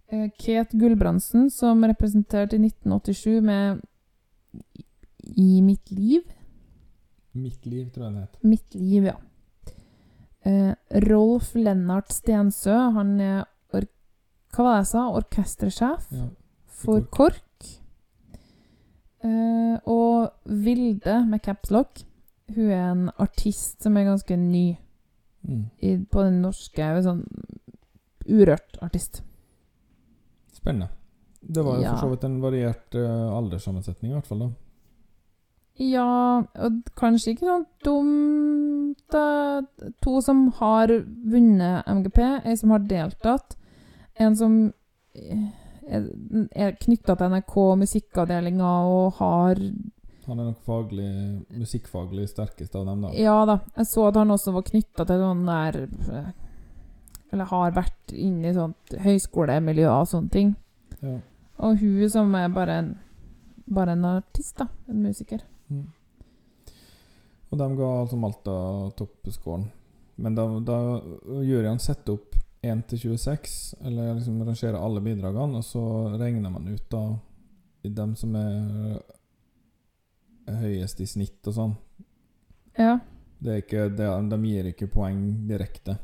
Eh, 0.09 0.29
Kate 0.39 0.77
Gulbrandsen, 0.79 1.49
som 1.53 1.83
representerte 1.85 2.55
i 2.55 2.61
1987 2.63 3.41
med 3.45 3.81
I 5.35 5.61
mitt 5.61 5.91
liv. 5.91 6.23
Mitt 7.35 7.65
liv, 7.65 7.89
tror 7.93 8.07
jeg 8.07 8.13
den 8.13 8.21
het. 8.21 8.39
Mitt 8.41 8.75
liv, 8.75 9.09
ja. 9.11 9.17
Eh, 10.45 10.73
Rolf 11.09 11.53
Lennart 11.55 12.11
Stensø, 12.15 12.75
han 12.95 13.19
er 13.21 13.45
Hva 14.49 14.63
var 14.65 14.71
det 14.79 14.79
jeg 14.79 14.87
sa? 14.89 15.01
Orkestersjef 15.13 16.05
Ja. 16.11 16.23
for 16.65 17.01
KORK. 17.01 17.65
Eh, 19.23 19.75
og 19.85 20.31
Vilde 20.45 21.19
med 21.29 21.41
capslock. 21.43 22.01
Hun 22.55 22.71
er 22.71 22.91
en 22.91 23.09
artist 23.19 23.83
som 23.83 23.97
er 23.97 24.05
ganske 24.05 24.37
ny 24.37 24.77
Mm. 25.47 25.69
i, 25.81 25.97
på 26.03 26.23
den 26.25 26.41
norske. 26.41 26.87
Sånn 27.03 27.21
urørt 28.27 28.77
artist. 28.81 29.21
Spennende. 30.51 30.89
Det 31.41 31.63
var 31.63 31.75
jo 31.77 31.81
Ja. 31.83 31.95
for 31.95 32.07
så 32.07 32.09
vidt 32.09 32.23
en 32.25 32.41
variert 32.41 32.95
uh, 32.95 33.37
alderssammensetning, 33.37 34.11
i 34.11 34.15
hvert 34.15 34.25
fall. 34.27 34.39
da 34.39 34.49
Ja, 35.79 36.43
og 36.43 36.79
kanskje 36.99 37.33
ikke 37.33 37.47
sånn 37.47 37.67
dumt. 37.87 39.15
To 40.03 40.19
som 40.23 40.49
har 40.59 40.91
vunnet 41.31 41.87
MGP, 41.87 42.19
ei 42.43 42.57
som 42.59 42.73
har 42.75 42.83
deltatt. 42.89 43.55
En 44.19 44.35
som 44.35 44.57
er, 45.15 46.75
knytta 46.83 47.15
til 47.15 47.31
NRK 47.31 47.55
musikkavdelinga 47.79 48.73
og 48.91 49.21
har 49.21 49.61
Han 50.27 50.39
er 50.39 50.49
nok 50.51 50.59
faglig, 50.67 51.09
musikkfaglig 51.57 52.27
sterkest 52.29 52.75
av 52.77 52.85
dem, 52.85 53.07
da. 53.07 53.13
Ja 53.17 53.39
da, 53.49 53.61
jeg 53.79 53.87
så 53.89 54.09
at 54.11 54.19
han 54.19 54.35
også 54.35 54.53
var 54.53 54.67
knytta 54.67 55.07
til 55.09 55.23
noen 55.23 55.47
der 55.47 55.79
eh, 55.87 56.27
Eller 57.33 57.49
har 57.49 57.73
vært 57.73 58.13
inne 58.13 58.51
i 58.51 58.57
sånt 58.57 58.93
høyskolemiljø 58.99 59.87
og 59.89 60.11
sånne 60.11 60.33
ting. 60.33 60.51
Ja. 61.01 61.15
Og 61.65 61.79
hun 61.81 62.09
som 62.11 62.35
er 62.35 62.51
bare 62.53 62.81
en 62.83 62.97
Bare 63.69 63.93
en 63.93 64.05
artist, 64.09 64.55
da. 64.57 64.65
En 64.89 65.03
musiker. 65.05 65.43
Mm. 65.69 65.87
Og 67.49 67.57
de 67.57 67.67
ga 67.79 67.89
altså 68.01 68.19
Malta 68.19 68.55
toppscoren. 68.97 69.69
Men 70.19 70.35
da, 70.35 70.45
da 70.65 70.77
juryen 71.45 71.79
setter 71.81 72.17
opp 72.17 72.35
1 72.61 72.81
til 72.91 72.99
26, 73.15 73.53
eller 73.87 74.17
liksom 74.17 74.41
rangerer 74.43 74.75
alle 74.77 75.01
bidragene, 75.01 75.61
og 75.61 75.63
så 75.63 75.83
regner 76.19 76.51
man 76.51 76.67
ut 76.67 76.89
da 76.91 77.03
dem 77.87 78.15
som 78.19 78.35
er 78.35 78.99
høyest 80.59 80.99
i 80.99 81.07
snitt 81.07 81.47
og 81.47 81.55
sånn. 81.55 81.73
Ja. 82.75 82.97
Det 83.39 83.61
ikke, 83.63 83.87
det, 83.95 84.09
de 84.33 84.39
gir 84.43 84.69
ikke 84.73 84.89
poeng 84.91 85.23
direkte. 85.47 85.95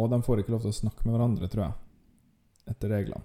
Og 0.00 0.08
de 0.10 0.22
får 0.24 0.40
ikke 0.40 0.54
lov 0.54 0.64
til 0.64 0.72
å 0.72 0.80
snakke 0.80 1.04
med 1.04 1.14
hverandre, 1.14 1.50
tror 1.52 1.66
jeg. 1.66 1.74
Etter 2.72 2.94
reglene. 2.96 3.24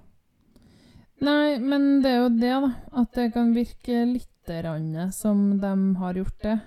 Nei, 1.24 1.60
men 1.60 2.02
det 2.04 2.12
er 2.12 2.22
jo 2.22 2.30
det, 2.36 2.52
da. 2.66 2.70
At 3.02 3.16
det 3.16 3.30
kan 3.36 3.56
virke 3.56 4.04
litt 4.08 4.39
rann 4.66 5.12
som 5.16 5.60
de 5.62 5.74
har 6.02 6.20
gjort 6.20 6.42
det. 6.44 6.58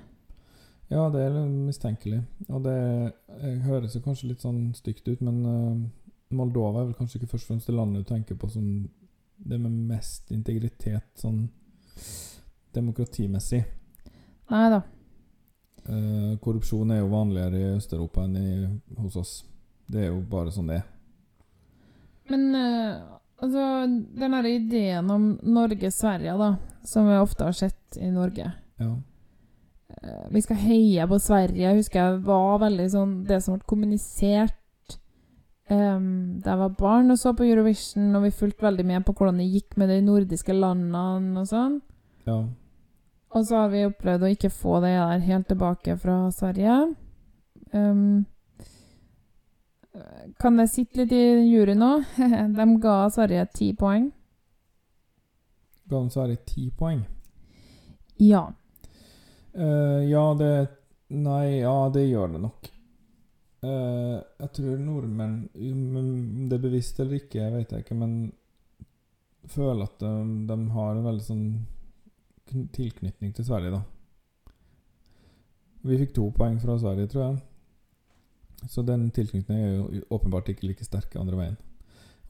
Ja, 0.92 1.06
det 1.08 1.22
er 1.24 1.36
mistenkelig. 1.48 2.20
Og 2.52 2.64
det 2.66 2.76
høres 3.64 3.96
jo 3.96 4.02
kanskje 4.04 4.32
litt 4.32 4.44
sånn 4.44 4.74
stygt 4.76 5.06
ut, 5.08 5.22
men 5.24 5.38
uh, 5.46 5.76
Moldova 6.36 6.82
er 6.82 6.90
vel 6.90 6.98
kanskje 6.98 7.20
ikke 7.20 7.30
først 7.32 7.46
og 7.46 7.54
fremst 7.54 7.70
det 7.70 7.76
landet 7.76 8.04
du 8.04 8.10
tenker 8.12 8.36
på 8.40 8.50
som 8.52 8.66
det 9.42 9.58
med 9.58 9.78
mest 9.88 10.30
integritet 10.34 11.08
sånn 11.18 11.46
demokratimessig. 12.76 13.62
Nei 14.52 14.66
da. 14.72 14.82
Uh, 15.82 16.34
korrupsjon 16.44 16.92
er 16.94 17.00
jo 17.00 17.10
vanligere 17.10 17.58
i 17.58 17.70
Øst-Europa 17.76 18.26
enn 18.26 18.36
i, 18.38 18.50
hos 19.00 19.16
oss. 19.18 19.32
Det 19.90 20.04
er 20.04 20.12
jo 20.12 20.20
bare 20.30 20.52
sånn 20.54 20.70
det 20.70 20.78
er. 20.82 20.84
Men 22.30 22.44
uh, 22.54 23.18
altså, 23.42 23.64
den 23.88 24.36
derre 24.36 24.52
ideen 24.54 25.10
om 25.10 25.26
Norge-Sverige, 25.42 26.36
da, 26.38 26.52
som 26.84 27.06
vi 27.08 27.16
ofte 27.18 27.44
har 27.44 27.52
sett 27.52 27.96
i 27.96 28.10
Norge 28.10 28.52
Ja. 28.80 28.90
Eh, 30.02 30.26
Vi 30.30 30.40
skal 30.40 30.56
heie 30.56 31.06
på 31.06 31.18
Sverige. 31.20 31.68
Jeg 31.68 31.76
husker 31.76 32.00
jeg 32.00 32.22
var 32.26 32.58
veldig 32.58 32.88
sånn 32.90 33.12
Det 33.28 33.42
som 33.42 33.54
ble 33.58 33.66
kommunisert 33.68 34.96
um, 35.70 36.40
da 36.42 36.50
jeg 36.50 36.58
var 36.58 36.74
barn 36.78 37.10
og 37.10 37.18
så 37.18 37.32
på 37.36 37.44
Eurovision, 37.46 38.14
og 38.16 38.22
vi 38.26 38.30
fulgte 38.30 38.66
veldig 38.66 38.84
med 38.86 39.04
på 39.06 39.12
hvordan 39.14 39.38
det 39.40 39.46
gikk 39.52 39.76
med 39.80 39.88
de 39.88 40.00
nordiske 40.04 40.52
landene 40.52 41.40
og 41.40 41.46
sånn. 41.48 41.80
ja. 42.26 42.42
Og 43.32 43.46
så 43.48 43.62
har 43.62 43.70
vi 43.72 43.86
opplevd 43.88 44.26
å 44.26 44.28
ikke 44.28 44.50
få 44.52 44.80
det 44.82 44.90
der 44.92 45.22
helt 45.24 45.46
tilbake 45.48 45.94
fra 45.96 46.16
Sverige. 46.36 46.94
Um, 47.72 48.26
kan 50.40 50.58
jeg 50.60 50.68
sitte 50.68 51.00
litt 51.00 51.14
i 51.16 51.22
juryen 51.48 51.80
nå? 51.80 51.92
De 52.58 52.66
ga 52.82 52.96
Sverige 53.12 53.46
ti 53.56 53.70
poeng. 53.72 54.10
Ga 55.92 55.98
den 56.00 56.12
Sverige 56.12 56.44
ti 56.48 56.70
poeng? 56.72 57.02
Ja. 58.22 58.46
Uh, 59.52 60.00
ja, 60.08 60.24
det 60.38 60.52
Nei, 61.12 61.60
ja, 61.60 61.90
det 61.92 62.06
gjør 62.08 62.30
det 62.32 62.40
nok. 62.40 62.68
Uh, 63.62 64.16
jeg 64.40 64.48
tror 64.56 64.78
nordmenn 64.80 65.34
Om 65.54 66.46
det 66.48 66.56
er 66.56 66.62
bevisst 66.64 66.96
eller 67.02 67.20
ikke, 67.20 67.42
jeg 67.42 67.52
vet 67.52 67.74
jeg 67.74 67.84
ikke, 67.84 67.98
men 68.00 68.14
føler 69.52 69.84
at 69.84 70.00
de, 70.00 70.12
de 70.48 70.56
har 70.72 70.96
en 70.96 71.04
veldig 71.06 71.26
sånn 71.26 71.44
tilknytning 72.72 73.34
til 73.36 73.46
Sverige, 73.46 73.74
da. 73.76 73.82
Vi 75.82 75.98
fikk 75.98 76.14
to 76.16 76.28
poeng 76.34 76.58
fra 76.62 76.78
Sverige, 76.78 77.10
tror 77.10 77.24
jeg. 77.24 78.70
Så 78.70 78.84
den 78.86 79.08
tilknytningen 79.14 79.64
er 79.66 79.76
jo 79.76 80.02
åpenbart 80.14 80.52
ikke 80.52 80.68
like 80.68 80.86
sterk 80.86 81.16
andre 81.18 81.38
veien. 81.38 81.56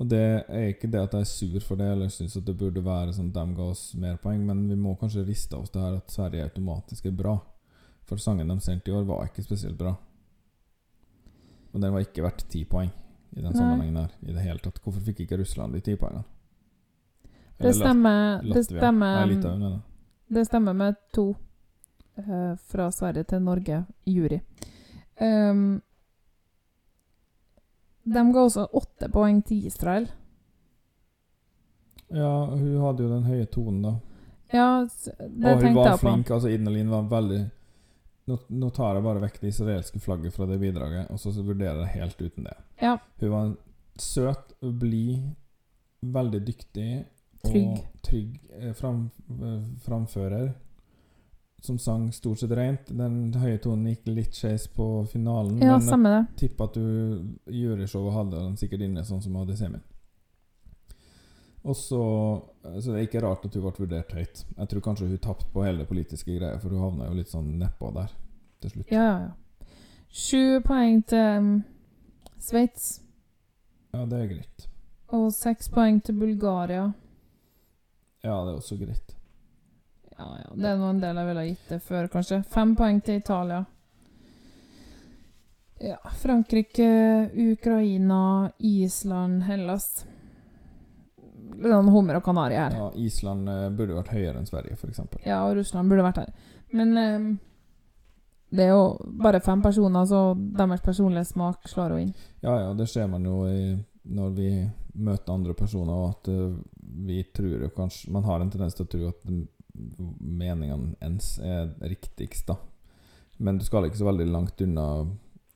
Og 0.02 0.08
det 0.10 0.18
er 0.50 0.72
ikke 0.72 0.88
det 0.90 0.98
at 0.98 1.12
jeg 1.14 1.22
er 1.22 1.30
sur 1.30 1.62
for 1.62 1.78
det, 1.78 1.86
eller 1.94 2.08
syns 2.10 2.34
at 2.40 2.46
det 2.46 2.56
burde 2.58 2.82
være 2.82 3.12
sånn 3.14 3.28
at 3.30 3.36
de 3.36 3.54
ga 3.54 3.66
oss 3.70 3.82
mer 4.02 4.16
poeng, 4.18 4.40
men 4.48 4.64
vi 4.66 4.74
må 4.74 4.96
kanskje 4.98 5.22
riste 5.28 5.54
av 5.54 5.62
oss 5.62 5.70
det 5.70 5.78
her 5.78 6.00
at 6.00 6.10
Sverige 6.10 6.48
automatisk 6.48 7.06
er 7.06 7.14
bra. 7.20 7.36
For 8.10 8.18
sangen 8.18 8.50
de 8.50 8.56
sendte 8.64 8.90
i 8.90 8.96
år, 8.96 9.04
var 9.06 9.28
ikke 9.28 9.44
spesielt 9.46 9.78
bra. 9.78 9.92
Og 11.70 11.78
den 11.78 11.94
var 11.94 12.02
ikke 12.02 12.24
verdt 12.24 12.42
ti 12.50 12.64
poeng 12.66 12.90
i 12.90 13.38
den 13.38 13.46
Nei. 13.46 13.54
sammenhengen 13.54 14.00
her 14.00 14.16
i 14.26 14.34
det 14.34 14.42
hele 14.42 14.64
tatt. 14.64 14.82
Hvorfor 14.82 15.06
fikk 15.06 15.22
ikke 15.22 15.38
Russland 15.40 15.78
de 15.78 15.84
ti 15.86 15.94
poengene? 16.00 16.26
Det 17.22 17.68
Eller 17.68 17.78
stemmer, 17.78 18.42
det 18.42 18.64
stemmer, 18.66 19.14
Nei, 19.20 19.36
Litauen, 19.36 19.80
det 20.34 20.46
stemmer 20.48 20.74
med 20.82 20.98
to 21.14 21.28
uh, 22.18 22.58
fra 22.58 22.90
Sverige 22.90 23.30
til 23.30 23.46
Norge 23.46 23.84
jury. 24.08 24.40
Um, 25.20 25.78
de 28.02 28.22
ga 28.32 28.42
også 28.42 28.66
åtte 28.72 29.08
poeng 29.12 29.42
til 29.46 29.66
Israel. 29.66 30.08
Ja, 32.12 32.32
hun 32.50 32.80
hadde 32.82 33.04
jo 33.06 33.10
den 33.12 33.24
høye 33.24 33.46
tonen, 33.46 33.82
da. 33.86 33.92
Ja, 34.52 34.68
det 34.84 35.48
og 35.48 35.62
hun 35.62 35.76
var 35.78 35.96
flink. 35.96 36.30
altså 36.30 36.50
Idnelin 36.52 36.90
var 36.92 37.06
veldig 37.08 37.40
nå, 38.28 38.36
nå 38.48 38.68
tar 38.70 38.98
jeg 38.98 39.04
bare 39.06 39.22
vekk 39.24 39.38
det 39.42 39.50
israelske 39.50 40.00
flagget 40.02 40.34
fra 40.34 40.46
det 40.46 40.58
bidraget, 40.62 41.08
og 41.10 41.18
så 41.20 41.32
vurderer 41.42 41.80
jeg 41.86 41.94
helt 42.02 42.20
uten 42.20 42.46
det. 42.46 42.56
Ja. 42.82 42.96
Hun 43.22 43.32
var 43.32 43.54
søt, 43.98 44.52
blid, 44.60 45.32
veldig 46.02 46.42
dyktig 46.46 46.90
Trygg. 47.42 47.80
og 47.80 48.04
trygg 48.06 48.36
eh, 48.58 48.72
fram, 48.78 49.08
eh, 49.40 49.62
framfører. 49.82 50.52
Som 51.62 51.78
sang 51.78 52.08
stort 52.12 52.40
sett 52.42 52.50
rent. 52.58 52.88
Den 52.90 53.30
høye 53.38 53.60
tonen 53.62 53.92
gikk 53.92 54.08
litt 54.10 54.34
skeis 54.34 54.64
på 54.66 55.04
finalen. 55.12 55.60
Ja, 55.62 55.76
men 55.78 56.08
jeg 56.10 56.24
tipper 56.40 56.66
at 56.66 56.74
du 56.74 57.52
i 57.52 57.62
juryshowet 57.62 58.16
hadde 58.16 58.40
den 58.40 58.56
sikkert 58.58 58.82
inne, 58.82 59.04
sånn 59.06 59.22
som 59.22 59.36
hadde 59.38 59.54
semien. 59.60 59.84
Og 61.62 61.76
så 61.78 62.02
Så 62.80 62.90
det 62.90 62.98
er 62.98 63.06
ikke 63.06 63.22
rart 63.22 63.44
at 63.46 63.54
hun 63.54 63.62
ble 63.62 63.72
vurdert 63.78 64.12
høyt. 64.14 64.44
Jeg 64.56 64.68
tror 64.68 64.82
kanskje 64.82 65.06
hun 65.06 65.18
tapte 65.22 65.46
på 65.52 65.64
hele 65.64 65.82
det 65.82 65.88
politiske 65.88 66.34
greia, 66.34 66.58
for 66.58 66.70
hun 66.70 66.82
havna 66.82 67.08
jo 67.08 67.16
litt 67.18 67.30
sånn 67.30 67.54
nedpå 67.58 67.92
der 67.94 68.10
til 68.62 68.74
slutt. 68.74 68.90
Ja, 68.90 69.06
ja, 69.06 69.18
ja. 69.28 69.68
Sju 70.12 70.60
poeng 70.66 71.00
til 71.08 71.38
um, 71.38 71.52
Sveits. 72.42 73.00
Ja, 73.94 74.04
det 74.06 74.18
er 74.18 74.28
greit. 74.34 74.66
Og 75.12 75.30
seks 75.32 75.68
poeng 75.72 76.00
til 76.04 76.18
Bulgaria. 76.18 76.92
Ja, 78.22 78.36
det 78.44 78.52
er 78.52 78.58
også 78.58 78.78
greit. 78.80 79.14
Ja, 80.22 80.38
ja. 80.38 80.54
Det 80.54 80.70
er 80.70 80.78
nå 80.78 80.88
en 80.92 81.02
del 81.02 81.18
jeg 81.18 81.28
ville 81.32 81.44
gitt 81.48 81.70
det 81.72 81.78
før, 81.82 82.08
kanskje. 82.12 82.42
Fem 82.54 82.74
poeng 82.78 83.00
til 83.02 83.18
Italia. 83.18 83.64
Ja, 85.82 85.98
Frankrike, 86.22 86.88
Ukraina, 87.34 88.50
Island, 88.58 89.42
Hellas. 89.48 90.04
Litt 91.52 91.72
sånn 91.74 91.90
hummer 91.90 92.20
og 92.20 92.26
kanari 92.26 92.54
her. 92.56 92.76
Ja, 92.78 92.90
Island 93.02 93.50
eh, 93.50 93.64
burde 93.74 93.96
vært 93.98 94.12
høyere 94.14 94.38
enn 94.38 94.46
Sverige, 94.46 94.78
f.eks. 94.78 95.02
Ja, 95.26 95.42
og 95.48 95.56
Russland 95.58 95.90
burde 95.90 96.04
vært 96.06 96.20
her. 96.22 96.30
Men 96.72 96.94
eh, 97.00 97.26
det 98.54 98.68
er 98.68 98.76
jo 98.76 98.84
bare 99.24 99.42
fem 99.42 99.64
personer, 99.64 100.06
så 100.06 100.22
deres 100.36 100.84
personlige 100.86 101.32
smak 101.32 101.66
slår 101.68 101.96
jo 101.96 102.04
inn. 102.04 102.14
Ja, 102.44 102.54
ja, 102.60 102.70
det 102.78 102.86
ser 102.92 103.10
man 103.10 103.26
jo 103.26 103.42
i, 103.50 103.74
når 104.14 104.30
vi 104.38 104.52
møter 105.02 105.34
andre 105.34 105.54
personer, 105.58 105.98
og 105.98 106.14
at 106.14 106.30
uh, 106.30 106.54
vi 107.06 107.22
tror 107.34 107.64
kanskje 107.72 108.10
Man 108.12 108.26
har 108.26 108.42
en 108.42 108.50
tendens 108.52 108.74
til 108.76 108.84
å 108.84 108.90
tro 108.92 109.06
at 109.08 109.22
meningene 109.74 110.94
ens 111.00 111.38
er 111.38 111.72
riktigst, 111.80 112.46
da. 112.48 112.56
Men 113.42 113.58
du 113.58 113.64
skal 113.64 113.86
ikke 113.88 113.98
så 113.98 114.06
veldig 114.10 114.28
langt 114.30 114.60
unna 114.62 114.86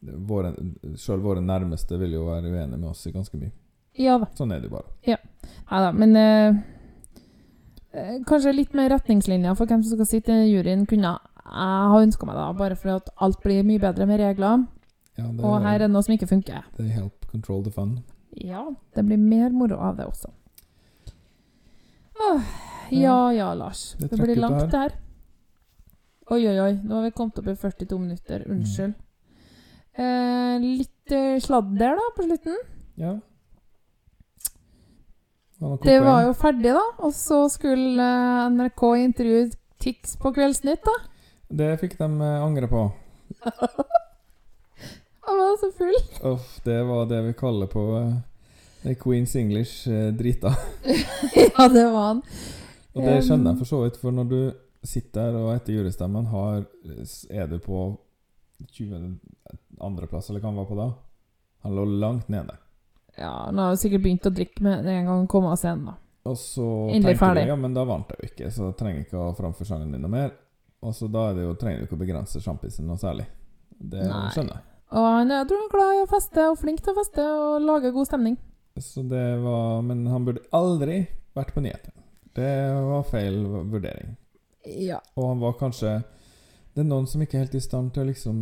våre, 0.00 0.54
Selv 0.96 1.24
våre 1.26 1.42
nærmeste 1.44 1.98
vil 2.00 2.16
jo 2.16 2.26
være 2.28 2.50
uenige 2.50 2.78
med 2.78 2.88
oss 2.90 3.06
i 3.06 3.12
ganske 3.14 3.38
mye. 3.40 3.52
Ja 3.96 4.18
da. 4.20 4.28
Sånn 4.36 4.52
er 4.52 4.60
det 4.60 4.70
jo 4.70 4.76
bare. 4.76 4.90
Nei 5.70 5.80
da, 5.82 5.92
men 5.96 6.16
eh, 6.20 6.58
eh, 7.96 8.16
Kanskje 8.28 8.52
litt 8.54 8.74
mer 8.76 8.90
retningslinjer 8.92 9.56
for 9.56 9.68
hvem 9.70 9.84
som 9.84 9.96
skal 9.96 10.10
sitte 10.10 10.36
i 10.44 10.50
juryen, 10.50 10.84
kunne 10.88 11.14
jeg 11.14 11.36
ha 11.46 12.00
ønska 12.02 12.28
meg, 12.28 12.36
da. 12.38 12.50
Bare 12.58 12.76
fordi 12.78 12.96
at 12.98 13.12
alt 13.22 13.40
blir 13.44 13.64
mye 13.66 13.82
bedre 13.82 14.08
med 14.08 14.20
regler. 14.20 14.66
Ja, 15.16 15.30
det, 15.30 15.40
Og 15.40 15.62
her 15.64 15.78
er 15.78 15.86
det 15.86 15.92
noe 15.94 16.04
som 16.04 16.16
ikke 16.16 16.28
funker. 16.28 16.66
They 16.76 16.92
help 16.92 17.24
control 17.30 17.62
the 17.64 17.72
fun. 17.72 18.00
Ja, 18.36 18.66
det 18.94 19.06
blir 19.06 19.20
mer 19.20 19.54
moro 19.54 19.78
av 19.80 19.96
det 19.96 20.04
også. 20.10 20.28
Åh, 22.26 22.42
ja 22.90 23.32
ja, 23.32 23.54
Lars. 23.54 23.94
Det 23.98 24.10
Det, 24.10 24.22
blir 24.22 24.36
langt, 24.36 24.70
det 24.70 24.78
her. 24.78 24.92
Oi, 26.30 26.40
oi, 26.48 26.58
oi. 26.60 26.72
Nå 26.82 26.94
har 26.94 27.02
vi 27.06 27.10
kommet 27.14 27.38
opp 27.38 27.48
i 27.48 27.56
42 27.56 27.98
minutter. 27.98 28.44
Unnskyld. 28.50 28.94
Eh, 29.96 30.56
litt 30.60 31.12
eh, 31.14 31.38
sladder, 31.40 31.96
da, 31.96 32.08
på 32.16 32.26
slutten. 32.26 32.56
Ja. 33.00 33.14
Det 35.82 36.00
var 36.04 36.26
jo 36.26 36.34
ferdig, 36.36 36.74
da. 36.76 36.84
Og 37.06 37.14
så 37.16 37.46
skulle 37.52 38.02
eh, 38.02 38.48
NRK 38.52 38.82
intervjue 39.04 39.50
Tix 39.80 40.16
på 40.20 40.32
Kveldsnytt, 40.36 40.84
da. 40.84 40.96
Det 41.48 41.76
fikk 41.80 41.96
de 42.00 42.10
eh, 42.20 42.42
angre 42.42 42.68
på. 42.68 42.88
Han 45.26 45.38
var 45.38 45.56
så 45.60 45.72
full. 45.78 46.32
Uff, 46.32 46.60
det 46.64 46.82
var 46.82 47.06
det 47.06 47.22
vi 47.22 47.32
kaller 47.34 47.66
på 47.66 47.82
uh, 47.98 48.94
Queens 49.00 49.36
English 49.36 49.88
eh, 49.88 50.12
drita. 50.14 50.54
ja, 51.34 51.68
det 51.68 51.84
var 51.90 52.06
han. 52.06 52.22
Og 52.96 53.04
det 53.04 53.16
skjønner 53.26 53.52
jeg 53.52 53.60
for 53.60 53.68
så 53.68 53.82
vidt, 53.84 53.98
for 54.00 54.14
når 54.16 54.28
du 54.30 54.40
sitter 54.86 55.32
der 55.34 55.42
og 55.42 55.52
etter 55.56 55.74
jurystemmen 55.74 56.28
har 56.30 56.62
Er 57.34 57.48
du 57.50 57.58
på 57.60 57.80
22.-plass, 58.72 60.30
eller 60.30 60.40
hva 60.40 60.48
han 60.48 60.60
var 60.62 60.68
på 60.70 60.78
da? 60.78 60.86
Han 61.66 61.76
lå 61.76 61.84
langt 62.00 62.30
nede. 62.32 62.56
Ja, 63.16 63.32
han 63.46 63.58
har 63.58 63.74
jo 63.74 63.80
sikkert 63.80 64.04
begynt 64.04 64.28
å 64.28 64.32
drikke 64.32 64.64
med 64.64 64.86
en 64.86 65.08
gang 65.08 65.12
han 65.12 65.28
kom 65.28 65.48
av 65.48 65.58
scenen, 65.60 65.90
da. 65.90 65.96
Og 66.26 66.38
så 66.40 66.66
Endelig 66.90 67.18
tenker 67.20 67.38
du 67.38 67.52
ja, 67.52 67.56
men 67.60 67.74
da 67.76 67.84
vant 67.86 68.10
jeg 68.10 68.18
jo 68.18 68.30
ikke, 68.30 68.48
så 68.50 68.70
jeg 68.70 68.78
trenger 68.80 69.04
ikke 69.04 69.20
å 69.22 69.34
framføre 69.36 69.68
sangen 69.68 69.92
din 69.94 70.02
noe 70.02 70.12
mer. 70.12 70.32
Og 70.86 70.94
så 70.94 71.08
da 71.10 71.28
det 71.36 71.44
jo, 71.44 71.52
trenger 71.58 71.82
du 71.82 71.86
ikke 71.86 71.98
å 71.98 72.02
begrense 72.02 72.42
sjampisen 72.42 72.88
noe 72.88 72.98
særlig. 73.00 73.26
Det 73.76 74.02
Nei. 74.08 74.24
skjønner 74.34 74.58
jeg. 74.58 74.64
Og 74.96 75.06
han 75.10 75.32
jeg 75.34 75.48
tror 75.50 75.60
han 75.60 75.68
er 75.68 75.74
glad 75.74 75.92
i 75.94 76.02
å 76.02 76.10
feste 76.10 76.48
og 76.50 76.58
flink 76.60 76.82
til 76.82 76.94
å 76.94 76.98
feste 77.00 77.22
og 77.26 77.66
lage 77.66 77.92
god 77.94 78.08
stemning. 78.08 78.36
Så 78.82 79.02
det 79.08 79.24
var 79.40 79.80
Men 79.82 80.04
han 80.12 80.26
burde 80.26 80.44
aldri 80.54 81.06
vært 81.36 81.54
på 81.54 81.62
nyhetene. 81.64 82.05
Det 82.36 82.52
var 82.84 83.02
feil 83.08 83.40
vurdering. 83.46 84.16
Ja. 84.66 85.00
Og 85.14 85.28
han 85.28 85.40
var 85.40 85.54
kanskje 85.60 86.02
Det 86.74 86.82
er 86.82 86.88
noen 86.90 87.06
som 87.08 87.22
ikke 87.22 87.38
er 87.38 87.46
helt 87.46 87.54
i 87.56 87.62
stand 87.64 87.94
til 87.94 88.02
å 88.02 88.08
liksom 88.10 88.40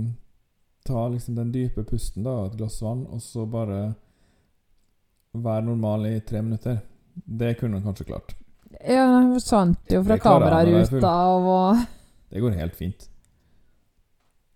ta 0.85 1.05
liksom 1.09 1.37
den 1.39 1.53
dype 1.53 1.85
pusten 1.87 2.25
da, 2.27 2.33
av 2.43 2.49
et 2.51 2.57
glass 2.59 2.81
vann, 2.83 3.07
og 3.07 3.23
så 3.23 3.47
bare 3.49 3.95
være 5.33 5.65
normal 5.69 6.09
i 6.11 6.19
tre 6.21 6.43
minutter. 6.43 6.81
Det 7.15 7.55
kunne 7.61 7.79
han 7.79 7.87
kanskje 7.87 8.09
klart. 8.11 8.35
Ja, 8.83 9.07
han 9.07 9.31
forsvant 9.37 9.95
jo 9.95 10.03
fra 10.05 10.19
er 10.19 10.23
kameraruta 10.23 11.15
og 11.39 11.85
Det 12.31 12.43
går 12.43 12.59
helt 12.59 12.77
fint. 12.77 13.09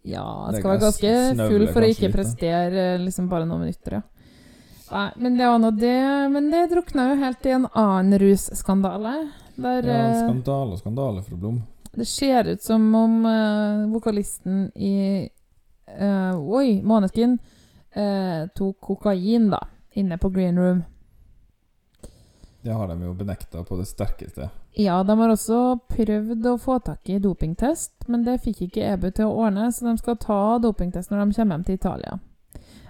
Ja, 0.08 0.24
han 0.46 0.56
skal 0.58 0.72
være 0.72 0.82
ganske 0.82 1.14
full 1.38 1.66
for 1.70 1.84
å 1.84 1.90
ikke 1.94 2.10
prestere 2.12 2.90
liksom 3.02 3.28
bare 3.30 3.46
noen 3.48 3.66
minutter, 3.66 4.00
ja. 4.00 4.02
Nei, 4.90 5.10
men 5.16 5.38
det 5.38 5.46
var 5.46 5.58
nå 5.58 5.70
det. 5.70 6.28
Men 6.32 6.50
det 6.50 6.66
drukna 6.72 7.10
jo 7.10 7.18
helt 7.22 7.46
i 7.46 7.54
en 7.56 7.66
annen 7.72 8.18
russkandale. 8.18 9.14
Der 9.58 9.82
Ja, 9.82 10.02
eh, 10.10 10.20
skandale 10.22 10.72
og 10.72 10.78
skandale 10.78 11.22
fra 11.22 11.36
Blom. 11.36 11.62
det 11.92 12.06
ser 12.06 12.44
ut 12.44 12.62
som 12.62 12.94
om 12.94 13.24
uh, 13.26 13.92
vokalisten 13.92 14.70
i 14.74 15.28
uh, 16.00 16.38
Oi, 16.38 16.82
Måneskin 16.82 17.38
uh, 17.96 18.46
tok 18.54 18.80
kokain, 18.80 19.50
da. 19.50 19.66
Inne 19.92 20.18
på 20.18 20.28
Green 20.28 20.58
Room. 20.58 20.82
Det 22.62 22.70
har 22.72 22.88
de 22.88 23.02
jo 23.02 23.14
benekta 23.14 23.64
på 23.64 23.76
det 23.76 23.86
sterkeste. 23.86 24.48
Ja, 24.72 25.02
de 25.02 25.18
har 25.18 25.30
også 25.32 25.78
prøvd 25.88 26.46
å 26.46 26.58
få 26.58 26.78
tak 26.78 27.08
i 27.10 27.18
dopingtest, 27.18 27.92
men 28.06 28.22
det 28.26 28.40
fikk 28.44 28.62
ikke 28.68 28.84
EBU 28.92 29.10
til 29.10 29.26
å 29.26 29.44
ordne, 29.46 29.72
så 29.72 29.88
de 29.88 29.94
skal 29.98 30.18
ta 30.22 30.58
dopingtest 30.62 31.10
når 31.10 31.24
de 31.24 31.38
kommer 31.38 31.56
hjem 31.56 31.64
til 31.66 31.78
Italia. 31.78 32.18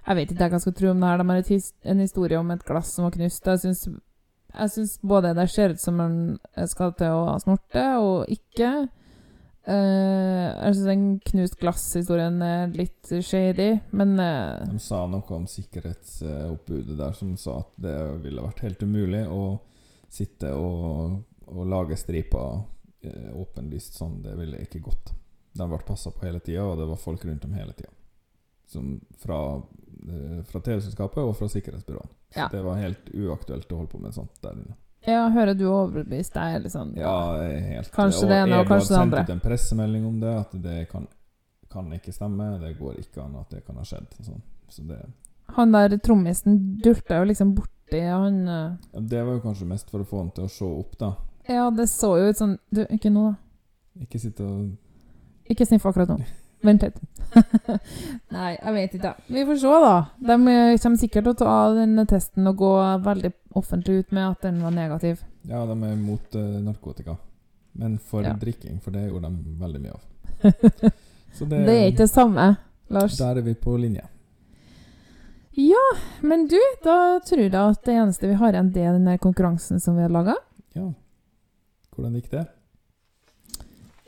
Jeg 0.08 0.16
vet 0.16 0.30
ikke 0.32 0.46
hva 0.46 0.56
jeg 0.56 0.64
skal 0.64 0.76
tro 0.78 0.92
om 0.94 1.02
det 1.02 1.08
her. 1.10 1.20
De 1.20 1.26
har 1.28 1.90
en 1.92 1.98
historie 2.00 2.38
om 2.40 2.52
et 2.54 2.62
glass 2.64 2.94
som 2.96 3.04
var 3.04 3.12
knust. 3.12 3.48
Jeg 3.50 3.60
syns, 3.60 3.82
jeg 4.54 4.72
syns 4.72 4.94
både 5.04 5.34
det 5.36 5.44
ser 5.52 5.74
ut 5.74 5.82
som 5.82 5.98
man 6.00 6.14
skal 6.70 6.94
til 6.96 7.12
å 7.12 7.34
snorte, 7.42 7.84
og 8.00 8.32
ikke. 8.32 8.70
Uh, 9.68 10.48
jeg 10.48 10.78
syns 10.78 10.86
den 10.88 11.04
knust 11.28 11.58
glass-historien 11.60 12.40
er 12.40 12.72
litt 12.72 13.10
shady, 13.20 13.74
men 13.92 14.14
uh, 14.16 14.64
De 14.64 14.80
sa 14.80 15.02
noe 15.12 15.34
om 15.36 15.44
sikkerhetsoppbudet 15.50 16.96
der 16.96 17.12
som 17.18 17.34
sa 17.36 17.58
at 17.66 17.76
det 17.76 17.98
ville 18.24 18.46
vært 18.46 18.64
helt 18.64 18.86
umulig 18.88 19.26
å 19.28 19.42
sitte 20.08 20.54
og, 20.56 21.18
og 21.52 21.68
lage 21.68 21.98
striper 22.00 22.62
eh, 23.04 23.28
åpenlyst 23.36 24.00
sånn. 24.00 24.22
Det 24.24 24.32
ville 24.40 24.64
ikke 24.64 24.80
gått. 24.88 25.12
De 25.52 25.68
ble 25.68 25.84
passa 25.84 26.14
på 26.16 26.24
hele 26.24 26.40
tida, 26.40 26.64
og 26.64 26.80
det 26.80 26.88
var 26.88 27.04
folk 27.04 27.28
rundt 27.28 27.44
dem 27.44 27.52
hele 27.60 27.76
tida. 27.76 27.92
Som 28.68 28.98
fra, 29.18 29.38
eh, 30.08 30.42
fra 30.48 30.60
TV-selskapet 30.60 31.22
og 31.24 31.34
fra 31.38 31.48
sikkerhetsbyråene. 31.48 32.10
Så 32.30 32.36
Ja. 32.42 32.48
det 32.52 32.60
var 32.64 32.76
helt 32.76 33.08
uaktuelt 33.14 33.70
å 33.72 33.76
holde 33.80 33.90
på 33.94 34.00
med 34.02 34.12
sånt 34.14 34.40
der 34.42 34.52
inne. 34.58 34.76
Ja, 35.06 35.28
hører 35.30 35.54
du 35.56 35.64
er 35.64 35.70
overbevist. 35.86 36.34
deg? 36.34 36.64
er 36.64 36.68
sånn 36.68 36.94
Ja, 36.96 37.38
helt 37.40 37.90
Kanskje 37.94 38.28
det 38.28 38.36
ene 38.42 38.58
og 38.60 38.66
kanskje 38.66 38.88
det 38.88 38.98
andre. 38.98 39.18
Jeg 39.18 39.26
har 39.26 39.26
sendt 39.26 39.30
ut 39.30 39.34
en 39.36 39.40
pressemelding 39.50 40.06
om 40.06 40.20
det, 40.20 40.34
at 40.40 40.62
det 40.62 40.88
kan, 40.90 41.06
kan 41.70 41.90
ikke 41.92 42.12
stemme. 42.12 42.60
Det 42.60 42.78
går 42.78 42.98
ikke 42.98 43.24
an 43.24 43.36
at 43.36 43.48
det 43.50 43.64
kan 43.64 43.76
ha 43.76 43.82
skjedd. 43.82 44.08
Sånn. 44.20 44.42
Så 44.68 44.86
det 44.86 44.98
Han 45.56 45.72
der 45.72 45.96
trommisen 45.96 46.78
dulta 46.82 47.20
jo 47.22 47.24
liksom 47.24 47.54
borti. 47.54 48.02
Han 48.02 48.46
eh, 48.48 48.76
Ja, 48.92 49.00
det 49.00 49.24
var 49.24 49.32
jo 49.38 49.40
kanskje 49.40 49.66
mest 49.66 49.88
for 49.90 50.00
å 50.00 50.06
få 50.06 50.18
han 50.18 50.30
til 50.30 50.44
å 50.44 50.50
se 50.50 50.64
opp, 50.66 50.98
da. 50.98 51.14
Ja, 51.48 51.70
det 51.70 51.88
så 51.88 52.18
jo 52.18 52.28
ut 52.28 52.36
sånn 52.36 52.58
Du, 52.70 52.82
ikke 52.84 53.08
nå, 53.10 53.30
da. 53.30 54.02
Ikke 54.02 54.20
sitte 54.20 54.44
og 54.44 54.76
Ikke 55.48 55.64
sniff 55.66 55.86
akkurat 55.86 56.08
nå. 56.08 56.18
Vent 56.66 56.82
litt. 56.82 56.96
Nei, 58.34 58.50
jeg 58.56 58.74
vet 58.74 58.94
ikke. 58.98 59.12
Vi 59.28 59.44
får 59.46 59.60
se, 59.62 59.72
da. 59.84 59.94
De 60.30 60.36
eh, 60.52 60.74
kommer 60.82 61.00
sikkert 61.00 61.28
til 61.28 61.34
å 61.34 61.38
ta 61.38 61.56
den 61.76 62.06
testen 62.08 62.50
og 62.50 62.58
gå 62.58 62.72
veldig 63.04 63.32
offentlig 63.58 64.02
ut 64.02 64.14
med 64.16 64.24
at 64.32 64.46
den 64.48 64.60
var 64.64 64.74
negativ. 64.74 65.22
Ja, 65.48 65.62
de 65.68 65.76
er 65.76 65.96
mot 66.00 66.34
uh, 66.36 66.58
narkotika. 66.64 67.16
Men 67.78 67.98
for 67.98 68.26
Ja. 68.26 68.34
drikking, 68.34 68.80
for 68.82 68.90
det 68.90 69.06
gjorde 69.06 69.30
de 69.30 69.58
veldig 69.60 69.80
mye 69.84 69.94
av. 69.94 70.04
Så 71.38 71.44
det, 71.44 71.64
Det 71.66 71.74
er 71.76 71.90
ikke 71.92 72.06
det 72.06 72.10
samme, 72.10 72.56
Lars. 72.90 73.18
Der 73.18 73.38
er 73.38 73.46
vi 73.46 73.54
på 73.54 73.76
linje. 73.78 74.02
Ja, 75.58 75.84
men 76.22 76.46
du, 76.48 76.58
da 76.84 77.18
tror 77.26 77.40
jeg 77.42 77.54
at 77.54 77.84
det 77.86 77.94
eneste 77.98 78.28
vi 78.30 78.38
har 78.38 78.54
igjen, 78.54 78.72
det 78.74 78.82
er 78.82 78.98
den 78.98 79.18
konkurransen 79.18 79.80
som 79.82 79.96
vi 79.98 80.04
har 80.06 80.12
laga. 80.14 80.36
Ja. 80.74 80.92
Hvordan 81.94 82.14
gikk 82.18 82.30
det? 82.30 82.44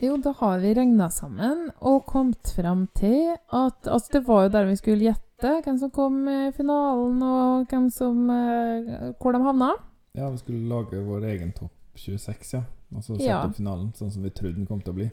Jo, 0.01 0.17
da 0.17 0.33
har 0.39 0.59
vi 0.63 0.73
regna 0.75 1.11
sammen 1.13 1.67
og 1.85 2.07
kommet 2.09 2.53
fram 2.57 2.87
til 2.97 3.35
at 3.53 3.87
Altså, 3.87 4.09
det 4.15 4.23
var 4.29 4.47
jo 4.47 4.53
der 4.55 4.69
vi 4.71 4.77
skulle 4.81 5.05
gjette 5.11 5.51
hvem 5.65 5.79
som 5.81 5.91
kom 5.93 6.17
i 6.29 6.51
finalen, 6.57 7.23
og 7.23 7.67
hvem 7.69 7.91
som 7.93 8.31
eh, 8.33 9.11
Hvor 9.21 9.33
de 9.37 9.43
havna. 9.45 9.71
Ja, 10.17 10.31
vi 10.31 10.39
skulle 10.41 10.69
lage 10.69 11.01
vår 11.05 11.25
egen 11.35 11.53
topp 11.57 11.73
26, 12.01 12.55
ja. 12.55 12.63
Og 12.95 13.03
så 13.05 13.15
sette 13.15 13.29
Ja. 13.29 13.43
opp 13.47 13.55
finalen 13.57 13.93
sånn 13.95 14.11
som 14.11 14.23
vi 14.25 14.31
trodde 14.31 14.57
den 14.57 14.67
kom 14.67 14.81
til 14.81 14.93
å 14.95 14.97
bli. 14.97 15.11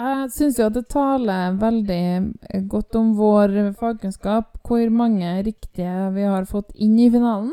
Jeg 0.00 0.30
syns 0.32 0.56
jo 0.58 0.66
at 0.70 0.72
det 0.78 0.86
taler 0.88 1.58
veldig 1.60 2.68
godt 2.70 2.94
om 2.96 3.10
vår 3.18 3.74
fagkunnskap 3.76 4.54
hvor 4.64 4.90
mange 4.90 5.42
riktige 5.44 6.06
vi 6.14 6.22
har 6.24 6.46
fått 6.48 6.70
inn 6.74 6.96
i 6.98 7.10
finalen. 7.12 7.52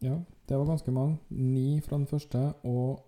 Ja, 0.00 0.20
det 0.46 0.56
var 0.56 0.68
ganske 0.68 0.92
mange. 0.94 1.18
Ni 1.30 1.80
fra 1.80 1.96
den 1.96 2.06
første, 2.06 2.52
og 2.62 3.00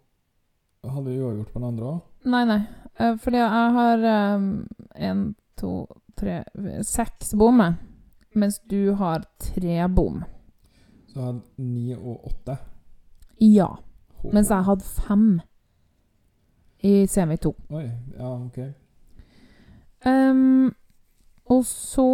hadde 0.83 1.12
vi 1.12 1.20
uavgjort 1.20 1.53
på 1.53 1.61
den 1.61 1.68
andre 1.68 1.85
òg? 1.93 2.01
Nei, 2.25 2.45
nei. 2.45 2.61
eh, 2.99 3.14
Fordi 3.18 3.37
jeg 3.37 3.73
har 3.77 4.05
én, 4.95 5.23
to, 5.57 5.87
tre 6.16 6.43
Seks 6.83 7.35
bommer. 7.39 7.79
Mens 8.35 8.59
du 8.71 8.93
har 8.95 9.25
tre 9.43 9.89
bom. 9.89 10.23
Så 11.09 11.16
jeg 11.18 11.25
hadde 11.25 11.43
ni 11.59 11.95
og 11.97 12.27
åtte. 12.31 12.59
Ja. 13.41 13.66
Mens 14.33 14.51
jeg 14.53 14.64
hadde 14.64 14.85
fem 14.85 15.41
i 16.85 17.07
semi 17.07 17.37
2. 17.37 17.51
Oi, 17.77 17.87
ja, 18.18 18.29
ok. 18.37 18.59
Um, 20.07 20.71
og 21.51 21.64
så 21.64 22.07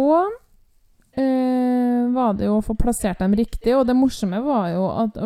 eh, 1.17 2.07
var 2.13 2.37
det 2.37 2.47
jo 2.47 2.57
å 2.57 2.63
få 2.65 2.75
plassert 2.79 3.21
dem 3.21 3.35
riktig, 3.37 3.73
og 3.75 3.87
det 3.89 3.95
morsomme 3.97 4.39
var 4.45 4.69
jo 4.73 4.85
at 5.03 5.17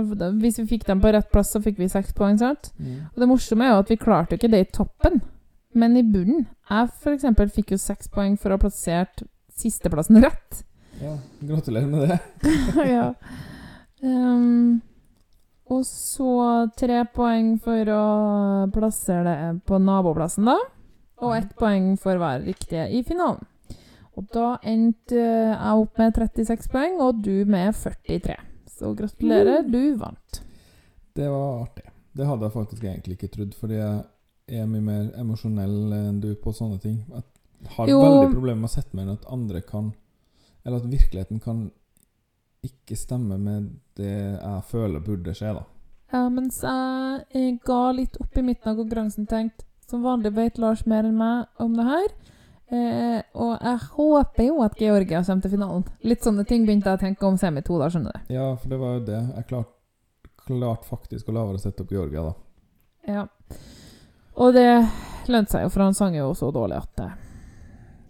hvis 0.42 0.62
vi 0.64 0.68
fikk 0.76 0.88
dem 0.88 1.04
på 1.04 1.12
rett 1.14 1.30
plass, 1.34 1.54
så 1.54 1.62
fikk 1.64 1.80
vi 1.82 1.90
seks 1.92 2.16
poeng, 2.18 2.40
sant? 2.42 2.72
Mm. 2.80 3.12
Og 3.12 3.22
det 3.24 3.30
morsomme 3.30 3.68
er 3.68 3.74
jo 3.74 3.84
at 3.84 3.94
vi 3.94 4.00
klarte 4.02 4.36
jo 4.36 4.42
ikke 4.42 4.52
det 4.54 4.64
i 4.66 4.72
toppen, 4.80 5.22
men 5.78 5.96
i 6.00 6.04
bunnen. 6.04 6.48
Jeg 6.72 7.14
eksempel 7.14 7.52
fikk 7.54 7.76
jo 7.76 7.80
seks 7.82 8.12
poeng 8.12 8.38
for 8.40 8.52
å 8.52 8.58
ha 8.58 8.64
plassert 8.64 9.24
sisteplassen 9.62 10.22
rett. 10.24 10.64
Ja, 11.02 11.16
gratulerer 11.48 11.88
med 11.90 12.10
det. 12.10 12.20
ja. 12.94 13.12
Um, 14.02 14.82
og 15.72 15.86
så 15.88 16.34
tre 16.78 17.04
poeng 17.16 17.56
for 17.64 17.94
å 17.94 18.04
plassere 18.74 19.24
det 19.28 19.52
på 19.70 19.80
naboplassen, 19.82 20.50
da. 20.50 20.58
Og 21.22 21.36
ett 21.38 21.54
poeng 21.60 21.94
for 22.02 22.18
hver 22.20 22.44
riktige 22.44 22.88
i 22.90 23.04
finalen. 23.06 23.46
Og 24.20 24.28
da 24.34 24.58
endte 24.68 25.16
jeg 25.16 25.82
opp 25.82 25.98
med 26.02 26.18
36 26.20 26.68
poeng, 26.72 26.98
og 27.02 27.22
du 27.24 27.46
med 27.48 27.74
43. 27.78 28.36
Så 28.68 28.92
gratulerer, 28.98 29.64
du 29.64 29.96
vant. 30.00 30.42
Det 31.16 31.28
var 31.32 31.62
artig. 31.64 31.86
Det 32.18 32.28
hadde 32.28 32.44
jeg 32.48 32.52
faktisk 32.56 32.84
egentlig 32.84 33.16
ikke 33.18 33.32
trodd, 33.32 33.54
fordi 33.56 33.78
jeg 33.80 34.62
er 34.62 34.68
mye 34.68 34.84
mer 34.84 35.12
emosjonell 35.22 35.94
enn 35.96 36.20
du 36.24 36.34
på 36.36 36.52
sånne 36.56 36.80
ting. 36.84 36.98
Jeg 37.08 37.24
har 37.78 37.88
Jo. 37.88 38.02
veldig 38.04 38.34
problemer 38.34 38.62
med 38.66 38.70
å 38.70 38.74
sette 38.74 38.96
meg 38.98 39.06
inn 39.06 39.14
at 39.16 39.28
andre 39.32 39.62
kan 39.62 39.94
Eller 40.66 40.78
at 40.78 40.92
virkeligheten 40.92 41.40
kan 41.42 41.72
ikke 42.64 42.96
stemme 42.96 43.38
med 43.42 43.72
det 43.98 44.12
jeg 44.38 44.64
føler 44.70 45.00
burde 45.02 45.34
skje, 45.34 45.56
da. 45.58 45.64
Ja, 46.14 46.28
mens 46.30 46.60
jeg 46.62 47.24
eh, 47.34 47.56
ga 47.66 47.92
litt 47.98 48.20
opp 48.22 48.38
i 48.38 48.44
midten 48.46 48.70
av 48.70 48.78
konkurransen, 48.78 49.26
tenkt 49.26 49.64
som 49.90 50.04
vanlig 50.06 50.36
vet 50.36 50.60
Lars 50.62 50.86
mer 50.86 51.08
enn 51.08 51.18
meg 51.18 51.48
om 51.58 51.74
det 51.80 51.88
her. 51.88 52.14
Eh, 52.72 53.20
og 53.36 53.58
jeg 53.58 53.80
håper 53.98 54.46
jo 54.46 54.62
at 54.64 54.78
Georgia 54.80 55.20
kommer 55.28 55.44
til 55.44 55.52
finalen. 55.58 55.84
Litt 56.08 56.24
sånne 56.24 56.46
ting 56.48 56.64
begynte 56.68 56.92
jeg 56.92 57.00
å 57.00 57.02
tenke 57.02 57.28
om 57.28 57.40
semi 57.40 57.64
2, 57.68 57.80
da, 57.82 57.90
skjønner 57.92 58.16
du. 58.16 58.34
Ja, 58.36 58.48
for 58.56 58.72
det 58.72 58.80
var 58.80 58.94
jo 58.96 59.02
det. 59.10 59.20
Jeg 59.36 59.48
klarte 59.50 59.78
klart 60.46 60.86
faktisk 60.88 61.30
å 61.30 61.36
la 61.36 61.44
være 61.50 61.60
å 61.60 61.64
sette 61.64 61.84
opp 61.84 61.92
Georgia, 61.92 62.24
da. 62.30 63.12
Ja. 63.12 63.26
Og 64.40 64.56
det 64.56 64.70
lønte 65.28 65.54
seg 65.54 65.66
jo, 65.66 65.74
for 65.74 65.86
han 65.86 65.98
sang 65.98 66.16
jo 66.16 66.32
så 66.38 66.52
dårlig 66.56 66.80
at 66.80 67.04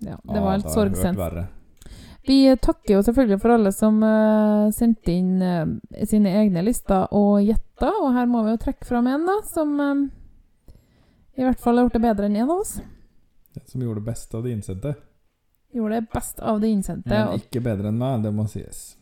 Ja, 0.01 0.15
det 0.17 0.37
ah, 0.37 0.45
var 0.45 0.61
helt 0.61 1.17
verre. 1.17 1.47
Vi 2.25 2.55
takker 2.61 2.95
jo 2.95 3.03
selvfølgelig 3.05 3.39
for 3.41 3.55
alle 3.55 3.71
som 3.73 3.97
uh, 4.05 4.69
sendte 4.73 5.13
inn 5.13 5.41
uh, 5.41 5.65
sine 6.05 6.35
egne 6.43 6.61
lister 6.65 7.09
og 7.17 7.41
gjetta, 7.41 7.89
og 7.97 8.13
her 8.13 8.29
må 8.29 8.43
vi 8.45 8.53
jo 8.53 8.61
trekke 8.61 8.85
fram 8.85 9.09
en, 9.09 9.25
da, 9.25 9.39
som 9.49 9.73
uh, 9.81 10.03
i 11.37 11.45
hvert 11.47 11.61
fall 11.61 11.79
har 11.79 11.87
gjort 11.87 11.97
det 11.97 12.03
bedre 12.05 12.29
enn 12.29 12.37
en 12.37 12.45
av 12.45 12.59
oss. 12.59 12.75
Som 13.67 13.81
gjorde 13.83 13.99
det 13.99 14.05
beste 14.11 14.37
av 14.37 14.43
de 14.43 14.51
innsendte. 14.55 14.93
Gjorde 15.71 15.95
det 16.01 16.07
best 16.13 16.39
av 16.39 16.61
de 16.61 16.67
innsendte. 16.71 17.09
Men 17.09 17.39
ikke 17.39 17.61
bedre 17.63 17.91
enn 17.91 17.97
meg, 17.99 18.23
det 18.23 18.31
må 18.35 18.45
sies. 18.51 18.97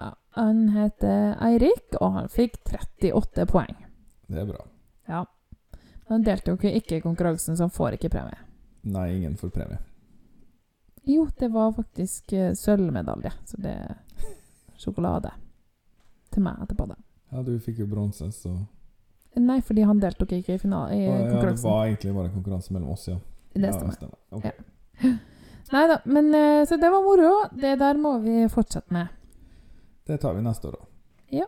ja, 0.00 0.14
han 0.36 0.68
heter 0.74 1.36
Eirik, 1.44 1.96
og 2.00 2.12
han 2.12 2.28
fikk 2.32 2.58
38 2.68 3.46
poeng. 3.48 3.76
Det 4.28 4.40
er 4.42 4.48
bra. 4.48 4.64
Ja. 5.08 5.24
Han 6.08 6.24
deltok 6.26 6.64
jo 6.64 6.70
ikke 6.74 6.96
i 6.98 7.04
konkurransen, 7.04 7.56
så 7.56 7.66
han 7.68 7.70
får 7.74 7.96
ikke 7.98 8.10
premie. 8.12 8.38
Nei, 8.82 9.06
ingen 9.16 9.36
får 9.36 9.50
premie. 9.54 9.78
Jo, 11.04 11.28
det 11.38 11.48
var 11.52 11.72
faktisk 11.72 12.32
eh, 12.32 12.52
sølvmedalje, 12.54 13.32
så 13.46 13.56
det 13.60 13.70
er 13.72 13.96
sjokolade 14.80 15.30
til 16.30 16.44
meg 16.44 16.60
etterpå, 16.64 16.86
da. 16.90 16.96
Ja, 17.32 17.42
du 17.46 17.54
fikk 17.62 17.80
jo 17.84 17.86
bronse, 17.90 18.30
så 18.34 18.56
Nei, 19.38 19.60
fordi 19.62 19.84
han 19.86 20.00
deltok 20.02 20.32
ikke 20.34 20.56
i, 20.56 20.58
finale, 20.58 20.96
i 20.98 21.04
Å, 21.06 21.12
Ja, 21.30 21.40
det 21.46 21.62
var 21.62 21.84
egentlig 21.86 22.14
bare 22.16 22.32
konkurranse 22.34 22.72
mellom 22.74 22.90
oss, 22.96 23.04
ja. 23.08 23.16
Det 23.52 23.66
ja, 23.66 23.72
stemmer. 23.74 24.14
Okay. 24.30 24.52
Ja. 25.00 25.14
Nei 25.70 25.86
da, 25.86 26.00
men 26.04 26.34
eh, 26.34 26.64
Så 26.66 26.76
det 26.82 26.90
var 26.90 27.02
moro. 27.04 27.32
Det 27.54 27.76
der 27.78 27.98
må 27.98 28.16
vi 28.24 28.42
fortsette 28.50 28.94
med. 28.94 29.08
Det 30.06 30.18
tar 30.22 30.34
vi 30.34 30.42
neste 30.42 30.68
år, 30.68 30.78
da. 30.80 30.86
Ja, 31.30 31.46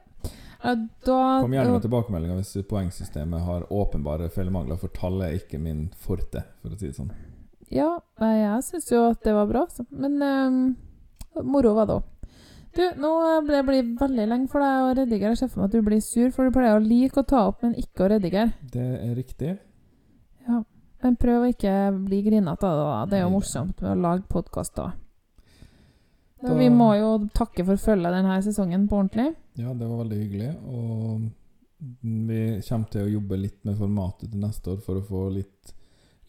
da 0.62 1.40
Kom 1.42 1.54
gjerne 1.54 1.74
med 1.74 1.82
tilbakemeldinger 1.82 2.38
hvis 2.38 2.68
poengsystemet 2.70 3.42
har 3.42 3.64
åpenbare 3.74 4.28
feilmangler, 4.30 4.78
for 4.78 4.94
tallet 4.94 5.26
er 5.26 5.40
ikke 5.40 5.58
min 5.58 5.88
forte, 5.98 6.44
for 6.62 6.70
å 6.70 6.78
si 6.78 6.86
det 6.86 6.98
sånn. 7.00 7.10
Ja, 7.72 7.96
jeg 8.20 8.62
syns 8.68 8.90
jo 8.92 9.02
at 9.08 9.24
det 9.26 9.34
var 9.34 9.48
bra, 9.50 9.64
så. 9.72 9.82
Men 9.90 10.22
um, 10.22 10.60
moro 11.42 11.74
var 11.74 11.88
det 11.88 11.98
òg. 11.98 12.08
Du, 12.72 12.84
nå 13.02 13.10
ble 13.44 13.58
det 13.58 13.64
blir 13.68 13.88
veldig 13.98 14.28
lenge 14.30 14.48
for 14.52 14.64
deg 14.64 14.86
å 14.86 14.94
redigere. 14.96 15.34
Jeg 15.34 15.42
ser 15.42 15.50
for 15.52 15.64
meg 15.64 15.72
at 15.72 15.74
du 15.74 15.88
blir 15.88 16.00
sur, 16.04 16.30
for 16.32 16.46
du 16.46 16.54
pleier 16.54 16.78
å 16.78 16.84
like 16.84 17.20
å 17.20 17.26
ta 17.28 17.42
opp, 17.50 17.60
men 17.66 17.74
ikke 17.80 18.06
å 18.06 18.12
redigere. 18.14 18.54
Det 18.72 18.86
er 19.02 19.12
riktig. 19.18 19.56
Men 21.02 21.16
prøv 21.18 21.42
å 21.42 21.50
ikke 21.50 21.74
bli 22.06 22.22
grinete 22.22 22.62
av 22.68 22.76
det. 22.78 22.84
da. 22.86 23.06
Det 23.10 23.18
er 23.18 23.24
jo 23.26 23.30
morsomt 23.34 23.80
med 23.82 23.90
å 23.96 24.00
lage 24.00 24.28
podkaster. 24.30 24.92
Da- 26.42 26.54
Vi 26.58 26.68
må 26.70 26.92
jo 26.98 27.28
takke 27.34 27.64
for 27.64 27.76
følget 27.76 28.12
denne 28.16 28.42
sesongen 28.42 28.88
på 28.88 28.98
ordentlig. 28.98 29.34
Ja, 29.56 29.72
det 29.74 29.86
var 29.88 30.04
veldig 30.04 30.18
hyggelig. 30.18 30.56
Og 30.66 31.30
vi 32.02 32.60
kommer 32.68 32.90
til 32.90 33.02
å 33.06 33.12
jobbe 33.20 33.38
litt 33.40 33.64
med 33.64 33.76
formatet 33.78 34.30
til 34.30 34.40
neste 34.40 34.70
år 34.76 34.80
for 34.82 34.94
å 35.00 35.04
få 35.06 35.32
litt 35.34 35.72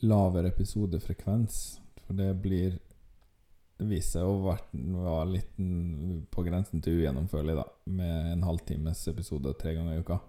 lavere 0.03 0.51
episodefrekvens. 0.51 1.80
For 2.05 2.13
det 2.13 2.41
blir 2.41 2.80
viser 3.80 4.21
seg 4.21 4.24
å 4.24 4.57
være 5.03 5.32
litt 5.34 5.55
på 6.32 6.43
grensen 6.45 6.82
til 6.82 7.01
ugjennomførlig, 7.01 7.55
da. 7.57 7.63
Med 7.88 8.32
en 8.34 8.41
halvtimes 8.43 9.07
episode 9.07 9.53
tre 9.59 9.74
ganger 9.76 9.97
i 9.97 9.99
uka. 9.99 10.19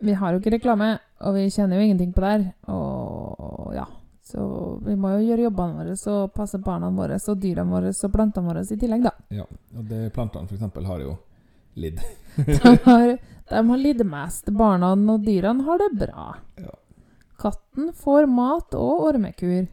Vi 0.00 0.12
har 0.16 0.32
jo 0.32 0.40
ikke 0.40 0.54
reklame, 0.56 0.94
og 1.20 1.34
vi 1.36 1.48
tjener 1.52 1.76
jo 1.76 1.86
ingenting 1.86 2.12
på 2.16 2.22
det 2.24 2.30
her. 2.32 2.44
Og 2.72 3.74
ja, 3.76 3.86
så 4.30 4.44
vi 4.86 4.94
må 4.96 5.12
jo 5.16 5.24
gjøre 5.26 5.48
jobbene 5.48 5.80
våre 5.80 5.96
og 6.12 6.32
passe 6.36 6.60
barna 6.62 6.90
våre 6.94 7.18
og 7.20 7.42
dyrene 7.42 7.74
våre 7.74 7.90
og 7.92 8.14
plantene 8.14 8.48
våre 8.48 8.62
i 8.64 8.78
tillegg, 8.78 9.04
da. 9.04 9.12
Ja, 9.40 9.46
og 9.76 9.90
det 9.90 10.12
plantene 10.16 10.48
eksempel 10.48 10.88
har 10.88 11.02
jo 11.04 11.16
lidd. 11.80 12.00
De 12.46 12.76
har, 12.84 13.16
de 13.50 13.60
har 13.68 13.80
lidd 13.80 14.04
mest. 14.06 14.50
Barna 14.54 14.92
og 14.94 15.24
dyrene 15.26 15.66
har 15.66 15.80
det 15.82 15.90
bra. 15.98 16.26
Ja. 16.62 16.76
Katten 17.40 17.90
får 17.96 18.28
mat 18.30 18.76
og 18.78 19.06
ormekur. 19.10 19.66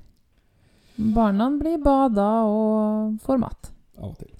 Barna 0.98 1.52
blir 1.60 1.78
bada 1.84 2.28
og 2.50 3.20
får 3.22 3.42
mat. 3.44 3.70
Av 4.02 4.10
og 4.10 4.18
til. 4.18 4.32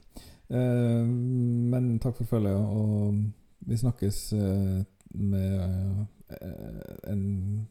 Eh, 0.50 1.04
men 1.06 1.98
takk 2.02 2.18
for 2.18 2.30
følget, 2.32 2.58
og 2.58 3.68
vi 3.68 3.78
snakkes 3.78 4.22
eh, 4.34 4.80
med 5.18 6.06
eh, 6.42 7.12
en 7.12 7.68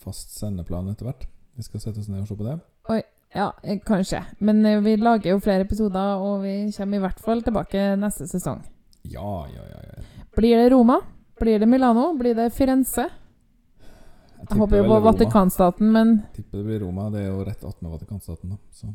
fast 0.00 0.36
sendeplan 0.38 0.88
etter 0.92 1.08
hvert. 1.08 1.26
Vi 1.56 1.64
skal 1.66 1.82
sette 1.82 2.00
oss 2.02 2.08
ned 2.12 2.22
og 2.22 2.28
se 2.30 2.36
på 2.38 2.46
det. 2.46 2.58
Oi, 2.92 3.02
Ja, 3.34 3.50
eh, 3.62 3.78
kanskje. 3.84 4.22
Men 4.38 4.64
eh, 4.66 4.80
vi 4.80 4.96
lager 4.96 5.30
jo 5.34 5.40
flere 5.42 5.66
episoder, 5.66 6.16
og 6.22 6.42
vi 6.44 6.70
kommer 6.76 6.96
i 6.96 7.04
hvert 7.04 7.20
fall 7.20 7.42
tilbake 7.44 7.88
neste 8.00 8.28
sesong. 8.30 8.62
Ja, 9.02 9.46
ja, 9.52 9.64
ja. 9.72 9.80
ja. 9.90 10.24
Blir 10.36 10.56
det 10.56 10.70
Roma? 10.72 11.00
Blir 11.40 11.58
det 11.58 11.66
Milano? 11.68 12.12
Blir 12.16 12.34
det 12.34 12.50
Firenze? 12.54 13.08
Jeg 14.36 14.46
jeg 14.50 14.58
håper 14.58 14.76
jo 14.76 14.84
på. 14.84 15.00
Vatikanstaten, 15.00 15.92
men 15.92 16.22
Tipper 16.34 16.58
det 16.58 16.66
blir 16.66 16.80
Roma. 16.84 17.10
Det 17.10 17.24
er 17.24 17.28
jo 17.30 17.44
rett 17.44 17.64
attmed 17.64 17.92
Vatikanstaten, 17.92 18.50
da. 18.50 18.56
Så. 18.72 18.92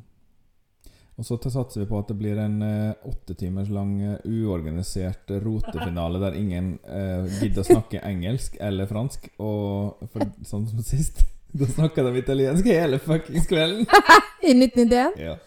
Og 1.22 1.26
så 1.28 1.38
satser 1.38 1.84
vi 1.84 1.86
på 1.86 2.00
at 2.02 2.08
det 2.10 2.16
blir 2.18 2.40
en 2.42 2.56
eh, 2.66 2.94
åtte 3.06 3.36
timers 3.38 3.68
lang 3.70 3.92
eh, 4.02 4.24
uorganisert 4.26 5.30
rotefinale 5.44 6.18
der 6.24 6.38
ingen 6.40 6.72
eh, 6.82 7.28
gidder 7.44 7.62
å 7.62 7.68
snakke 7.68 8.02
engelsk 8.10 8.56
eller 8.58 8.90
fransk. 8.90 9.28
Og 9.38 10.02
for, 10.10 10.26
sånn 10.50 10.66
som 10.72 10.82
sist, 10.82 11.22
da 11.62 11.70
snakka 11.70 12.08
de 12.08 12.16
italiensk 12.24 12.72
hele 12.74 12.98
fuckings 13.04 13.46
kvelden. 13.52 13.86
I 14.50 14.56
1991? 14.56 15.22
Ja. 15.22 15.38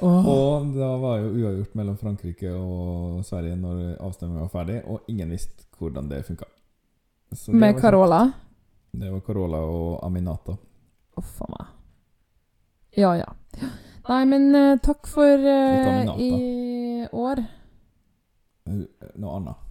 Oh. 0.00 0.32
Og 0.32 0.72
da 0.78 0.88
var 1.04 1.20
jo 1.20 1.28
uavgjort 1.42 1.76
mellom 1.76 2.00
Frankrike 2.00 2.56
og 2.56 3.20
Sverige 3.28 3.60
når 3.60 3.84
avstemningen 4.00 4.46
var 4.46 4.56
ferdig, 4.56 4.80
og 4.88 5.12
ingen 5.12 5.36
visste 5.36 5.68
hvordan 5.76 6.08
det 6.08 6.24
funka. 6.30 6.48
Det 7.28 7.52
Med. 7.52 7.76
Carola? 7.84 8.24
Det 8.96 9.12
var 9.12 9.20
Carola 9.28 9.60
og 9.68 10.00
Aminata. 10.08 10.56
Uff 11.20 11.36
a 11.44 11.52
meg. 11.52 11.78
Ja, 12.96 13.12
ja. 13.20 13.28
Nei, 14.08 14.22
men 14.26 14.48
uh, 14.54 14.78
takk 14.82 15.06
for 15.10 15.38
uh, 15.46 16.14
i 16.18 17.06
år. 17.12 17.42
Noe 18.66 19.34
annet. 19.36 19.68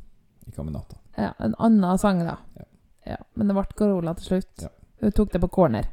I 0.47 0.51
Caminata. 0.55 0.95
Ja, 1.17 1.33
en 1.39 1.55
annen 1.59 1.97
sang, 1.99 2.23
da. 2.23 2.37
Ja. 2.55 2.67
Ja, 3.11 3.17
men 3.33 3.49
det 3.49 3.57
ble 3.57 3.65
Carola 3.77 4.13
til 4.17 4.29
slutt. 4.29 4.63
Ja. 4.63 4.69
Hun 5.01 5.11
tok 5.17 5.33
det 5.33 5.41
på 5.41 5.49
corner. 5.51 5.89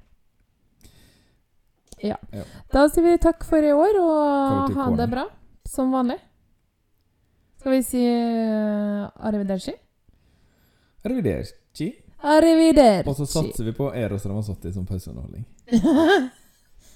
Ja. 2.05 2.18
Ja. 2.30 2.45
Da 2.70 2.86
sier 2.93 3.07
vi 3.07 3.18
takk 3.22 3.43
for 3.49 3.64
i 3.64 3.72
år, 3.74 3.99
og 4.03 4.76
ha 4.76 4.89
det 5.01 5.09
bra. 5.11 5.24
Som 5.68 5.93
vanlig. 5.93 6.18
Skal 7.59 7.74
vi 7.74 7.82
si 7.82 8.03
uh, 8.07 9.09
arrivederci? 9.26 9.74
Arrivederci. 11.09 11.89
Arrivederci. 12.18 13.09
Og 13.09 13.16
så 13.18 13.26
satser 13.26 13.66
vi 13.66 13.74
på 13.74 13.91
Eros 13.95 14.26
Ramazzotti 14.26 14.72
som 14.72 14.86
pauseunderholdning. 14.86 15.47